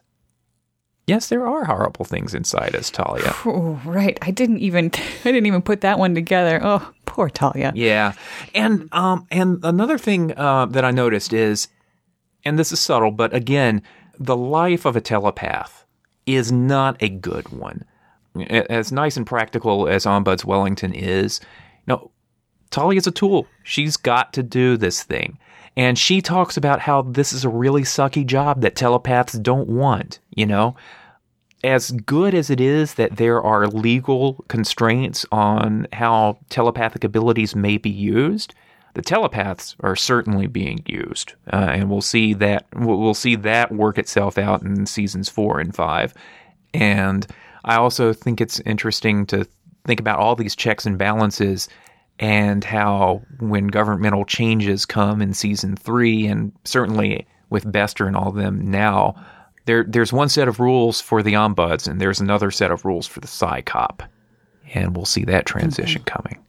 Yes, 1.06 1.28
there 1.28 1.46
are 1.46 1.64
horrible 1.64 2.04
things 2.04 2.34
inside 2.34 2.74
us, 2.74 2.90
Talia. 2.90 3.32
Oh, 3.44 3.80
right. 3.84 4.18
I 4.22 4.32
didn't 4.32 4.58
even 4.58 4.86
I 5.24 5.30
didn't 5.30 5.46
even 5.46 5.62
put 5.62 5.82
that 5.82 5.98
one 5.98 6.14
together. 6.14 6.60
Oh, 6.62 6.92
poor 7.04 7.30
Talia. 7.30 7.72
Yeah, 7.74 8.12
and 8.54 8.88
um, 8.92 9.26
and 9.30 9.60
another 9.64 9.98
thing 9.98 10.36
uh, 10.36 10.66
that 10.66 10.84
I 10.84 10.90
noticed 10.90 11.32
is, 11.32 11.68
and 12.44 12.58
this 12.58 12.72
is 12.72 12.80
subtle, 12.80 13.12
but 13.12 13.32
again, 13.34 13.82
the 14.18 14.36
life 14.36 14.84
of 14.84 14.96
a 14.96 15.00
telepath 15.00 15.84
is 16.26 16.50
not 16.50 16.96
a 17.00 17.08
good 17.08 17.48
one. 17.50 17.84
As 18.50 18.92
nice 18.92 19.16
and 19.16 19.26
practical 19.26 19.88
as 19.88 20.04
Ombuds 20.04 20.44
Wellington 20.44 20.92
is, 20.92 21.40
no, 22.66 22.82
Talia's 22.82 23.06
a 23.06 23.10
tool. 23.10 23.46
She's 23.62 23.96
got 23.96 24.32
to 24.34 24.42
do 24.42 24.76
this 24.76 25.02
thing. 25.02 25.38
And 25.76 25.98
she 25.98 26.22
talks 26.22 26.56
about 26.56 26.80
how 26.80 27.02
this 27.02 27.32
is 27.32 27.44
a 27.44 27.50
really 27.50 27.82
sucky 27.82 28.24
job 28.24 28.62
that 28.62 28.76
telepaths 28.76 29.34
don't 29.34 29.68
want, 29.68 30.20
you 30.34 30.46
know? 30.46 30.76
As 31.62 31.90
good 31.90 32.34
as 32.34 32.48
it 32.48 32.60
is 32.60 32.94
that 32.94 33.16
there 33.16 33.42
are 33.42 33.66
legal 33.66 34.44
constraints 34.48 35.26
on 35.32 35.86
how 35.92 36.38
telepathic 36.48 37.04
abilities 37.04 37.54
may 37.54 37.76
be 37.76 37.90
used, 37.90 38.54
the 38.94 39.02
telepaths 39.02 39.76
are 39.80 39.96
certainly 39.96 40.46
being 40.46 40.80
used, 40.86 41.34
uh, 41.52 41.68
and 41.70 41.90
we'll 41.90 42.00
see 42.00 42.32
that 42.34 42.66
we'll 42.74 43.12
see 43.12 43.36
that 43.36 43.70
work 43.70 43.98
itself 43.98 44.38
out 44.38 44.62
in 44.62 44.86
seasons 44.86 45.28
four 45.28 45.60
and 45.60 45.74
five. 45.74 46.14
And 46.72 47.26
I 47.64 47.76
also 47.76 48.14
think 48.14 48.40
it's 48.40 48.60
interesting 48.60 49.26
to 49.26 49.46
think 49.84 50.00
about 50.00 50.18
all 50.18 50.34
these 50.34 50.56
checks 50.56 50.86
and 50.86 50.96
balances 50.96 51.68
and 52.18 52.64
how 52.64 53.22
when 53.40 53.66
governmental 53.68 54.24
changes 54.24 54.86
come 54.86 55.20
in 55.20 55.34
season 55.34 55.76
three, 55.76 56.26
and 56.26 56.52
certainly 56.64 57.26
with 57.50 57.70
Bester 57.70 58.06
and 58.06 58.16
all 58.16 58.28
of 58.28 58.36
them 58.36 58.70
now, 58.70 59.14
there 59.66 59.84
there's 59.84 60.12
one 60.12 60.28
set 60.28 60.48
of 60.48 60.60
rules 60.60 61.00
for 61.00 61.22
the 61.22 61.34
ombuds, 61.34 61.88
and 61.88 62.00
there's 62.00 62.20
another 62.20 62.50
set 62.50 62.70
of 62.70 62.84
rules 62.84 63.06
for 63.06 63.20
the 63.20 63.26
Psi 63.26 63.62
Cop, 63.62 64.02
and 64.74 64.96
we'll 64.96 65.04
see 65.04 65.24
that 65.24 65.46
transition 65.46 66.02
mm-hmm. 66.02 66.16
coming. 66.16 66.45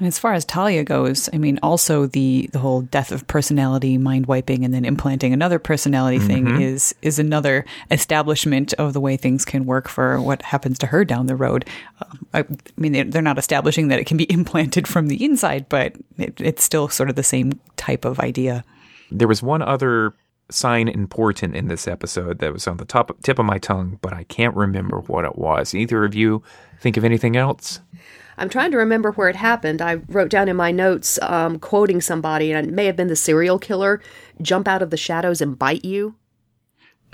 And 0.00 0.06
as 0.06 0.18
far 0.18 0.32
as 0.32 0.46
Talia 0.46 0.82
goes, 0.82 1.28
I 1.30 1.36
mean, 1.36 1.58
also 1.62 2.06
the 2.06 2.48
the 2.52 2.58
whole 2.58 2.80
death 2.80 3.12
of 3.12 3.26
personality, 3.26 3.98
mind 3.98 4.24
wiping, 4.24 4.64
and 4.64 4.72
then 4.72 4.86
implanting 4.86 5.34
another 5.34 5.58
personality 5.58 6.18
thing 6.18 6.60
is 6.60 6.94
is 7.02 7.18
another 7.18 7.66
establishment 7.90 8.72
of 8.74 8.94
the 8.94 9.00
way 9.00 9.18
things 9.18 9.44
can 9.44 9.66
work 9.66 9.88
for 9.88 10.18
what 10.18 10.40
happens 10.40 10.78
to 10.78 10.86
her 10.86 11.04
down 11.04 11.26
the 11.26 11.36
road. 11.36 11.68
Um, 12.00 12.26
I, 12.32 12.38
I 12.40 12.46
mean, 12.78 12.92
they're, 12.92 13.04
they're 13.04 13.20
not 13.20 13.36
establishing 13.36 13.88
that 13.88 13.98
it 13.98 14.06
can 14.06 14.16
be 14.16 14.24
implanted 14.32 14.88
from 14.88 15.08
the 15.08 15.22
inside, 15.22 15.68
but 15.68 15.94
it, 16.16 16.40
it's 16.40 16.64
still 16.64 16.88
sort 16.88 17.10
of 17.10 17.16
the 17.16 17.22
same 17.22 17.60
type 17.76 18.06
of 18.06 18.20
idea. 18.20 18.64
There 19.10 19.28
was 19.28 19.42
one 19.42 19.60
other 19.60 20.14
sign 20.50 20.88
important 20.88 21.54
in 21.54 21.68
this 21.68 21.86
episode 21.86 22.38
that 22.38 22.52
was 22.54 22.66
on 22.66 22.78
the 22.78 22.84
top 22.86 23.14
tip 23.22 23.38
of 23.38 23.44
my 23.44 23.58
tongue, 23.58 23.98
but 24.00 24.14
I 24.14 24.24
can't 24.24 24.56
remember 24.56 25.00
what 25.00 25.26
it 25.26 25.36
was. 25.36 25.74
Either 25.74 26.04
of 26.04 26.14
you 26.14 26.42
think 26.80 26.96
of 26.96 27.04
anything 27.04 27.36
else? 27.36 27.80
I'm 28.40 28.48
trying 28.48 28.70
to 28.72 28.78
remember 28.78 29.12
where 29.12 29.28
it 29.28 29.36
happened. 29.36 29.80
I 29.80 30.00
wrote 30.08 30.30
down 30.30 30.48
in 30.48 30.56
my 30.56 30.72
notes, 30.72 31.18
um, 31.22 31.58
quoting 31.58 32.00
somebody, 32.00 32.52
and 32.52 32.66
it 32.66 32.72
may 32.72 32.86
have 32.86 32.96
been 32.96 33.08
the 33.08 33.16
serial 33.16 33.58
killer 33.58 34.00
jump 34.42 34.66
out 34.66 34.82
of 34.82 34.90
the 34.90 34.96
shadows 34.96 35.40
and 35.40 35.58
bite 35.58 35.84
you. 35.84 36.16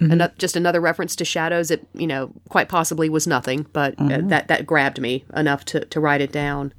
Ano- 0.01 0.31
just 0.39 0.57
another 0.57 0.81
reference 0.81 1.17
to 1.17 1.25
shadows. 1.25 1.71
It, 1.71 1.87
you 1.95 2.07
know, 2.07 2.31
quite 2.49 2.69
possibly 2.69 3.09
was 3.09 3.27
nothing, 3.27 3.67
but 3.73 3.95
uh, 3.99 4.21
that 4.25 4.49
that 4.49 4.67
grabbed 4.67 5.01
me 5.01 5.25
enough 5.35 5.65
to 5.67 5.85
to 5.87 6.01
write 6.01 6.21
it 6.21 6.33
down. 6.33 6.73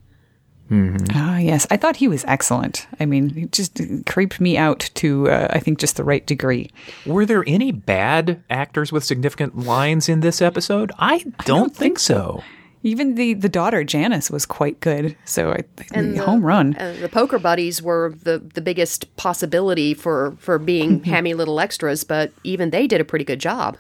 Ah, 1.14 1.38
yes. 1.38 1.66
I 1.72 1.78
thought 1.78 1.96
he 1.96 2.08
was 2.08 2.26
excellent. 2.26 2.88
I 3.00 3.06
mean, 3.06 3.30
he 3.30 3.46
just 3.46 3.80
creeped 4.06 4.42
me 4.42 4.58
out 4.58 4.90
to, 4.96 5.30
uh, 5.30 5.48
I 5.50 5.60
think, 5.60 5.80
just 5.80 5.96
the 5.96 6.04
right 6.04 6.26
degree. 6.26 6.70
Were 7.06 7.26
there 7.26 7.44
any 7.48 7.72
bad 7.72 8.44
actors 8.50 8.92
with 8.92 9.06
significant 9.06 9.58
lines 9.58 10.10
in 10.10 10.20
this 10.20 10.42
episode? 10.42 10.92
I 11.00 11.24
don't, 11.46 11.74
think, 11.76 12.00
so. 12.00 12.44
Even 12.84 13.16
the, 13.16 13.34
the 13.34 13.50
daughter, 13.50 13.84
Janice, 13.84 14.30
was 14.32 14.46
quite 14.46 14.80
good. 14.80 15.18
So 15.26 15.52
I 15.52 15.64
think 15.76 15.90
And 15.94 16.16
the- 16.18 16.24
home 16.24 16.46
run. 16.46 16.76
Uh, 16.78 16.96
the 17.02 17.10
poker 17.10 17.40
buddies 17.40 17.82
were 17.82 18.14
the 18.24 18.40
the 18.54 18.62
biggest 18.62 19.14
possibility 19.18 19.94
for 19.94 20.36
for 20.40 20.58
being 20.60 21.04
hammy 21.12 21.34
little 21.34 21.60
extras, 21.60 22.04
but 22.04 22.32
even 22.44 22.70
they 22.70 22.88
did 22.88 23.02
a 23.02 23.06
pretty 23.06 23.26
good 23.26 23.40
job. 23.40 23.78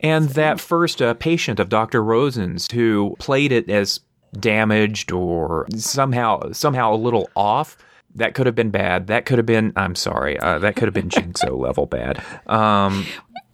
And 0.00 0.28
that 0.30 0.60
first 0.60 1.02
uh, 1.02 1.14
patient 1.14 1.58
of 1.60 1.68
Dr. 1.68 2.02
Rosen's 2.02 2.70
who 2.70 3.16
played 3.18 3.52
it 3.52 3.68
as 3.68 4.00
damaged 4.38 5.10
or 5.12 5.66
somehow 5.76 6.52
somehow 6.52 6.94
a 6.94 6.96
little 6.96 7.28
off. 7.36 7.76
That 8.14 8.34
could 8.34 8.46
have 8.46 8.54
been 8.54 8.70
bad. 8.70 9.06
That 9.06 9.26
could 9.26 9.38
have 9.38 9.46
been. 9.46 9.72
I'm 9.76 9.94
sorry. 9.94 10.38
Uh, 10.40 10.58
that 10.60 10.74
could 10.76 10.84
have 10.84 10.94
been 10.94 11.08
Jinxo 11.16 11.56
level 11.56 11.86
bad. 11.86 12.22
Um, 12.46 13.04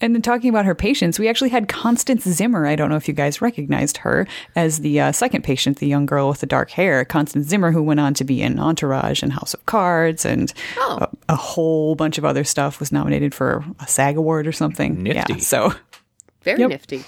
And 0.04 0.14
then 0.14 0.20
talking 0.20 0.50
about 0.50 0.66
her 0.66 0.74
patients, 0.74 1.18
we 1.18 1.28
actually 1.28 1.48
had 1.48 1.66
Constance 1.66 2.24
Zimmer. 2.24 2.66
I 2.66 2.76
don't 2.76 2.90
know 2.90 2.96
if 2.96 3.08
you 3.08 3.14
guys 3.14 3.40
recognized 3.40 3.96
her 3.98 4.26
as 4.54 4.80
the 4.80 5.00
uh, 5.00 5.12
second 5.12 5.44
patient, 5.44 5.78
the 5.78 5.86
young 5.88 6.04
girl 6.04 6.28
with 6.28 6.40
the 6.40 6.46
dark 6.46 6.68
hair. 6.70 7.06
Constance 7.06 7.46
Zimmer, 7.48 7.72
who 7.72 7.82
went 7.82 8.00
on 8.00 8.12
to 8.14 8.24
be 8.24 8.42
in 8.42 8.58
Entourage 8.60 9.22
and 9.22 9.32
House 9.32 9.54
of 9.54 9.64
Cards 9.64 10.26
and 10.26 10.52
Oh. 10.76 10.98
a, 11.00 11.32
a 11.32 11.36
whole 11.36 11.94
bunch 11.94 12.18
of 12.18 12.24
other 12.26 12.44
stuff, 12.44 12.80
was 12.80 12.92
nominated 12.92 13.34
for 13.34 13.64
a 13.80 13.86
SAG 13.88 14.18
award 14.18 14.46
or 14.46 14.52
something. 14.52 15.02
Nifty. 15.02 15.32
Yeah, 15.34 15.38
so 15.38 15.72
Very 16.42 16.60
Yep. 16.60 16.68
nifty. 16.68 17.02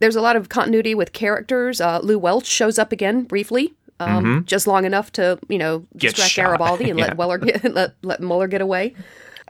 There's 0.00 0.16
a 0.16 0.20
lot 0.20 0.34
of 0.34 0.48
continuity 0.48 0.96
with 0.96 1.12
characters. 1.12 1.80
Uh, 1.80 2.00
Lou 2.02 2.18
Welch 2.18 2.46
shows 2.46 2.76
up 2.76 2.90
again 2.90 3.22
briefly, 3.22 3.72
um, 4.00 4.42
just 4.46 4.66
long 4.66 4.84
enough 4.84 5.12
to 5.12 5.38
you 5.48 5.58
know 5.58 5.86
Get 5.96 6.16
distract 6.16 6.32
shot. 6.32 6.46
Garibaldi 6.46 6.90
and 6.90 6.98
Yeah. 6.98 7.04
let 7.06 7.16
Weller 7.16 7.38
get, 7.38 7.62
let 7.72 7.92
let 8.02 8.20
Mueller 8.20 8.48
get 8.48 8.60
away. 8.60 8.94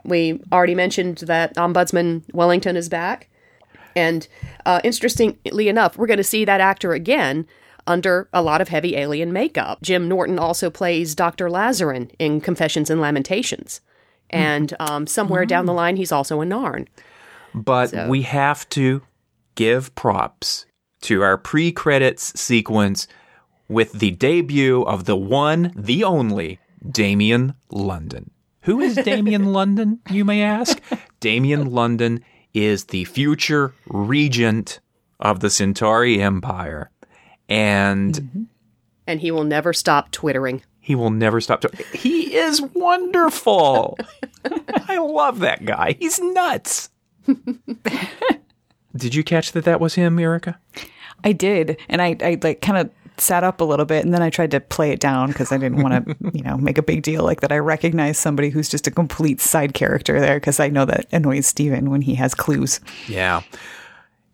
We 0.07 0.41
already 0.51 0.73
mentioned 0.73 1.17
that 1.19 1.55
Ombudsman 1.55 2.23
Wellington 2.33 2.75
is 2.77 2.89
back, 2.89 3.29
and 3.95 4.27
uh, 4.65 4.79
interestingly 4.83 5.67
enough, 5.67 5.97
we're 5.97 6.07
going 6.07 6.17
to 6.17 6.23
see 6.23 6.45
that 6.45 6.61
actor 6.61 6.93
again 6.93 7.45
under 7.85 8.27
a 8.33 8.41
lot 8.41 8.59
of 8.61 8.67
heavy 8.69 8.95
alien 8.95 9.31
makeup. 9.31 9.79
Jim 9.81 10.07
Norton 10.07 10.39
also 10.39 10.69
plays 10.69 11.13
Dr. 11.13 11.49
Lazarenn 11.49 12.09
in 12.19 12.41
Confessions 12.41 12.89
and 12.89 12.99
Lamentations, 13.01 13.81
and 14.29 14.73
um, 14.79 15.07
somewhere 15.07 15.45
down 15.45 15.65
the 15.65 15.73
line, 15.73 15.95
he's 15.97 16.11
also 16.11 16.41
a 16.41 16.45
Narn. 16.45 16.87
but 17.53 17.89
So- 17.89 18.07
we 18.07 18.21
have 18.23 18.67
to 18.69 19.01
give 19.55 19.93
props 19.95 20.65
to 21.01 21.21
our 21.21 21.37
pre-credits 21.37 22.39
sequence 22.39 23.07
with 23.69 23.91
the 23.93 24.11
debut 24.11 24.83
of 24.83 25.05
the 25.05 25.15
one, 25.15 25.73
the 25.75 26.03
only 26.03 26.59
Damian 26.89 27.53
London. 27.69 28.31
Who 28.67 28.81
is 28.81 28.95
Damian 28.95 29.45
London, 29.53 30.01
you 30.11 30.25
may 30.25 30.43
ask? 30.43 30.81
Damian 31.21 31.71
London 31.71 32.21
is 32.53 32.83
the 32.85 33.05
future 33.05 33.73
regent 33.87 34.81
of 35.21 35.39
the 35.39 35.49
Centauri 35.49 36.21
Empire. 36.21 36.91
And 37.47 38.13
mm-hmm. 38.13 38.43
And 39.07 39.21
he 39.21 39.31
will 39.31 39.45
never 39.45 39.71
stop 39.71 40.11
twittering. 40.11 40.63
he 40.81 40.93
will 40.95 41.11
never 41.11 41.39
stop. 41.39 41.61
To- 41.61 41.71
he 41.93 42.35
is 42.35 42.61
wonderful. 42.61 43.97
I 44.89 44.97
love 44.97 45.39
that 45.39 45.63
guy. 45.63 45.95
He's 45.97 46.19
nuts. 46.19 46.89
Did 48.97 49.15
you 49.15 49.23
catch 49.23 49.53
that 49.53 49.63
that 49.63 49.79
was 49.79 49.95
him, 49.95 50.19
Erica? 50.19 50.59
I 51.23 51.31
did, 51.31 51.79
and 51.87 52.01
I, 52.01 52.17
I 52.21 52.37
like 52.41 52.61
kind 52.61 52.79
of 52.79 52.91
sat 53.17 53.43
up 53.43 53.61
a 53.61 53.63
little 53.63 53.85
bit, 53.85 54.05
and 54.05 54.13
then 54.13 54.21
I 54.21 54.29
tried 54.29 54.51
to 54.51 54.59
play 54.59 54.91
it 54.91 54.99
down 54.99 55.29
because 55.29 55.51
I 55.51 55.57
didn't 55.57 55.81
want 55.81 56.07
to, 56.07 56.15
you 56.33 56.43
know, 56.43 56.57
make 56.57 56.77
a 56.77 56.83
big 56.83 57.03
deal 57.03 57.23
like 57.23 57.41
that. 57.41 57.51
I 57.51 57.59
recognize 57.59 58.17
somebody 58.17 58.49
who's 58.49 58.69
just 58.69 58.87
a 58.87 58.91
complete 58.91 59.41
side 59.41 59.73
character 59.73 60.19
there 60.19 60.37
because 60.37 60.59
I 60.59 60.69
know 60.69 60.85
that 60.85 61.07
annoys 61.11 61.47
Steven 61.47 61.89
when 61.89 62.01
he 62.01 62.15
has 62.15 62.33
clues. 62.33 62.79
Yeah. 63.07 63.41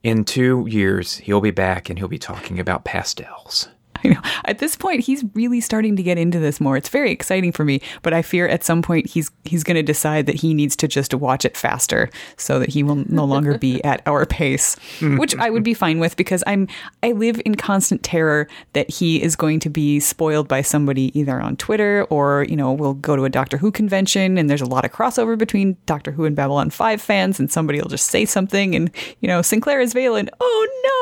In 0.03 0.25
two 0.25 0.65
years, 0.69 1.15
he'll 1.17 1.41
be 1.41 1.51
back 1.51 1.89
and 1.89 1.97
he'll 1.97 2.09
be 2.09 2.19
talking 2.19 2.59
about 2.59 2.83
pastels. 2.83 3.69
I 4.03 4.09
know. 4.09 4.21
At 4.45 4.59
this 4.59 4.75
point, 4.75 5.01
he's 5.01 5.23
really 5.33 5.61
starting 5.61 5.95
to 5.95 6.03
get 6.03 6.17
into 6.17 6.39
this 6.39 6.59
more. 6.59 6.77
It's 6.77 6.89
very 6.89 7.11
exciting 7.11 7.51
for 7.51 7.63
me, 7.63 7.81
but 8.01 8.13
I 8.13 8.21
fear 8.21 8.47
at 8.47 8.63
some 8.63 8.81
point 8.81 9.09
he's 9.09 9.31
he's 9.45 9.63
going 9.63 9.75
to 9.75 9.83
decide 9.83 10.25
that 10.25 10.35
he 10.35 10.53
needs 10.53 10.75
to 10.77 10.87
just 10.87 11.13
watch 11.13 11.45
it 11.45 11.55
faster 11.55 12.09
so 12.37 12.59
that 12.59 12.69
he 12.69 12.83
will 12.83 13.03
no 13.07 13.25
longer 13.25 13.57
be 13.57 13.83
at 13.93 14.01
our 14.05 14.25
pace, 14.25 14.75
which 15.01 15.35
I 15.35 15.49
would 15.49 15.63
be 15.63 15.73
fine 15.73 15.99
with 15.99 16.17
because 16.17 16.43
I'm 16.47 16.67
I 17.01 17.13
live 17.13 17.41
in 17.45 17.55
constant 17.55 18.03
terror 18.03 18.47
that 18.73 18.89
he 18.89 19.21
is 19.21 19.35
going 19.35 19.59
to 19.61 19.69
be 19.69 19.99
spoiled 19.99 20.47
by 20.47 20.61
somebody 20.61 21.17
either 21.17 21.39
on 21.39 21.55
Twitter 21.57 22.05
or 22.09 22.45
you 22.49 22.55
know 22.55 22.71
we'll 22.71 22.95
go 22.95 23.15
to 23.15 23.25
a 23.25 23.29
Doctor 23.29 23.57
Who 23.57 23.71
convention 23.71 24.37
and 24.37 24.49
there's 24.49 24.61
a 24.61 24.65
lot 24.65 24.85
of 24.85 24.91
crossover 24.91 25.37
between 25.37 25.77
Doctor 25.85 26.11
Who 26.11 26.25
and 26.25 26.35
Babylon 26.35 26.69
5 26.69 27.01
fans 27.01 27.39
and 27.39 27.51
somebody 27.51 27.79
will 27.79 27.89
just 27.89 28.07
say 28.07 28.25
something 28.25 28.75
and 28.75 28.91
you 29.21 29.27
know 29.27 29.41
Sinclair 29.41 29.79
is 29.79 29.93
Valen. 29.93 30.29
Oh 30.39 30.67
no. 30.83 30.93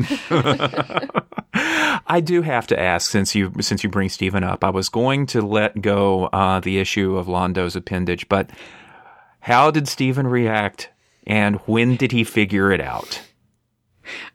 I 2.07 2.21
do 2.21 2.38
have 2.43 2.67
to 2.69 2.79
ask, 2.79 3.11
since 3.11 3.35
you 3.35 3.53
since 3.61 3.83
you 3.83 3.91
bring 3.91 4.09
Stephen 4.09 4.45
up, 4.45 4.65
I 4.65 4.71
was 4.71 4.89
going 4.89 5.27
to 5.27 5.43
let 5.43 5.81
go 5.81 6.27
uh, 6.27 6.61
the 6.61 6.79
issue 6.79 7.17
of 7.17 7.29
Londo's 7.29 7.77
appendage, 7.77 8.29
but 8.29 8.51
how 9.41 9.71
did 9.71 9.89
Stephen 9.89 10.27
react, 10.27 10.91
and 11.27 11.57
when 11.67 11.97
did 11.97 12.13
he 12.13 12.25
figure 12.25 12.73
it 12.73 12.81
out? 12.81 13.23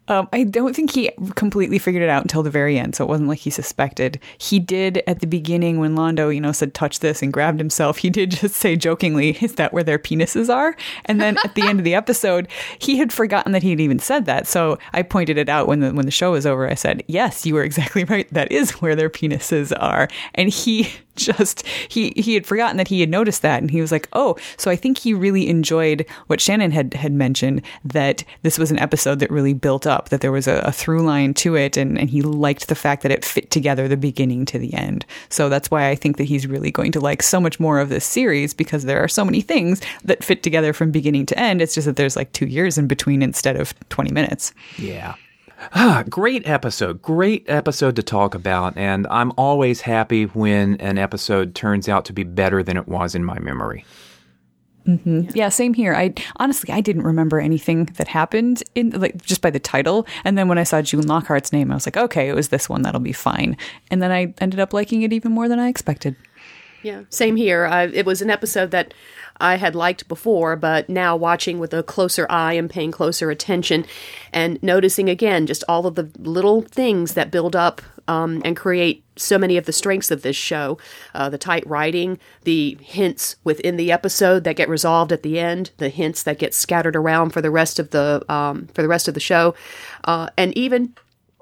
Um, 0.10 0.28
I 0.34 0.44
don't 0.44 0.76
think 0.76 0.92
he 0.92 1.12
completely 1.36 1.80
figured 1.80 2.04
it 2.04 2.10
out 2.10 2.24
until 2.24 2.44
the 2.44 2.50
very 2.50 2.78
end, 2.78 2.96
so 2.96 3.06
it 3.06 3.08
wasn't 3.08 3.30
like 3.30 3.40
he 3.40 3.50
suspected. 3.50 4.20
He 4.38 4.60
did 4.60 5.02
at 5.08 5.22
the 5.22 5.28
beginning 5.28 5.80
when 5.80 5.96
Londo, 5.96 6.34
you 6.34 6.42
know, 6.42 6.52
said 6.52 6.74
touch 6.74 7.00
this 7.00 7.22
and 7.22 7.32
grabbed 7.32 7.60
himself. 7.60 8.00
He 8.00 8.10
did 8.10 8.32
just 8.32 8.56
say 8.56 8.76
jokingly, 8.76 9.38
"Is 9.42 9.56
that 9.56 9.74
where 9.74 9.84
their 9.84 10.00
penises 10.00 10.54
are?" 10.54 10.76
And 11.06 11.22
then 11.22 11.38
at 11.44 11.56
the 11.56 11.62
end 11.62 11.80
of 11.80 11.86
the 11.86 11.96
episode, 11.96 12.50
he 12.80 12.98
had 12.98 13.14
forgotten 13.14 13.54
that 13.54 13.64
he 13.64 13.70
had 13.70 13.80
even 13.80 14.00
said 14.00 14.26
that. 14.26 14.46
So 14.46 14.78
I 14.92 15.04
pointed 15.04 15.38
it 15.38 15.48
out 15.48 15.68
when 15.68 15.80
the 15.80 15.94
when 15.94 16.06
the 16.06 16.12
show 16.12 16.32
was 16.32 16.46
over. 16.46 16.70
I 16.70 16.76
said, 16.76 17.04
"Yes, 17.08 17.46
you 17.46 17.54
were 17.54 17.64
exactly 17.64 18.04
right. 18.14 18.28
That 18.34 18.52
is 18.52 18.72
where 18.82 18.96
their 18.96 19.10
penises 19.10 19.72
are." 19.80 20.10
And 20.36 20.50
he 20.50 20.92
just 21.16 21.66
he 21.88 22.12
he 22.16 22.34
had 22.34 22.46
forgotten 22.46 22.78
that 22.78 22.88
he 22.88 23.00
had 23.00 23.10
noticed 23.10 23.42
that, 23.44 23.62
and 23.62 23.72
he 23.72 23.82
was 23.82 23.92
like, 23.92 24.10
"Oh, 24.14 24.36
so 24.58 24.70
I 24.70 24.76
think 24.76 24.98
he 24.98 25.14
really 25.14 25.48
enjoyed 25.48 26.06
what 26.28 26.42
Shannon 26.42 26.72
had 26.72 26.94
had 26.96 27.14
mentioned 27.14 27.62
that 27.86 28.24
this 28.42 28.58
was 28.58 28.72
an 28.72 28.80
episode 28.80 29.20
that 29.20 29.32
really 29.32 29.54
built 29.54 29.86
up, 29.86 29.93
that 30.10 30.22
there 30.22 30.32
was 30.32 30.48
a, 30.48 30.58
a 30.60 30.72
through 30.72 31.04
line 31.04 31.34
to 31.36 31.56
it, 31.56 31.78
and 31.78 31.98
and 31.98 32.10
he 32.10 32.22
liked 32.22 32.68
the 32.68 32.76
fact 32.76 33.04
that 33.04 33.12
it 33.12 33.26
fit 33.26 33.52
together 33.52 33.88
the 33.88 33.98
beginning 33.98 34.46
to 34.46 34.60
the 34.60 34.74
end. 34.74 35.06
So 35.30 35.50
that's 35.50 35.72
why 35.72 35.90
I 35.90 35.96
think 35.96 36.18
that 36.18 36.26
he's 36.26 36.48
really 36.48 36.72
going 36.72 36.92
to 36.94 37.00
like 37.00 37.24
so 37.24 37.40
much 37.40 37.60
more 37.60 37.80
of 37.80 37.90
this 37.90 38.06
series 38.06 38.54
because 38.54 38.84
there 38.84 39.04
are 39.04 39.08
so 39.08 39.26
many 39.26 39.42
things 39.42 39.82
that 40.04 40.24
fit 40.24 40.44
together 40.44 40.74
from 40.74 40.92
beginning 40.92 41.26
to 41.28 41.40
end. 41.40 41.62
It's 41.62 41.76
just 41.76 41.86
that 41.86 41.96
there's 41.96 42.16
like 42.16 42.32
two 42.34 42.48
years 42.48 42.78
in 42.78 42.88
between 42.88 43.22
instead 43.22 43.56
of 43.56 43.74
twenty 43.90 44.12
minutes. 44.12 44.54
Yeah. 44.78 45.16
Ah, 45.74 46.04
great 46.10 46.48
episode. 46.48 47.02
Great 47.02 47.46
episode 47.50 47.96
to 47.96 48.04
talk 48.04 48.36
about. 48.36 48.76
And 48.76 49.08
I'm 49.08 49.32
always 49.38 49.82
happy 49.82 50.26
when 50.26 50.76
an 50.82 50.98
episode 50.98 51.56
turns 51.56 51.88
out 51.88 52.06
to 52.06 52.14
be 52.14 52.24
better 52.24 52.64
than 52.64 52.76
it 52.76 52.88
was 52.88 53.16
in 53.16 53.24
my 53.24 53.40
memory. 53.40 53.86
Yeah, 54.86 55.50
same 55.50 55.74
here. 55.74 55.94
I 55.96 56.14
honestly 56.38 56.74
I 56.74 56.82
didn't 56.82 57.04
remember 57.04 57.40
anything 57.40 57.86
that 57.98 58.08
happened 58.08 58.64
in 58.76 58.90
like 58.92 59.22
just 59.22 59.42
by 59.42 59.50
the 59.50 59.60
title, 59.60 60.06
and 60.24 60.38
then 60.38 60.48
when 60.48 60.58
I 60.58 60.64
saw 60.64 60.82
June 60.82 61.08
Lockhart's 61.08 61.54
name, 61.54 61.72
I 61.72 61.76
was 61.76 61.88
like, 61.88 61.98
okay, 61.98 62.28
it 62.28 62.36
was 62.36 62.50
this 62.50 62.68
one. 62.68 62.82
That'll 62.82 63.00
be 63.00 63.14
fine. 63.14 63.58
And 63.90 64.02
then 64.02 64.12
I 64.12 64.34
ended 64.40 64.60
up 64.60 64.74
liking 64.74 65.04
it 65.04 65.14
even 65.14 65.32
more 65.32 65.48
than 65.48 65.60
I 65.60 65.68
expected. 65.68 66.16
Yeah, 66.84 67.04
same 67.10 67.38
here. 67.38 67.66
I, 67.66 67.84
it 67.84 68.06
was 68.06 68.22
an 68.22 68.30
episode 68.30 68.72
that 68.72 68.94
I 69.38 69.56
had 69.56 69.74
liked 69.74 70.08
before, 70.08 70.56
but 70.56 70.90
now 70.90 71.16
watching 71.16 71.58
with 71.58 71.74
a 71.74 71.82
closer 71.82 72.28
eye 72.30 72.54
and 72.54 72.70
paying 72.70 72.92
closer 72.92 73.32
attention 73.32 73.86
and 74.32 74.62
noticing 74.62 75.10
again 75.10 75.48
just 75.48 75.64
all 75.68 75.88
of 75.88 75.96
the 75.96 76.12
little 76.20 76.62
things 76.62 77.14
that 77.14 77.32
build 77.32 77.56
up 77.56 77.82
um, 78.08 78.42
and 78.44 78.58
create 78.58 79.03
so 79.16 79.38
many 79.38 79.58
of 79.58 79.66
the 79.66 79.72
strengths 79.72 80.12
of 80.12 80.22
this 80.22 80.36
show 80.36 80.78
uh, 81.14 81.30
the 81.30 81.38
tight 81.38 81.66
writing, 81.68 82.20
the 82.44 82.78
hints 82.82 83.36
within 83.44 83.78
the 83.78 83.92
episode 83.92 84.44
that 84.44 84.56
get 84.56 84.70
resolved 84.70 85.12
at 85.12 85.24
the 85.24 85.40
end, 85.40 85.72
the 85.78 85.90
hints 85.90 86.24
that 86.24 86.40
get 86.40 86.54
scattered 86.54 86.96
around 86.96 87.32
for 87.32 87.42
the 87.42 87.52
rest 87.52 87.80
of 87.80 87.92
the 87.92 88.24
um, 88.30 88.68
for 88.74 88.82
the 88.82 88.88
rest 88.88 89.08
of 89.08 89.14
the 89.14 89.20
show, 89.20 89.54
uh, 90.06 90.30
and 90.38 90.56
even 90.58 90.94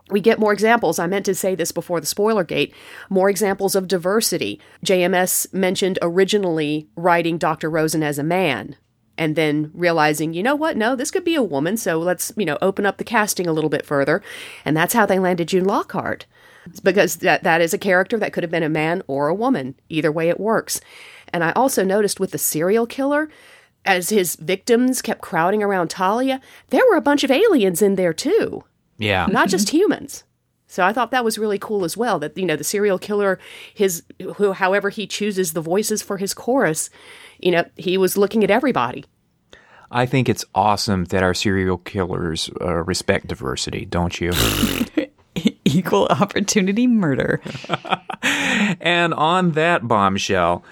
we 0.09 0.19
get 0.19 0.39
more 0.39 0.53
examples. 0.53 0.99
I 0.99 1.07
meant 1.07 1.26
to 1.26 1.36
say 1.36 1.55
this 1.55 1.72
before 1.72 1.99
the 1.99 2.05
spoiler 2.05 2.43
gate. 2.43 2.74
More 3.09 3.30
examples 3.30 3.76
of 3.76 3.88
diversity. 3.88 4.59
JMS 4.86 5.51
mentioned 5.53 5.97
originally 6.01 6.89
writing 6.95 7.38
Dr. 7.38 7.69
Rosen 7.69 8.03
as 8.03 8.19
a 8.19 8.24
man 8.24 8.76
and 9.17 9.36
then 9.36 9.72
realizing, 9.74 10.34
you 10.34 10.43
know 10.43 10.55
what? 10.55 10.76
No, 10.76 10.95
this 10.95 11.11
could 11.11 11.24
be 11.24 11.36
a 11.36 11.43
woman. 11.43 11.78
So 11.78 11.97
let's, 11.97 12.34
you 12.36 12.45
know, 12.45 12.57
open 12.61 12.86
up 12.86 12.97
the 12.97 13.03
casting 13.03 13.47
a 13.47 13.53
little 13.53 13.69
bit 13.69 13.86
further. 13.86 14.22
And 14.65 14.76
that's 14.76 14.93
how 14.93 15.05
they 15.05 15.19
landed 15.19 15.47
June 15.47 15.65
Lockhart 15.65 16.26
because 16.84 17.18
that, 17.18 17.43
that 17.43 17.62
is 17.62 17.74
a 17.74 17.78
character 17.78 18.18
that 18.20 18.34
could 18.34 18.43
have 18.43 18.51
been 18.51 18.64
a 18.64 18.70
man 18.70 19.01
or 19.07 19.28
a 19.28 19.36
woman. 19.36 19.76
Either 19.89 20.12
way, 20.12 20.30
it 20.30 20.39
works. 20.39 20.82
And 21.34 21.43
I 21.43 21.51
also 21.53 21.84
noticed 21.84 22.20
with 22.20 22.32
the 22.32 22.38
serial 22.38 22.86
killer, 22.86 23.30
as 23.86 24.09
his 24.09 24.36
victims 24.36 25.01
kept 25.01 25.22
crowding 25.22 25.64
around 25.64 25.89
Talia, 25.89 26.39
there 26.70 26.84
were 26.89 26.97
a 26.97 27.01
bunch 27.01 27.24
of 27.24 27.32
aliens 27.32 27.82
in 27.82 27.95
there 27.95 28.14
too. 28.14 28.64
Yeah. 28.97 29.26
Not 29.26 29.49
just 29.49 29.70
humans. 29.70 30.24
So 30.68 30.86
I 30.86 30.93
thought 30.93 31.12
that 31.12 31.26
was 31.26 31.38
really 31.38 31.59
cool 31.59 31.84
as 31.84 31.97
well. 31.97 32.18
That 32.20 32.38
you 32.38 32.45
know 32.45 32.55
the 32.55 32.64
serial 32.64 32.97
killer, 32.97 33.39
his 33.74 34.03
who, 34.36 34.53
however 34.53 34.89
he 34.89 35.05
chooses 35.05 35.51
the 35.51 35.59
voices 35.59 36.01
for 36.01 36.16
his 36.16 36.34
chorus, 36.34 36.89
you 37.39 37.51
know 37.51 37.66
he 37.76 37.97
was 37.97 38.16
looking 38.16 38.41
at 38.41 38.49
everybody. 38.49 39.03
I 39.91 40.05
think 40.05 40.30
it's 40.30 40.45
awesome 40.55 41.05
that 41.05 41.24
our 41.24 41.34
serial 41.34 41.78
killers 41.78 42.49
uh, 42.62 42.86
respect 42.86 43.28
diversity, 43.28 43.84
don't 43.84 44.22
you? 44.22 44.32
Equal 45.66 46.07
opportunity 46.07 46.88
murder. 46.88 47.41
and 48.24 49.14
on 49.14 49.51
that 49.51 49.88
bombshell, 49.88 50.64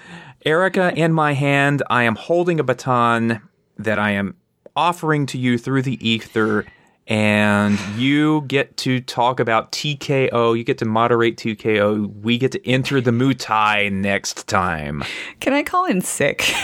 Erica, 0.44 0.92
in 0.94 1.12
my 1.12 1.32
hand, 1.32 1.82
I 1.90 2.04
am 2.04 2.16
holding 2.16 2.58
a 2.58 2.64
baton 2.64 3.40
that 3.78 3.98
I 3.98 4.10
am 4.12 4.36
offering 4.74 5.26
to 5.26 5.38
you 5.38 5.58
through 5.58 5.82
the 5.82 6.06
ether 6.06 6.66
and 7.10 7.78
you 7.96 8.42
get 8.42 8.76
to 8.78 9.00
talk 9.00 9.40
about 9.40 9.72
TKO. 9.72 10.56
You 10.56 10.62
get 10.62 10.78
to 10.78 10.84
moderate 10.84 11.36
TKO. 11.36 12.22
We 12.22 12.38
get 12.38 12.52
to 12.52 12.68
enter 12.68 13.00
the 13.00 13.10
Mutai 13.10 13.90
next 13.90 14.46
time. 14.46 15.02
Can 15.40 15.52
I 15.52 15.64
call 15.64 15.86
in 15.86 16.00
sick? 16.00 16.54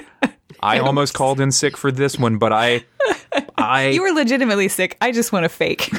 I 0.62 0.80
almost 0.80 1.14
called 1.14 1.40
in 1.40 1.50
sick 1.50 1.76
for 1.76 1.90
this 1.90 2.18
one, 2.18 2.36
but 2.36 2.52
I, 2.52 2.84
I. 3.56 3.88
You 3.88 4.02
were 4.02 4.12
legitimately 4.12 4.68
sick. 4.68 4.96
I 5.00 5.12
just 5.12 5.32
want 5.32 5.44
to 5.44 5.48
fake. 5.48 5.90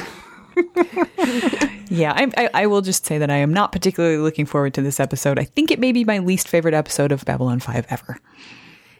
Yeah, 1.88 2.12
I, 2.14 2.30
I, 2.36 2.50
I, 2.54 2.66
will 2.66 2.80
just 2.80 3.06
say 3.06 3.18
that 3.18 3.30
I 3.30 3.36
am 3.36 3.52
not 3.52 3.72
particularly 3.72 4.18
looking 4.18 4.46
forward 4.46 4.74
to 4.74 4.82
this 4.82 5.00
episode. 5.00 5.38
I 5.38 5.44
think 5.44 5.70
it 5.70 5.78
may 5.78 5.92
be 5.92 6.04
my 6.04 6.18
least 6.18 6.48
favorite 6.48 6.74
episode 6.74 7.12
of 7.12 7.24
Babylon 7.24 7.60
5 7.60 7.86
ever. 7.90 8.18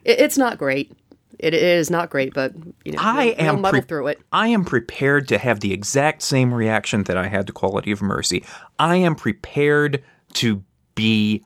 It's 0.05 0.39
not 0.39 0.59
great. 0.59 0.93
It 1.39 1.55
is 1.55 1.91
not 1.91 2.11
great, 2.11 2.35
but 2.35 2.53
you 2.85 2.93
know, 2.93 2.99
I 3.01 3.27
we'll, 3.27 3.35
am 3.41 3.55
we'll 3.55 3.63
muddle 3.63 3.81
pre- 3.81 3.87
through 3.89 4.07
it. 4.09 4.21
I 4.33 4.49
am 4.49 4.65
prepared 4.65 5.29
to 5.29 5.39
have 5.39 5.61
the 5.61 5.73
exact 5.73 6.23
same 6.23 6.53
reaction 6.53 7.05
that 7.05 7.17
I 7.17 7.29
had 7.29 7.47
to 7.47 7.53
Quality 7.53 7.93
of 7.93 8.03
Mercy. 8.03 8.45
I 8.79 8.97
am 8.97 9.15
prepared 9.15 10.03
to 10.35 10.65
be 10.95 11.45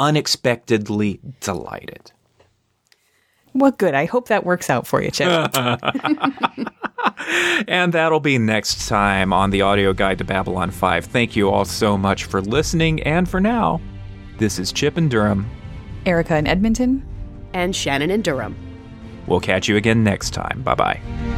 unexpectedly 0.00 1.20
delighted. 1.40 2.12
Well, 3.56 3.70
good. 3.70 3.94
I 3.94 4.04
hope 4.04 4.28
that 4.28 4.44
works 4.44 4.68
out 4.68 4.86
for 4.86 5.02
you, 5.02 5.10
Chip. 5.10 5.50
and 7.68 7.92
that'll 7.92 8.20
be 8.20 8.36
next 8.36 8.86
time 8.86 9.32
on 9.32 9.48
the 9.50 9.62
audio 9.62 9.94
guide 9.94 10.18
to 10.18 10.24
Babylon 10.24 10.70
5. 10.70 11.06
Thank 11.06 11.34
you 11.36 11.48
all 11.48 11.64
so 11.64 11.96
much 11.96 12.24
for 12.24 12.42
listening. 12.42 13.02
And 13.04 13.26
for 13.26 13.40
now, 13.40 13.80
this 14.38 14.58
is 14.58 14.72
Chip 14.72 14.98
and 14.98 15.10
Durham, 15.10 15.48
Erica 16.04 16.36
in 16.36 16.46
Edmonton, 16.46 17.02
and 17.54 17.74
Shannon 17.74 18.10
in 18.10 18.20
Durham. 18.20 18.54
We'll 19.26 19.40
catch 19.40 19.68
you 19.68 19.76
again 19.76 20.04
next 20.04 20.30
time. 20.30 20.62
Bye 20.62 20.74
bye. 20.74 21.35